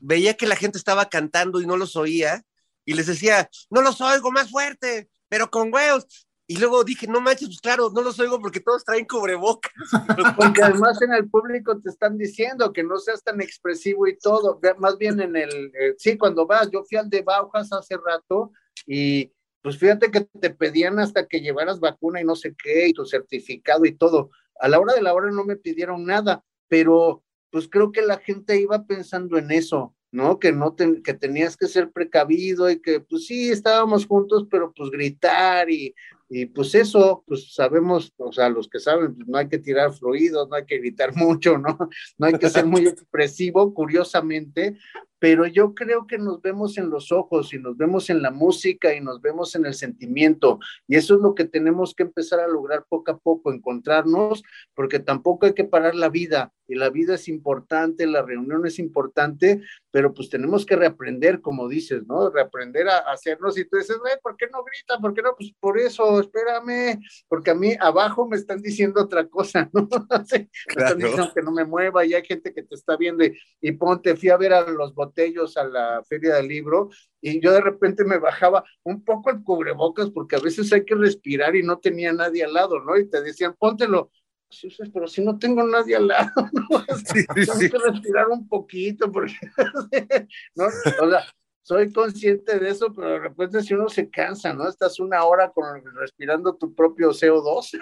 veía 0.00 0.34
que 0.34 0.48
la 0.48 0.56
gente 0.56 0.78
estaba 0.78 1.08
cantando 1.08 1.60
y 1.60 1.66
no 1.66 1.76
los 1.76 1.96
oía, 1.96 2.44
y 2.84 2.94
les 2.94 3.06
decía, 3.06 3.48
no 3.70 3.82
los 3.82 4.00
oigo 4.00 4.32
más 4.32 4.50
fuerte, 4.50 5.08
pero 5.28 5.50
con 5.50 5.72
huevos. 5.72 6.27
Y 6.50 6.56
luego 6.56 6.82
dije, 6.82 7.06
no 7.06 7.20
manches, 7.20 7.48
pues 7.48 7.60
claro, 7.60 7.90
no 7.94 8.00
los 8.00 8.18
oigo 8.18 8.40
porque 8.40 8.60
todos 8.60 8.82
traen 8.82 9.04
cubrebocas. 9.04 9.70
Porque 10.34 10.62
además 10.62 11.00
en 11.02 11.12
el 11.12 11.28
público 11.28 11.78
te 11.78 11.90
están 11.90 12.16
diciendo 12.16 12.72
que 12.72 12.82
no 12.82 12.96
seas 12.96 13.22
tan 13.22 13.42
expresivo 13.42 14.06
y 14.06 14.16
todo. 14.16 14.58
Más 14.78 14.96
bien 14.96 15.20
en 15.20 15.36
el, 15.36 15.50
eh, 15.78 15.94
sí, 15.98 16.16
cuando 16.16 16.46
vas, 16.46 16.70
yo 16.70 16.82
fui 16.84 16.96
al 16.96 17.10
de 17.10 17.20
Baujas 17.20 17.70
hace 17.72 17.98
rato 17.98 18.52
y 18.86 19.30
pues 19.60 19.76
fíjate 19.76 20.10
que 20.10 20.22
te 20.22 20.48
pedían 20.48 20.98
hasta 20.98 21.26
que 21.26 21.40
llevaras 21.40 21.80
vacuna 21.80 22.22
y 22.22 22.24
no 22.24 22.34
sé 22.34 22.54
qué, 22.56 22.88
y 22.88 22.92
tu 22.94 23.04
certificado 23.04 23.84
y 23.84 23.92
todo. 23.94 24.30
A 24.58 24.68
la 24.68 24.80
hora 24.80 24.94
de 24.94 25.02
la 25.02 25.12
hora 25.12 25.30
no 25.30 25.44
me 25.44 25.56
pidieron 25.56 26.06
nada, 26.06 26.42
pero 26.66 27.22
pues 27.50 27.68
creo 27.68 27.92
que 27.92 28.00
la 28.00 28.16
gente 28.16 28.58
iba 28.58 28.86
pensando 28.86 29.36
en 29.36 29.50
eso, 29.50 29.94
¿no? 30.10 30.38
Que 30.38 30.52
no 30.52 30.74
te- 30.74 31.02
que 31.02 31.12
tenías 31.12 31.58
que 31.58 31.66
ser 31.66 31.90
precavido 31.90 32.70
y 32.70 32.80
que 32.80 33.00
pues 33.00 33.26
sí, 33.26 33.50
estábamos 33.50 34.06
juntos, 34.06 34.46
pero 34.50 34.72
pues 34.72 34.90
gritar 34.90 35.68
y, 35.70 35.94
y 36.28 36.46
pues 36.46 36.74
eso, 36.74 37.24
pues 37.26 37.54
sabemos, 37.54 38.12
o 38.18 38.32
sea, 38.32 38.48
los 38.50 38.68
que 38.68 38.80
saben, 38.80 39.14
pues 39.14 39.26
no 39.26 39.38
hay 39.38 39.48
que 39.48 39.58
tirar 39.58 39.92
fluidos, 39.92 40.48
no 40.48 40.56
hay 40.56 40.66
que 40.66 40.78
gritar 40.78 41.12
mucho, 41.16 41.58
¿no? 41.58 41.78
No 42.18 42.26
hay 42.26 42.34
que 42.34 42.50
ser 42.50 42.66
muy 42.66 42.86
expresivo, 42.86 43.72
curiosamente, 43.72 44.76
pero 45.18 45.46
yo 45.46 45.74
creo 45.74 46.06
que 46.06 46.18
nos 46.18 46.40
vemos 46.40 46.78
en 46.78 46.90
los 46.90 47.12
ojos 47.12 47.52
y 47.52 47.58
nos 47.58 47.76
vemos 47.76 48.10
en 48.10 48.22
la 48.22 48.30
música 48.30 48.94
y 48.94 49.00
nos 49.00 49.20
vemos 49.20 49.54
en 49.54 49.66
el 49.66 49.74
sentimiento. 49.74 50.58
Y 50.86 50.96
eso 50.96 51.14
es 51.14 51.20
lo 51.20 51.34
que 51.34 51.44
tenemos 51.44 51.94
que 51.94 52.04
empezar 52.04 52.40
a 52.40 52.48
lograr 52.48 52.84
poco 52.88 53.10
a 53.10 53.18
poco, 53.18 53.52
encontrarnos, 53.52 54.42
porque 54.74 54.98
tampoco 54.98 55.46
hay 55.46 55.54
que 55.54 55.64
parar 55.64 55.94
la 55.94 56.08
vida. 56.08 56.52
Y 56.70 56.74
la 56.74 56.90
vida 56.90 57.14
es 57.14 57.28
importante, 57.28 58.06
la 58.06 58.22
reunión 58.22 58.66
es 58.66 58.78
importante, 58.78 59.62
pero 59.90 60.12
pues 60.12 60.28
tenemos 60.28 60.66
que 60.66 60.76
reaprender, 60.76 61.40
como 61.40 61.66
dices, 61.66 62.06
¿no? 62.06 62.28
Reaprender 62.28 62.88
a, 62.88 62.98
hacernos. 63.10 63.56
Y 63.56 63.64
tú 63.64 63.78
dices, 63.78 63.96
güey, 63.98 64.12
¿por 64.22 64.36
qué 64.36 64.48
no 64.52 64.62
grita? 64.62 65.00
¿Por 65.00 65.14
qué 65.14 65.22
no? 65.22 65.34
Pues 65.34 65.50
por 65.58 65.78
eso, 65.78 66.20
espérame, 66.20 67.00
porque 67.26 67.52
a 67.52 67.54
mí 67.54 67.74
abajo 67.80 68.28
me 68.28 68.36
están 68.36 68.60
diciendo 68.60 69.02
otra 69.02 69.26
cosa, 69.26 69.70
¿no? 69.72 69.88
Me 70.28 70.82
están 70.82 70.98
diciendo 70.98 71.32
que 71.34 71.42
no 71.42 71.52
me 71.52 71.64
mueva 71.64 72.04
y 72.04 72.14
hay 72.14 72.24
gente 72.24 72.52
que 72.52 72.62
te 72.62 72.74
está 72.74 72.96
viendo 72.96 73.24
y, 73.24 73.36
y 73.60 73.72
ponte, 73.72 74.14
fui 74.16 74.28
a 74.28 74.36
ver 74.36 74.52
a 74.52 74.70
los 74.70 74.94
botellos 75.08 75.56
a 75.56 75.64
la 75.64 76.02
feria 76.04 76.34
del 76.36 76.48
libro 76.48 76.90
y 77.20 77.40
yo 77.40 77.52
de 77.52 77.60
repente 77.60 78.04
me 78.04 78.18
bajaba 78.18 78.64
un 78.84 79.02
poco 79.04 79.30
el 79.30 79.42
cubrebocas 79.42 80.10
porque 80.10 80.36
a 80.36 80.40
veces 80.40 80.72
hay 80.72 80.84
que 80.84 80.94
respirar 80.94 81.56
y 81.56 81.62
no 81.62 81.78
tenía 81.78 82.12
nadie 82.12 82.44
al 82.44 82.52
lado, 82.52 82.80
¿no? 82.80 82.96
Y 82.96 83.08
te 83.08 83.22
decían, 83.22 83.54
póntelo. 83.58 84.10
Sí, 84.50 84.70
sí, 84.70 84.82
pero 84.92 85.06
si 85.06 85.22
no 85.22 85.38
tengo 85.38 85.62
nadie 85.62 85.96
al 85.96 86.08
lado, 86.08 86.30
¿no? 86.52 86.84
tengo 87.34 87.58
que 87.58 87.90
respirar 87.90 88.28
un 88.28 88.48
poquito 88.48 89.10
porque, 89.10 89.34
¿no? 90.54 90.66
O 90.66 91.10
sea, 91.10 91.24
soy 91.62 91.92
consciente 91.92 92.58
de 92.58 92.70
eso, 92.70 92.94
pero 92.94 93.10
de 93.10 93.18
repente 93.18 93.60
si 93.62 93.74
uno 93.74 93.90
se 93.90 94.08
cansa, 94.08 94.54
¿no? 94.54 94.66
Estás 94.68 95.00
una 95.00 95.22
hora 95.24 95.50
con, 95.50 95.84
respirando 95.96 96.56
tu 96.56 96.74
propio 96.74 97.10
CO2, 97.10 97.78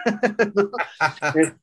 ¿no? 0.54 0.70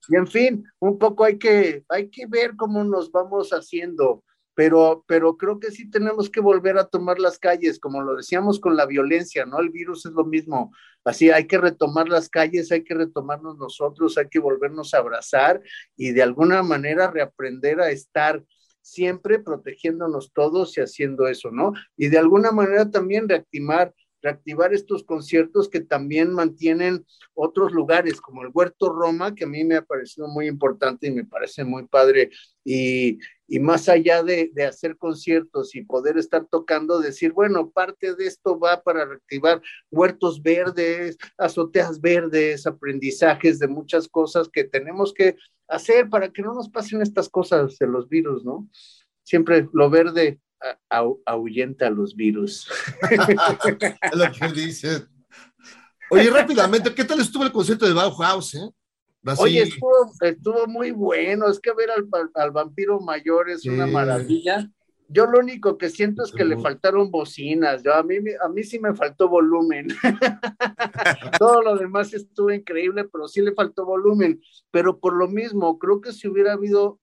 y 0.08 0.16
en 0.16 0.28
fin, 0.28 0.66
un 0.80 0.98
poco 0.98 1.26
hay 1.26 1.38
que, 1.38 1.84
hay 1.90 2.10
que 2.10 2.26
ver 2.28 2.56
cómo 2.56 2.82
nos 2.86 3.12
vamos 3.12 3.50
haciendo 3.52 4.24
pero, 4.56 5.04
pero 5.08 5.38
creo 5.38 5.60
que 5.60 5.72
sí 5.72 5.90
tenemos 5.90 6.30
que 6.30 6.40
volver 6.40 6.78
a 6.78 6.88
tomar 6.88 7.20
las 7.20 7.40
calles, 7.40 7.80
como 7.80 8.02
lo 8.02 8.16
decíamos 8.16 8.60
con 8.60 8.76
la 8.76 8.86
violencia, 8.86 9.46
¿no? 9.46 9.60
El 9.60 9.70
virus 9.70 10.06
es 10.06 10.12
lo 10.12 10.26
mismo. 10.26 10.72
Así 11.04 11.32
hay 11.32 11.48
que 11.48 11.58
retomar 11.58 12.08
las 12.08 12.30
calles, 12.30 12.72
hay 12.72 12.84
que 12.84 12.94
retomarnos 12.94 13.58
nosotros, 13.58 14.18
hay 14.18 14.30
que 14.30 14.40
volvernos 14.40 14.94
a 14.94 15.00
abrazar 15.00 15.62
y 15.98 16.12
de 16.12 16.24
alguna 16.24 16.64
manera 16.64 17.12
reaprender 17.12 17.82
a 17.82 17.90
estar 17.90 18.44
siempre 18.82 19.40
protegiéndonos 19.40 20.32
todos 20.34 20.78
y 20.78 20.82
haciendo 20.82 21.28
eso, 21.28 21.52
¿no? 21.52 21.74
Y 21.98 22.10
de 22.10 22.20
alguna 22.20 22.52
manera 22.52 22.92
también 22.92 23.28
reactivar 23.28 23.94
reactivar 24.24 24.74
estos 24.74 25.04
conciertos 25.04 25.70
que 25.70 25.82
también 25.82 26.34
mantienen 26.34 27.06
otros 27.34 27.74
lugares, 27.74 28.22
como 28.22 28.42
el 28.42 28.52
Huerto 28.54 28.90
Roma, 28.90 29.36
que 29.36 29.44
a 29.44 29.48
mí 29.48 29.64
me 29.64 29.76
ha 29.76 29.82
parecido 29.84 30.28
muy 30.28 30.48
importante 30.48 31.08
y 31.08 31.12
me 31.12 31.26
parece 31.26 31.64
muy 31.66 31.86
padre. 31.86 32.32
Y, 32.64 33.20
y 33.48 33.60
más 33.60 33.90
allá 33.90 34.24
de, 34.24 34.50
de, 34.54 34.66
hacer 34.66 34.98
conciertos 34.98 35.76
y 35.76 35.84
poder 35.84 36.18
estar 36.18 36.48
tocando, 36.50 37.00
decir, 37.00 37.34
bueno, 37.34 37.70
parte 37.70 38.16
de 38.16 38.26
esto 38.26 38.58
va 38.58 38.82
para 38.82 39.06
reactivar 39.06 39.62
huertos 39.92 40.42
verdes, 40.42 41.18
azoteas 41.38 42.00
verdes, 42.00 42.66
aprendizajes 42.66 43.60
de 43.60 43.68
muchas 43.68 44.08
cosas 44.08 44.48
que 44.48 44.64
tenemos 44.64 45.14
que 45.14 45.36
hacer 45.68 46.10
para 46.10 46.30
que 46.32 46.42
no 46.42 46.54
nos 46.54 46.70
pasen 46.70 47.02
estas 47.02 47.28
cosas 47.28 47.78
de 47.78 47.88
los 47.88 48.08
virus, 48.08 48.46
¿no? 48.46 48.70
Siempre 49.24 49.68
lo 49.74 49.90
verde 49.90 50.40
ahuyenta 51.26 51.90
los 51.90 52.16
virus. 52.16 52.70
es 53.12 54.16
lo 54.16 54.32
que 54.32 54.48
dice. 54.54 55.06
Oye, 56.10 56.30
rápidamente, 56.30 56.94
¿qué 56.94 57.04
tal 57.04 57.20
estuvo 57.20 57.44
el 57.44 57.52
concierto 57.52 57.86
de 57.86 57.94
Bauhaus? 57.94 58.56
Eh? 58.56 58.70
Oye, 59.38 59.64
estuvo, 59.64 60.12
estuvo, 60.22 60.68
muy 60.68 60.92
bueno. 60.92 61.50
Es 61.50 61.60
que 61.60 61.74
ver 61.74 61.90
al, 61.92 62.08
al 62.36 62.52
vampiro 62.52 63.00
mayor 63.00 63.50
es 63.50 63.62
sí. 63.62 63.70
una 63.70 63.88
maravilla. 63.88 64.70
Yo 65.14 65.28
lo 65.28 65.40
único 65.40 65.78
que 65.78 65.90
siento 65.90 66.24
es 66.24 66.32
que 66.32 66.44
le 66.44 66.58
faltaron 66.58 67.12
bocinas. 67.12 67.84
Yo, 67.84 67.94
a, 67.94 68.04
mí, 68.04 68.16
a 68.42 68.50
mí 68.50 68.64
sí 68.64 68.80
me 68.80 68.96
faltó 68.96 69.30
volumen. 69.30 69.88
Todo 71.40 71.62
lo 71.62 71.78
demás 71.78 72.14
estuvo 72.14 72.52
increíble, 72.52 73.04
pero 73.06 73.28
sí 73.28 73.42
le 73.42 73.54
faltó 73.54 73.86
volumen. 73.86 74.42
Pero 74.72 75.00
por 75.00 75.14
lo 75.14 75.28
mismo, 75.28 75.78
creo 75.78 76.02
que 76.02 76.14
si 76.14 76.28
hubiera 76.28 76.54
habido, 76.54 77.00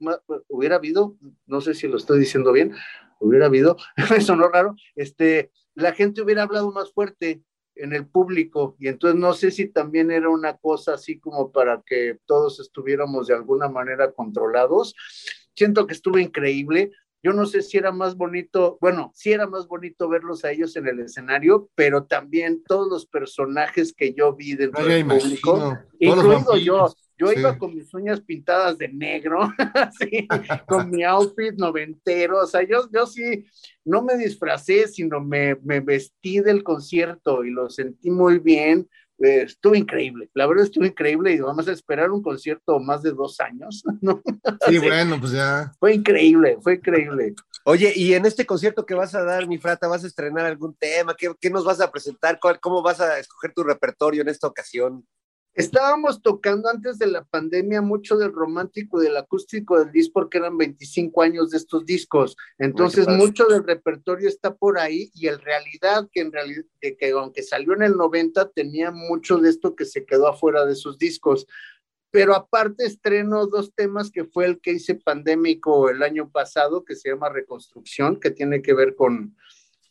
hubiera 0.49 0.77
habido, 0.77 1.17
no 1.47 1.61
sé 1.61 1.75
si 1.75 1.87
lo 1.87 1.99
estoy 1.99 2.19
diciendo 2.19 2.53
bien, 2.53 2.75
hubiera 3.21 3.47
habido, 3.47 3.77
me 4.11 4.21
sonó 4.21 4.49
raro, 4.49 4.75
este, 4.97 5.53
la 5.75 5.93
gente 5.93 6.23
hubiera 6.23 6.43
hablado 6.43 6.73
más 6.73 6.93
fuerte 6.93 7.43
en 7.77 7.93
el 7.93 8.07
público 8.07 8.77
y 8.79 8.89
entonces 8.89 9.19
no 9.19 9.33
sé 9.33 9.51
si 9.51 9.69
también 9.69 10.11
era 10.11 10.29
una 10.29 10.57
cosa 10.57 10.95
así 10.95 11.19
como 11.19 11.53
para 11.53 11.83
que 11.87 12.19
todos 12.27 12.61
estuviéramos 12.61 13.29
de 13.29 13.35
alguna 13.35 13.69
manera 13.69 14.13
controlados. 14.13 14.95
Siento 15.55 15.87
que 15.87 15.95
estuvo 15.95 16.19
increíble. 16.19 16.93
Yo 17.23 17.33
no 17.33 17.45
sé 17.45 17.61
si 17.61 17.77
era 17.77 17.93
más 17.93 18.17
bonito, 18.17 18.79
bueno, 18.81 19.13
sí 19.15 19.33
era 19.33 19.47
más 19.47 19.67
bonito 19.67 20.09
verlos 20.09 20.45
a 20.45 20.53
ellos 20.53 20.75
en 20.77 20.89
el 20.89 21.01
escenario, 21.01 21.69
pero 21.75 22.05
también 22.05 22.63
todos 22.65 22.89
los 22.89 23.07
personajes 23.07 23.93
que 23.93 24.15
yo 24.15 24.35
vi 24.35 24.55
dentro 24.55 24.87
del 24.87 25.07
público, 25.07 25.79
incluido 25.99 26.57
yo, 26.57 26.91
yo 27.21 27.29
sí. 27.29 27.39
iba 27.39 27.59
con 27.59 27.75
mis 27.75 27.93
uñas 27.93 28.21
pintadas 28.21 28.79
de 28.79 28.89
negro, 28.89 29.41
así, 29.75 30.27
con 30.67 30.91
mi 30.91 31.05
outfit 31.05 31.55
noventero, 31.57 32.39
o 32.39 32.47
sea, 32.47 32.63
yo, 32.63 32.89
yo 32.91 33.07
sí, 33.07 33.45
no 33.85 34.03
me 34.03 34.17
disfracé, 34.17 34.89
sino 34.89 35.21
me, 35.21 35.57
me 35.63 35.81
vestí 35.81 36.41
del 36.41 36.63
concierto 36.63 37.45
y 37.45 37.51
lo 37.51 37.69
sentí 37.69 38.11
muy 38.11 38.39
bien, 38.39 38.89
eh, 39.19 39.43
estuvo 39.43 39.75
increíble, 39.75 40.31
la 40.33 40.47
verdad 40.47 40.65
estuvo 40.65 40.87
increíble 40.87 41.33
y 41.35 41.41
vamos 41.41 41.69
a 41.69 41.73
esperar 41.73 42.11
un 42.11 42.23
concierto 42.23 42.81
más 42.81 43.03
de 43.03 43.13
dos 43.13 43.39
años, 43.41 43.85
¿no? 44.01 44.23
Sí, 44.67 44.79
bueno, 44.79 45.21
pues 45.21 45.33
ya. 45.33 45.73
Fue 45.79 45.93
increíble, 45.93 46.57
fue 46.63 46.77
increíble. 46.77 47.35
Oye, 47.65 47.93
y 47.95 48.15
en 48.15 48.25
este 48.25 48.47
concierto 48.47 48.87
que 48.87 48.95
vas 48.95 49.15
a 49.15 49.23
dar, 49.23 49.47
mi 49.47 49.59
frata, 49.59 49.89
¿vas 49.89 50.05
a 50.05 50.07
estrenar 50.07 50.47
algún 50.47 50.75
tema? 50.75 51.15
¿Qué, 51.15 51.31
qué 51.39 51.51
nos 51.51 51.67
vas 51.67 51.83
a 51.83 51.93
presentar? 51.93 52.41
¿Cómo 52.63 52.81
vas 52.81 53.03
a 53.03 53.19
escoger 53.19 53.53
tu 53.53 53.63
repertorio 53.63 54.23
en 54.23 54.29
esta 54.29 54.47
ocasión? 54.47 55.05
Estábamos 55.55 56.23
tocando 56.23 56.69
antes 56.69 56.99
de 56.99 57.09
la 57.09 57.25
pandemia 57.25 57.83
mucho 57.83 58.17
del 58.17 58.33
romántico 58.33 59.01
y 59.01 59.07
del 59.07 59.17
acústico 59.17 59.79
del 59.79 59.91
disco 59.91 60.13
porque 60.15 60.39
eran 60.39 60.57
25 60.57 61.23
años 61.23 61.51
de 61.51 61.57
estos 61.57 61.85
discos. 61.85 62.37
Entonces, 62.59 63.09
mucho 63.09 63.47
del 63.47 63.65
repertorio 63.65 64.29
está 64.29 64.55
por 64.55 64.79
ahí 64.79 65.11
y 65.13 65.27
en 65.27 65.41
realidad 65.41 66.09
que 66.13 66.21
en 66.21 66.33
realidad 66.33 66.65
que 66.81 67.11
aunque 67.11 67.43
salió 67.43 67.75
en 67.75 67.83
el 67.83 67.97
90 67.97 68.51
tenía 68.51 68.93
mucho 68.93 69.39
de 69.39 69.51
esto 69.51 69.75
que 69.75 69.87
se 69.87 70.05
quedó 70.05 70.29
afuera 70.29 70.65
de 70.65 70.77
sus 70.77 70.99
discos. 70.99 71.47
Pero 72.13 72.35
aparte 72.35 72.85
estreno 72.85 73.47
dos 73.47 73.73
temas 73.75 74.11
que 74.11 74.25
fue 74.25 74.47
el 74.47 74.61
que 74.61 74.73
hice 74.73 74.97
pandémico 74.97 75.91
el 75.91 76.03
año 76.03 76.31
pasado 76.31 76.85
que 76.85 76.97
se 76.97 77.09
llama 77.09 77.29
Reconstrucción, 77.29 78.19
que 78.19 78.31
tiene 78.31 78.63
que 78.63 78.75
ver 78.75 78.95
con 78.95 79.37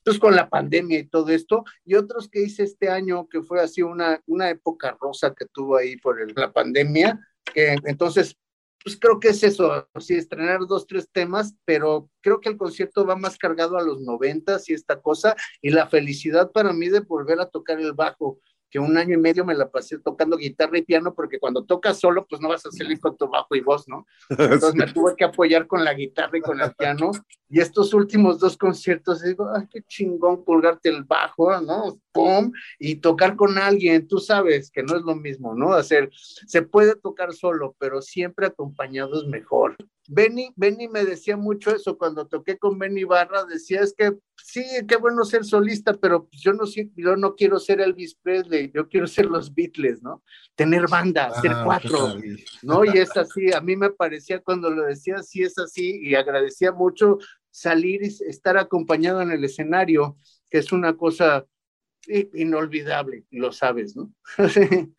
pues 0.04 0.20
con 0.20 0.36
la 0.36 0.50
pandemia 0.50 1.00
y 1.00 1.08
todo 1.08 1.30
esto, 1.30 1.64
y 1.86 1.96
otros 1.96 2.30
que 2.30 2.42
hice 2.42 2.64
este 2.64 2.90
año, 2.90 3.28
que 3.28 3.42
fue 3.42 3.62
así 3.62 3.82
una, 3.82 4.22
una 4.26 4.50
época 4.50 4.98
rosa 5.00 5.34
que 5.34 5.46
tuvo 5.46 5.78
ahí 5.78 5.98
por 5.98 6.18
la 6.38 6.52
pandemia, 6.52 7.20
que 7.54 7.76
entonces, 7.86 8.36
pues 8.84 8.98
creo 8.98 9.20
que 9.20 9.30
es 9.30 9.44
eso, 9.44 9.88
sí, 10.00 10.16
estrenar 10.16 10.62
dos, 10.68 10.88
tres 10.88 11.10
temas, 11.12 11.54
pero 11.66 12.10
creo 12.22 12.40
que 12.40 12.50
el 12.50 12.58
concierto 12.58 13.06
va 13.06 13.16
más 13.16 13.38
cargado 13.38 13.78
a 13.78 13.84
los 13.84 14.02
noventas 14.02 14.70
y 14.70 14.74
esta 14.74 15.02
cosa, 15.02 15.36
y 15.62 15.70
la 15.70 15.88
felicidad 15.88 16.52
para 16.52 16.72
mí 16.74 16.90
de 16.90 17.02
volver 17.02 17.40
a 17.40 17.50
tocar 17.50 17.80
el 17.80 17.94
bajo, 17.94 18.40
que 18.70 18.80
un 18.80 18.98
año 18.98 19.16
y 19.16 19.18
medio 19.18 19.46
me 19.46 19.56
la 19.56 19.70
pasé 19.70 20.00
tocando 20.00 20.38
guitarra 20.38 20.78
y 20.78 20.84
piano, 20.84 21.14
porque 21.14 21.40
cuando 21.40 21.64
tocas 21.66 22.00
solo, 22.00 22.26
pues 22.28 22.42
no 22.42 22.50
vas 22.50 22.66
a 22.66 22.72
salir 22.72 23.00
con 23.00 23.18
tu 23.18 23.28
bajo 23.28 23.56
y 23.56 23.62
voz, 23.62 23.88
¿no? 23.88 24.06
Entonces 24.30 24.76
me 24.76 24.88
tuve 24.92 25.16
que 25.16 25.26
apoyar 25.26 25.68
con 25.68 25.84
la 25.84 25.94
guitarra 25.94 26.38
y 26.38 26.42
con 26.42 26.62
el 26.62 26.74
piano. 26.76 27.12
Y 27.50 27.60
estos 27.60 27.94
últimos 27.94 28.40
dos 28.40 28.58
conciertos, 28.58 29.24
digo, 29.24 29.50
ay, 29.56 29.68
qué 29.72 29.82
chingón 29.82 30.44
colgarte 30.44 30.90
el 30.90 31.04
bajo, 31.04 31.60
¿no? 31.62 32.00
¡Pum! 32.12 32.52
Y 32.78 32.98
tocar 32.98 33.36
con 33.36 33.58
alguien, 33.58 34.08
tú 34.08 34.20
sabes 34.20 34.70
que 34.70 34.84
no 34.84 34.96
es 34.96 35.02
lo 35.02 35.16
mismo, 35.16 35.56
¿no? 35.56 35.74
Hacer, 35.74 36.10
se 36.14 36.62
puede 36.62 36.96
tocar 36.96 37.34
solo, 37.34 37.76
pero 37.80 38.02
siempre 38.02 38.46
acompañado 38.46 39.20
es 39.20 39.28
mejor. 39.28 39.76
Benny, 40.12 40.52
Benny 40.56 40.88
me 40.88 41.06
decía 41.06 41.38
mucho 41.38 41.70
eso 41.70 41.96
cuando 41.96 42.26
toqué 42.26 42.58
con 42.58 42.80
Benny 42.80 43.04
Barra, 43.04 43.46
decía 43.46 43.82
es 43.82 43.94
que 43.94 44.18
sí, 44.44 44.64
qué 44.88 44.96
bueno 44.96 45.24
ser 45.24 45.46
solista, 45.46 45.94
pero 45.94 46.28
yo 46.32 46.52
no, 46.54 46.64
yo 46.96 47.16
no 47.16 47.36
quiero 47.36 47.60
ser 47.60 47.80
Elvis 47.80 48.16
Presley, 48.16 48.72
yo 48.74 48.90
quiero 48.90 49.06
ser 49.06 49.28
los 49.28 49.54
Beatles, 49.54 50.02
¿no? 50.02 50.24
Tener 50.56 50.88
banda, 50.90 51.32
ah, 51.32 51.42
ser 51.42 51.52
cuatro, 51.64 52.16
¿no? 52.64 52.86
Y 52.86 52.98
es 52.98 53.16
así, 53.16 53.54
a 53.54 53.62
mí 53.62 53.76
me 53.76 53.92
parecía 53.92 54.42
cuando 54.42 54.72
lo 54.72 54.84
decía, 54.84 55.22
sí 55.22 55.44
es 55.44 55.60
así, 55.60 56.00
y 56.02 56.16
agradecía 56.16 56.72
mucho 56.72 57.20
salir 57.52 58.02
y 58.02 58.08
estar 58.08 58.58
acompañado 58.58 59.22
en 59.22 59.30
el 59.30 59.44
escenario, 59.44 60.18
que 60.50 60.58
es 60.58 60.72
una 60.72 60.98
cosa 60.98 61.46
inolvidable, 62.34 63.26
lo 63.30 63.52
sabes, 63.52 63.96
¿no? 63.96 64.12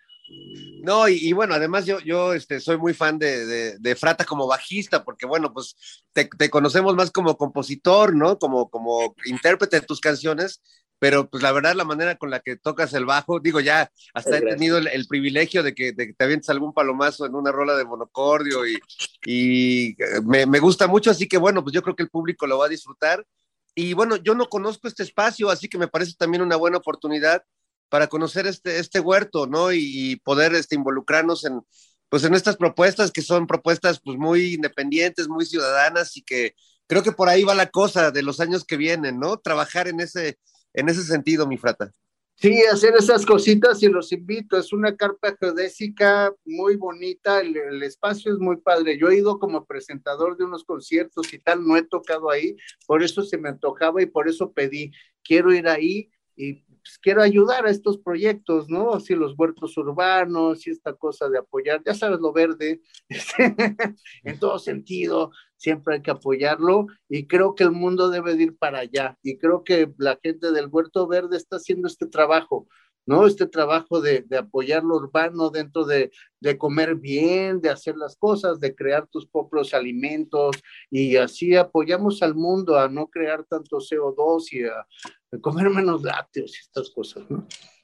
No, 0.83 1.09
y, 1.09 1.17
y, 1.17 1.33
bueno, 1.33 1.55
además 1.55 1.85
yo, 1.85 2.01
yo 2.01 2.33
este, 2.33 2.61
soy 2.61 2.79
muy 2.79 2.95
fan 2.95 3.19
de, 3.19 3.45
de, 3.45 3.79
de 3.79 3.97
Frata 3.97 4.25
como 4.25 4.47
bajista, 4.47 5.05
porque 5.05 5.27
bueno, 5.27 5.53
pues 5.53 5.77
te, 6.13 6.25
te, 6.25 6.49
conocemos 6.49 6.95
más 6.95 7.11
como 7.11 7.37
compositor, 7.37 8.15
¿no? 8.15 8.39
Como, 8.39 8.71
como 8.71 9.15
intérprete 9.27 9.81
de 9.81 9.87
tus 9.87 10.01
canciones, 10.01 10.63
pero 10.99 11.29
pues 11.29 11.43
la 11.43 11.53
verdad 11.53 11.75
la 11.75 11.85
manera 11.85 12.17
con 12.17 12.31
la 12.31 12.41
que 12.41 12.57
tocas 12.57 12.95
el 12.95 13.05
bajo, 13.05 13.41
digo 13.41 13.61
ya, 13.61 13.91
hasta 14.15 14.39
he 14.39 14.43
tenido 14.43 14.79
el, 14.79 14.87
el 14.89 15.07
privilegio 15.07 15.63
de 15.63 15.75
que, 15.75 15.93
de 15.93 16.09
que, 16.09 16.13
te 16.15 16.25
avientes 16.25 16.49
algún 16.49 16.73
palomazo 16.73 17.27
en 17.27 17.35
una 17.35 17.53
rola 17.53 17.77
de 17.77 17.85
monocordio 17.85 18.67
y, 18.67 18.79
y 19.27 19.97
me, 20.25 20.47
me 20.47 20.61
gusta 20.61 20.87
mucho, 20.87 21.11
así 21.11 21.29
que 21.29 21.39
bueno, 21.39 21.63
pues 21.63 21.75
yo 21.75 21.83
creo 21.83 21.97
que 21.97 22.05
el 22.05 22.11
público 22.11 22.47
lo 22.47 22.59
va 22.59 22.67
a 22.67 22.71
disfrutar. 22.71 23.27
Y 23.75 23.95
bueno, 23.95 24.17
yo 24.17 24.35
no 24.35 24.49
conozco 24.49 24.89
este 24.89 25.05
espacio, 25.05 25.49
así 25.49 25.69
que 25.69 25.79
me 25.79 25.89
parece 25.89 26.15
también 26.19 26.43
una 26.43 26.57
buena 26.57 26.79
oportunidad 26.79 27.45
para 27.91 28.07
conocer 28.07 28.47
este, 28.47 28.79
este 28.79 29.01
huerto, 29.01 29.47
¿no? 29.47 29.73
Y, 29.73 29.81
y 29.83 30.17
poder 30.17 30.55
este, 30.55 30.77
involucrarnos 30.77 31.45
en, 31.45 31.61
pues, 32.09 32.25
en 32.25 32.35
estas 32.35 32.57
propuestas 32.57 33.13
que 33.13 33.21
son 33.21 33.47
propuestas 33.47 34.01
pues, 34.03 34.17
muy 34.17 34.55
independientes, 34.55 35.29
muy 35.29 35.45
ciudadanas 35.45 36.17
y 36.17 36.23
que 36.23 36.55
creo 36.87 37.03
que 37.03 37.13
por 37.13 37.29
ahí 37.29 37.45
va 37.45 37.55
la 37.55 37.71
cosa 37.71 38.11
de 38.11 38.23
los 38.23 38.41
años 38.41 38.65
que 38.65 38.77
vienen, 38.77 39.19
¿no? 39.19 39.39
Trabajar 39.39 39.89
en 39.89 40.01
ese, 40.01 40.39
en 40.73 40.89
ese 40.89 41.05
sentido, 41.05 41.47
mi 41.47 41.59
frata. 41.59 41.93
Sí, 42.35 42.63
hacer 42.73 42.95
esas 42.99 43.27
cositas 43.27 43.83
y 43.83 43.89
los 43.89 44.13
invito. 44.13 44.57
Es 44.57 44.73
una 44.73 44.97
carpa 44.97 45.37
geodésica 45.39 46.33
muy 46.47 46.77
bonita, 46.77 47.41
el, 47.41 47.55
el, 47.55 47.83
espacio 47.83 48.33
es 48.33 48.39
muy 48.39 48.57
padre. 48.57 48.99
Yo 48.99 49.09
he 49.09 49.19
ido 49.19 49.39
como 49.39 49.67
presentador 49.67 50.39
de 50.39 50.45
unos 50.45 50.65
conciertos 50.65 51.35
y 51.35 51.39
tal, 51.39 51.67
no 51.67 51.77
he 51.77 51.83
tocado 51.83 52.31
ahí, 52.31 52.57
por 52.87 53.03
eso 53.03 53.23
se 53.23 53.37
me 53.37 53.51
antojaba 53.51 54.03
y 54.03 54.07
por 54.07 54.27
eso 54.27 54.53
pedí, 54.53 54.91
quiero 55.23 55.53
ir 55.53 55.69
ahí 55.69 56.11
y 56.35 56.65
pues, 56.83 56.99
quiero 56.99 57.23
ayudar 57.23 57.67
a 57.67 57.71
estos 57.71 57.99
proyectos, 57.99 58.69
¿no? 58.69 58.95
Así 58.95 59.15
los 59.15 59.35
huertos 59.39 59.77
urbanos 59.77 60.67
y 60.67 60.71
esta 60.71 60.95
cosa 60.95 61.29
de 61.29 61.39
apoyar, 61.39 61.83
ya 61.85 61.95
sabes, 61.95 62.21
lo 62.21 62.33
verde, 62.33 62.81
en 64.25 64.39
todo 64.39 64.59
sentido, 64.59 65.31
siempre 65.57 65.97
hay 65.97 66.03
que 66.03 66.11
apoyarlo 66.11 66.87
y 67.09 67.27
creo 67.27 67.55
que 67.55 67.65
el 67.65 67.73
mundo 67.73 68.11
debe 68.11 68.35
de 68.35 68.45
ir 68.45 68.57
para 68.57 68.81
allá 68.81 69.19
y 69.23 69.39
creo 69.39 69.63
que 69.63 69.93
la 69.99 70.19
gente 70.23 70.53
del 70.53 70.69
Huerto 70.69 71.07
Verde 71.07 71.37
está 71.37 71.57
haciendo 71.57 71.87
este 71.87 72.07
trabajo, 72.07 72.67
¿no? 73.11 73.27
Este 73.27 73.49
trabajo 73.49 74.01
de, 74.01 74.23
de 74.23 74.39
apoyar 74.39 74.85
lo 74.85 74.95
urbano 74.95 75.51
dentro 75.51 75.85
de, 75.85 76.13
de, 76.39 76.57
comer 76.57 76.95
bien, 76.95 77.61
de 77.61 77.69
hacer 77.69 77.97
las 77.97 78.15
cosas, 78.15 78.61
de 78.61 78.73
crear 78.73 79.09
tus 79.09 79.27
propios 79.27 79.75
alimentos 79.75 80.55
y 80.93 81.17
así 81.17 81.57
apoyamos 81.57 82.23
al 82.23 82.37
mundo 82.37 82.79
a 82.79 82.89
no 82.89 83.09
crear 83.09 83.45
tanto 83.51 83.79
CO2 83.79 84.53
y 84.53 84.65
a, 84.65 84.87
comer 85.41 85.71
menos 85.71 86.05
lácteos 86.05 86.53
y 86.55 86.61
estas 86.61 86.91
cosas, 86.91 87.25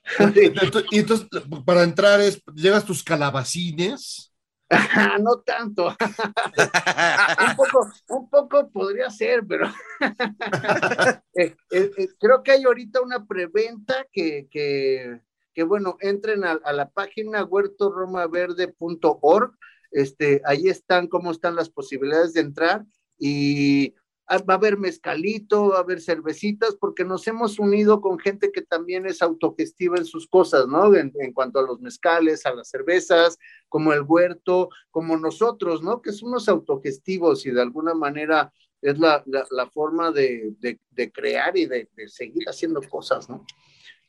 y 0.93 0.99
entonces, 1.01 1.27
para 1.64 1.83
entrar 1.83 2.20
es, 2.20 2.41
llevas 2.55 2.85
tus 2.85 3.03
calabacines. 3.03 4.33
no 5.23 5.41
tanto. 5.41 5.89
un, 7.49 7.57
poco, 7.57 7.91
un 8.09 8.29
poco 8.29 8.69
podría 8.71 9.09
ser, 9.11 9.47
pero 9.47 9.69
eh, 11.35 11.57
eh, 11.71 11.91
eh, 11.97 12.09
creo 12.19 12.43
que 12.43 12.51
hay 12.53 12.64
ahorita 12.64 13.01
una 13.01 13.27
preventa 13.27 14.07
que, 14.11 14.49
que, 14.51 15.21
que 15.55 15.62
bueno, 15.62 15.97
entren 16.01 16.45
a, 16.45 16.53
a 16.53 16.73
la 16.73 16.91
página 16.91 17.45
huertoromaverde.org. 17.45 19.57
Este, 19.93 20.43
ahí 20.45 20.69
están 20.69 21.07
cómo 21.07 21.31
están 21.31 21.55
las 21.55 21.71
posibilidades 21.71 22.33
de 22.33 22.41
entrar 22.41 22.85
y 23.19 23.95
va 24.29 24.55
a 24.55 24.57
haber 24.57 24.77
mezcalito, 24.79 25.68
va 25.68 25.77
a 25.77 25.81
haber 25.81 26.01
cervecitas, 26.01 26.74
porque 26.74 27.05
nos 27.05 27.27
hemos 27.29 27.59
unido 27.59 28.01
con 28.01 28.18
gente 28.18 28.51
que 28.51 28.62
también 28.62 29.07
es 29.07 29.22
autogestiva 29.22 29.99
en 29.99 30.05
sus 30.05 30.27
cosas, 30.27 30.66
¿no? 30.66 30.95
En, 30.95 31.12
en, 31.20 31.33
cuanto 31.33 31.61
a 31.61 31.62
los 31.62 31.81
mezcales, 31.81 32.45
a 32.45 32.55
las 32.55 32.68
cervezas, 32.68 33.39
como 33.68 33.93
el 33.93 34.03
huerto, 34.03 34.68
como 34.91 35.16
nosotros, 35.16 35.83
¿no? 35.83 36.03
Que 36.03 36.12
somos 36.12 36.49
autogestivos 36.49 37.47
y 37.47 37.51
de 37.51 37.62
alguna 37.62 37.95
manera 37.95 38.53
es 38.83 38.99
la, 38.99 39.22
la, 39.27 39.47
la 39.51 39.70
forma 39.70 40.11
de, 40.11 40.55
de, 40.59 40.81
de, 40.91 41.12
crear 41.12 41.57
y 41.57 41.66
de, 41.66 41.89
de, 41.97 42.09
seguir 42.09 42.49
haciendo 42.49 42.81
cosas, 42.83 43.29
¿no? 43.29 43.45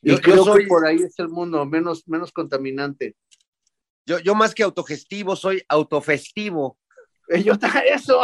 Y 0.02 0.10
yo, 0.10 0.20
creo 0.20 0.36
yo 0.36 0.44
soy... 0.44 0.62
que 0.62 0.68
por 0.68 0.86
ahí 0.86 0.98
es 0.98 1.18
el 1.18 1.28
mundo 1.28 1.64
menos, 1.64 2.06
menos 2.06 2.32
contaminante. 2.32 3.16
Yo, 4.06 4.18
yo 4.18 4.34
más 4.34 4.54
que 4.54 4.62
autogestivo, 4.62 5.36
soy 5.36 5.62
autofestivo. 5.68 6.78
Yo 7.44 7.54
eso. 7.92 8.20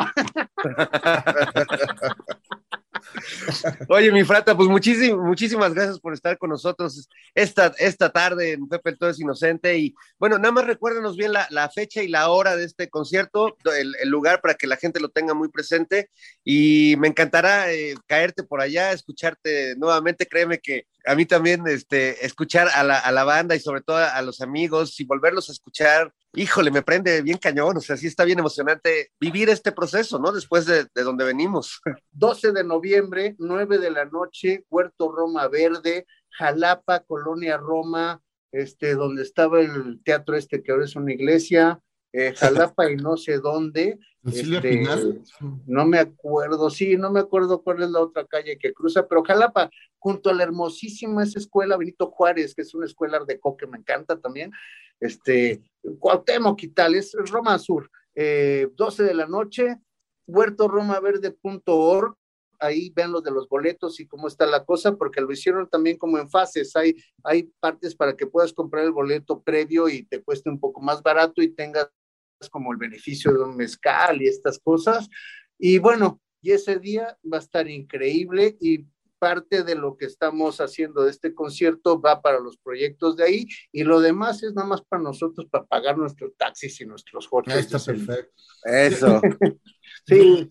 Oye, 3.88 4.10
mi 4.10 4.24
frata, 4.24 4.56
pues 4.56 4.68
muchísimas, 4.68 5.18
muchísimas 5.18 5.74
gracias 5.74 6.00
por 6.00 6.14
estar 6.14 6.38
con 6.38 6.50
nosotros 6.50 7.08
esta, 7.34 7.74
esta 7.78 8.10
tarde 8.10 8.52
en 8.52 8.68
Pepe 8.68 8.90
el 8.90 8.98
Todo 8.98 9.10
es 9.10 9.20
Inocente. 9.20 9.76
Y 9.76 9.94
bueno, 10.18 10.38
nada 10.38 10.52
más 10.52 10.66
recuérdanos 10.66 11.16
bien 11.16 11.32
la, 11.32 11.46
la 11.50 11.68
fecha 11.70 12.02
y 12.02 12.08
la 12.08 12.28
hora 12.30 12.56
de 12.56 12.64
este 12.64 12.88
concierto, 12.88 13.56
el, 13.76 13.94
lugar 14.08 14.40
para 14.40 14.54
que 14.54 14.66
la 14.66 14.76
gente 14.76 15.00
lo 15.00 15.10
tenga 15.10 15.34
muy 15.34 15.48
presente. 15.48 16.10
Y 16.42 16.96
me 16.98 17.08
encantará 17.08 17.72
eh, 17.72 17.94
caerte 18.06 18.42
por 18.42 18.60
allá, 18.60 18.92
escucharte 18.92 19.76
nuevamente. 19.76 20.26
Créeme 20.26 20.58
que 20.58 20.86
a 21.06 21.14
mí 21.14 21.26
también 21.26 21.66
este, 21.66 22.24
escuchar 22.24 22.68
a 22.74 22.82
la, 22.82 22.98
a 22.98 23.12
la 23.12 23.24
banda 23.24 23.54
y 23.54 23.60
sobre 23.60 23.82
todo 23.82 23.98
a 23.98 24.22
los 24.22 24.40
amigos 24.40 24.98
y 25.00 25.04
volverlos 25.04 25.48
a 25.48 25.52
escuchar 25.52 26.12
híjole, 26.34 26.70
me 26.70 26.82
prende 26.82 27.22
bien 27.22 27.38
cañón, 27.38 27.76
o 27.76 27.80
sea, 27.80 27.96
sí 27.96 28.06
está 28.06 28.24
bien 28.24 28.38
emocionante 28.38 29.10
vivir 29.20 29.48
este 29.48 29.72
proceso, 29.72 30.18
¿no? 30.18 30.32
Después 30.32 30.66
de, 30.66 30.86
de, 30.94 31.02
donde 31.02 31.24
venimos. 31.24 31.80
12 32.12 32.52
de 32.52 32.64
noviembre, 32.64 33.36
9 33.38 33.78
de 33.78 33.90
la 33.90 34.04
noche, 34.04 34.64
Puerto 34.68 35.12
Roma 35.12 35.48
Verde, 35.48 36.06
Jalapa, 36.30 37.00
Colonia 37.00 37.56
Roma, 37.56 38.20
este, 38.52 38.94
donde 38.94 39.22
estaba 39.22 39.60
el 39.60 40.00
teatro 40.04 40.36
este 40.36 40.62
que 40.62 40.72
ahora 40.72 40.84
es 40.84 40.96
una 40.96 41.12
iglesia, 41.12 41.80
eh, 42.12 42.32
Jalapa 42.36 42.90
y 42.90 42.96
no 42.96 43.16
sé 43.16 43.38
dónde. 43.38 43.98
Este, 44.24 44.82
no 45.66 45.84
me 45.84 45.98
acuerdo, 45.98 46.70
sí, 46.70 46.96
no 46.96 47.12
me 47.12 47.20
acuerdo 47.20 47.62
cuál 47.62 47.82
es 47.82 47.90
la 47.90 48.00
otra 48.00 48.24
calle 48.24 48.56
que 48.56 48.72
cruza, 48.72 49.06
pero 49.06 49.22
Jalapa, 49.22 49.68
junto 49.98 50.30
a 50.30 50.32
la 50.32 50.44
hermosísima 50.44 51.24
esa 51.24 51.38
escuela 51.38 51.76
Benito 51.76 52.06
Juárez, 52.06 52.54
que 52.54 52.62
es 52.62 52.72
una 52.72 52.86
escuela 52.86 53.22
de 53.22 53.38
que 53.58 53.66
me 53.66 53.76
encanta 53.76 54.18
también, 54.18 54.50
este, 55.00 55.62
Cuauhtémoc 55.98 56.62
y 56.62 56.68
tal, 56.68 56.94
es 56.94 57.12
Roma 57.30 57.58
Sur, 57.58 57.90
eh, 58.14 58.68
12 58.74 59.02
de 59.02 59.14
la 59.14 59.26
noche, 59.26 59.78
huertoromaverde.org, 60.26 62.16
ahí 62.60 62.90
vean 62.90 63.12
los 63.12 63.22
de 63.22 63.30
los 63.30 63.48
boletos 63.48 64.00
y 64.00 64.06
cómo 64.06 64.28
está 64.28 64.46
la 64.46 64.64
cosa, 64.64 64.96
porque 64.96 65.20
lo 65.20 65.32
hicieron 65.32 65.68
también 65.68 65.98
como 65.98 66.18
en 66.18 66.30
fases, 66.30 66.74
hay, 66.76 66.94
hay 67.22 67.50
partes 67.60 67.94
para 67.94 68.16
que 68.16 68.26
puedas 68.26 68.52
comprar 68.52 68.84
el 68.84 68.92
boleto 68.92 69.42
previo 69.42 69.88
y 69.88 70.04
te 70.04 70.22
cueste 70.22 70.48
un 70.48 70.58
poco 70.58 70.80
más 70.80 71.02
barato 71.02 71.42
y 71.42 71.48
tengas 71.48 71.90
como 72.50 72.72
el 72.72 72.78
beneficio 72.78 73.32
de 73.32 73.42
un 73.42 73.56
mezcal 73.56 74.20
y 74.22 74.28
estas 74.28 74.58
cosas, 74.58 75.08
y 75.58 75.78
bueno, 75.78 76.20
y 76.42 76.52
ese 76.52 76.78
día 76.78 77.18
va 77.30 77.38
a 77.38 77.40
estar 77.40 77.68
increíble 77.68 78.56
y 78.60 78.84
parte 79.24 79.62
de 79.62 79.74
lo 79.74 79.96
que 79.96 80.04
estamos 80.04 80.60
haciendo 80.60 81.02
de 81.02 81.10
este 81.10 81.32
concierto 81.32 81.98
va 81.98 82.20
para 82.20 82.40
los 82.40 82.58
proyectos 82.58 83.16
de 83.16 83.24
ahí 83.24 83.48
y 83.72 83.82
lo 83.82 84.02
demás 84.02 84.42
es 84.42 84.52
nada 84.52 84.68
más 84.68 84.82
para 84.82 85.02
nosotros, 85.02 85.46
para 85.50 85.64
pagar 85.64 85.96
nuestros 85.96 86.36
taxis 86.36 86.78
y 86.82 86.84
nuestros 86.84 87.26
hoteles. 87.30 87.72
Está 87.72 87.78
perfecto. 87.78 88.34
Eso. 88.64 89.22
sí, 90.06 90.50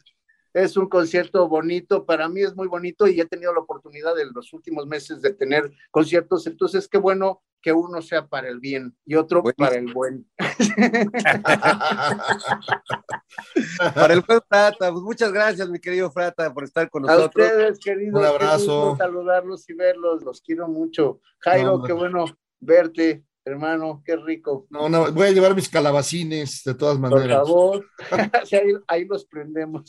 es 0.55 0.75
un 0.75 0.89
concierto 0.89 1.47
bonito, 1.47 2.03
para 2.03 2.27
mí 2.27 2.41
es 2.41 2.55
muy 2.55 2.67
bonito 2.67 3.07
y 3.07 3.21
he 3.21 3.25
tenido 3.27 3.53
la 3.53 3.59
oportunidad 3.59 4.19
en 4.19 4.33
los 4.33 4.51
últimos 4.53 4.87
meses 4.87 5.21
de 5.21 5.35
tener 5.35 5.71
conciertos, 5.91 6.47
entonces 6.47 6.87
qué 6.87 6.97
bueno 6.97 7.43
que 7.63 7.71
uno 7.71 8.01
sea 8.01 8.27
para 8.27 8.49
el 8.49 8.59
bien 8.59 8.93
y 9.05 9.15
otro 9.15 9.41
bueno. 9.41 9.55
para 9.57 9.77
el 9.77 9.91
buen. 9.91 10.29
para 13.95 14.13
el 14.13 14.19
buen 14.19 14.41
Frata, 14.49 14.91
pues 14.91 15.01
muchas 15.01 15.31
gracias, 15.31 15.69
mi 15.69 15.79
querido 15.79 16.11
Frata, 16.11 16.53
por 16.53 16.65
estar 16.65 16.89
con 16.89 17.03
nosotros. 17.03 17.25
A 17.25 17.49
ustedes, 17.49 17.79
queridos, 17.79 18.19
un 18.19 18.27
abrazo. 18.27 18.97
saludarlos 18.97 19.69
y 19.69 19.75
verlos, 19.75 20.23
los 20.23 20.41
quiero 20.41 20.67
mucho. 20.67 21.21
Jairo, 21.39 21.77
no, 21.77 21.83
qué 21.83 21.93
bueno 21.93 22.25
verte, 22.59 23.23
hermano, 23.45 24.03
qué 24.05 24.17
rico. 24.17 24.67
No, 24.69 24.89
no, 24.89 25.09
voy 25.13 25.27
a 25.27 25.31
llevar 25.31 25.55
mis 25.55 25.69
calabacines, 25.69 26.63
de 26.65 26.73
todas 26.73 26.99
maneras. 26.99 27.39
Por 27.39 27.47
favor, 27.47 27.85
sí, 28.43 28.57
ahí, 28.57 28.73
ahí, 28.87 29.05
los 29.05 29.23
prendemos. 29.23 29.85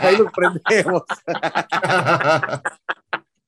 ahí 0.00 0.16
los 0.16 0.32
prendemos. 0.32 1.04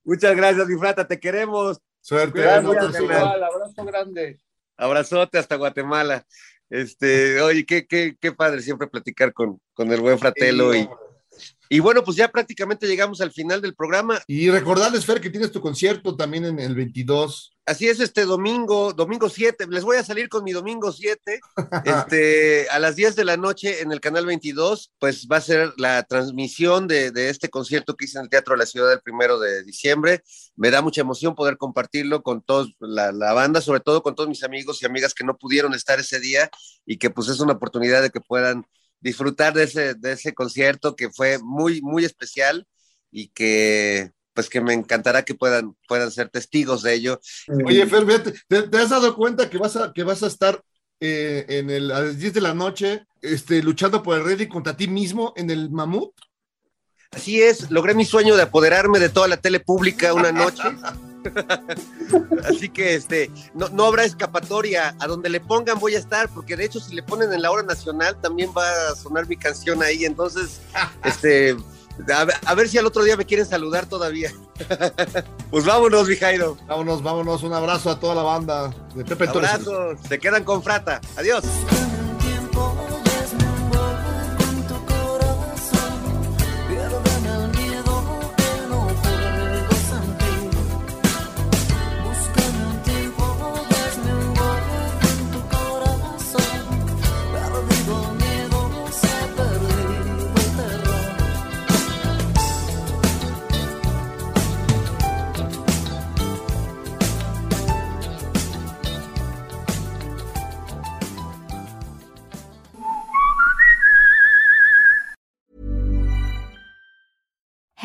Muchas 0.05 0.37
gracias, 0.37 0.65
mi 0.67 0.79
Frata, 0.79 1.05
te 1.05 1.19
queremos. 1.19 1.81
Suerte. 2.01 2.41
Gracias, 2.41 3.01
igual, 3.01 3.43
abrazo 3.43 3.85
grande. 3.85 4.39
Abrazote 4.77 5.37
hasta 5.37 5.55
Guatemala. 5.55 6.25
Este, 6.69 7.41
oye, 7.41 7.65
qué, 7.65 7.87
qué, 7.87 8.15
qué 8.19 8.31
padre 8.31 8.61
siempre 8.61 8.87
platicar 8.87 9.33
con, 9.33 9.59
con 9.73 9.91
el 9.91 9.99
buen 9.99 10.19
Fratelo 10.19 10.71
sí, 10.73 10.79
y, 10.79 10.89
y 11.69 11.79
bueno, 11.79 12.03
pues 12.03 12.17
ya 12.17 12.31
prácticamente 12.31 12.87
llegamos 12.87 13.21
al 13.21 13.31
final 13.31 13.61
del 13.61 13.75
programa. 13.75 14.19
Y 14.25 14.49
recordarles, 14.49 15.05
Fer, 15.05 15.21
que 15.21 15.29
tienes 15.29 15.51
tu 15.51 15.61
concierto 15.61 16.15
también 16.15 16.45
en 16.45 16.59
el 16.59 16.73
22. 16.73 17.55
Así 17.67 17.87
es, 17.87 17.99
este 17.99 18.25
domingo, 18.25 18.93
domingo 18.93 19.29
7, 19.29 19.67
les 19.69 19.83
voy 19.83 19.97
a 19.97 20.03
salir 20.03 20.27
con 20.27 20.43
mi 20.43 20.51
domingo 20.53 20.91
7, 20.91 21.39
este, 21.85 22.67
a 22.71 22.79
las 22.79 22.95
10 22.95 23.15
de 23.15 23.25
la 23.25 23.37
noche 23.37 23.81
en 23.81 23.91
el 23.91 24.01
canal 24.01 24.25
22, 24.25 24.91
pues 24.97 25.27
va 25.31 25.37
a 25.37 25.41
ser 25.41 25.73
la 25.77 26.01
transmisión 26.01 26.87
de, 26.87 27.11
de, 27.11 27.29
este 27.29 27.49
concierto 27.49 27.95
que 27.95 28.05
hice 28.05 28.17
en 28.17 28.23
el 28.23 28.29
Teatro 28.31 28.55
de 28.55 28.57
la 28.57 28.65
Ciudad 28.65 28.91
el 28.91 29.01
primero 29.01 29.37
de 29.37 29.63
diciembre. 29.63 30.23
Me 30.55 30.71
da 30.71 30.81
mucha 30.81 31.01
emoción 31.01 31.35
poder 31.35 31.57
compartirlo 31.57 32.23
con 32.23 32.41
toda 32.41 32.65
la, 32.79 33.11
la, 33.11 33.33
banda, 33.33 33.61
sobre 33.61 33.81
todo 33.81 34.01
con 34.01 34.15
todos 34.15 34.27
mis 34.27 34.43
amigos 34.43 34.81
y 34.81 34.87
amigas 34.87 35.13
que 35.13 35.23
no 35.23 35.37
pudieron 35.37 35.75
estar 35.75 35.99
ese 35.99 36.19
día 36.19 36.49
y 36.87 36.97
que 36.97 37.11
pues 37.11 37.27
es 37.27 37.39
una 37.39 37.53
oportunidad 37.53 38.01
de 38.01 38.09
que 38.09 38.19
puedan 38.21 38.65
disfrutar 38.99 39.53
de 39.53 39.63
ese, 39.63 39.93
de 39.95 40.13
ese 40.13 40.33
concierto 40.33 40.95
que 40.95 41.09
fue 41.09 41.39
muy, 41.39 41.81
muy 41.81 42.05
especial 42.05 42.67
y 43.11 43.29
que 43.29 44.11
pues 44.33 44.49
que 44.49 44.61
me 44.61 44.73
encantará 44.73 45.25
que 45.25 45.35
puedan, 45.35 45.75
puedan 45.87 46.11
ser 46.11 46.29
testigos 46.29 46.81
de 46.81 46.93
ello. 46.93 47.19
Oye, 47.65 47.85
Fer, 47.87 48.05
¿te, 48.47 48.63
te 48.63 48.77
has 48.77 48.89
dado 48.89 49.13
cuenta 49.15 49.49
que 49.49 49.57
vas 49.57 49.75
a, 49.75 49.91
que 49.91 50.03
vas 50.03 50.23
a 50.23 50.27
estar 50.27 50.63
eh, 51.01 51.45
en 51.49 51.69
el, 51.69 51.91
a 51.91 52.01
las 52.01 52.17
10 52.17 52.33
de 52.35 52.41
la 52.41 52.53
noche 52.53 53.05
este, 53.21 53.61
luchando 53.61 54.01
por 54.01 54.17
el 54.17 54.23
Ready 54.23 54.47
contra 54.47 54.77
ti 54.77 54.87
mismo 54.87 55.33
en 55.35 55.49
el 55.49 55.69
Mamut? 55.69 56.13
Así 57.11 57.41
es, 57.41 57.69
logré 57.71 57.95
mi 57.95 58.05
sueño 58.05 58.35
de 58.37 58.43
apoderarme 58.43 58.99
de 58.99 59.09
toda 59.09 59.27
la 59.27 59.37
tele 59.37 59.59
pública 59.59 60.13
una 60.13 60.31
noche. 60.31 60.63
Así 62.45 62.69
que 62.69 62.95
este, 62.95 63.31
no, 63.53 63.69
no 63.69 63.85
habrá 63.85 64.03
escapatoria. 64.03 64.95
A 64.99 65.07
donde 65.07 65.29
le 65.29 65.39
pongan 65.39 65.79
voy 65.79 65.95
a 65.95 65.99
estar, 65.99 66.29
porque 66.29 66.55
de 66.55 66.65
hecho, 66.65 66.79
si 66.79 66.95
le 66.95 67.03
ponen 67.03 67.31
en 67.33 67.41
la 67.41 67.51
hora 67.51 67.63
nacional, 67.63 68.17
también 68.21 68.51
va 68.57 68.67
a 68.91 68.95
sonar 68.95 69.27
mi 69.27 69.37
canción 69.37 69.81
ahí. 69.83 70.05
Entonces, 70.05 70.59
este, 71.03 71.55
a, 72.13 72.23
ver- 72.25 72.35
a 72.45 72.55
ver 72.55 72.69
si 72.69 72.77
al 72.77 72.85
otro 72.85 73.03
día 73.03 73.17
me 73.17 73.25
quieren 73.25 73.45
saludar 73.45 73.85
todavía. 73.85 74.31
pues 75.51 75.65
vámonos, 75.65 76.07
mi 76.07 76.15
Jairo. 76.15 76.57
Vámonos, 76.67 77.03
vámonos. 77.03 77.43
Un 77.43 77.53
abrazo 77.53 77.89
a 77.91 77.99
toda 77.99 78.15
la 78.15 78.23
banda 78.23 78.73
de 78.95 79.05
Pepe. 79.05 79.27
Abrazos, 79.27 79.97
se 80.07 80.19
quedan 80.19 80.43
con 80.43 80.63
Frata. 80.63 81.01
Adiós. 81.17 81.43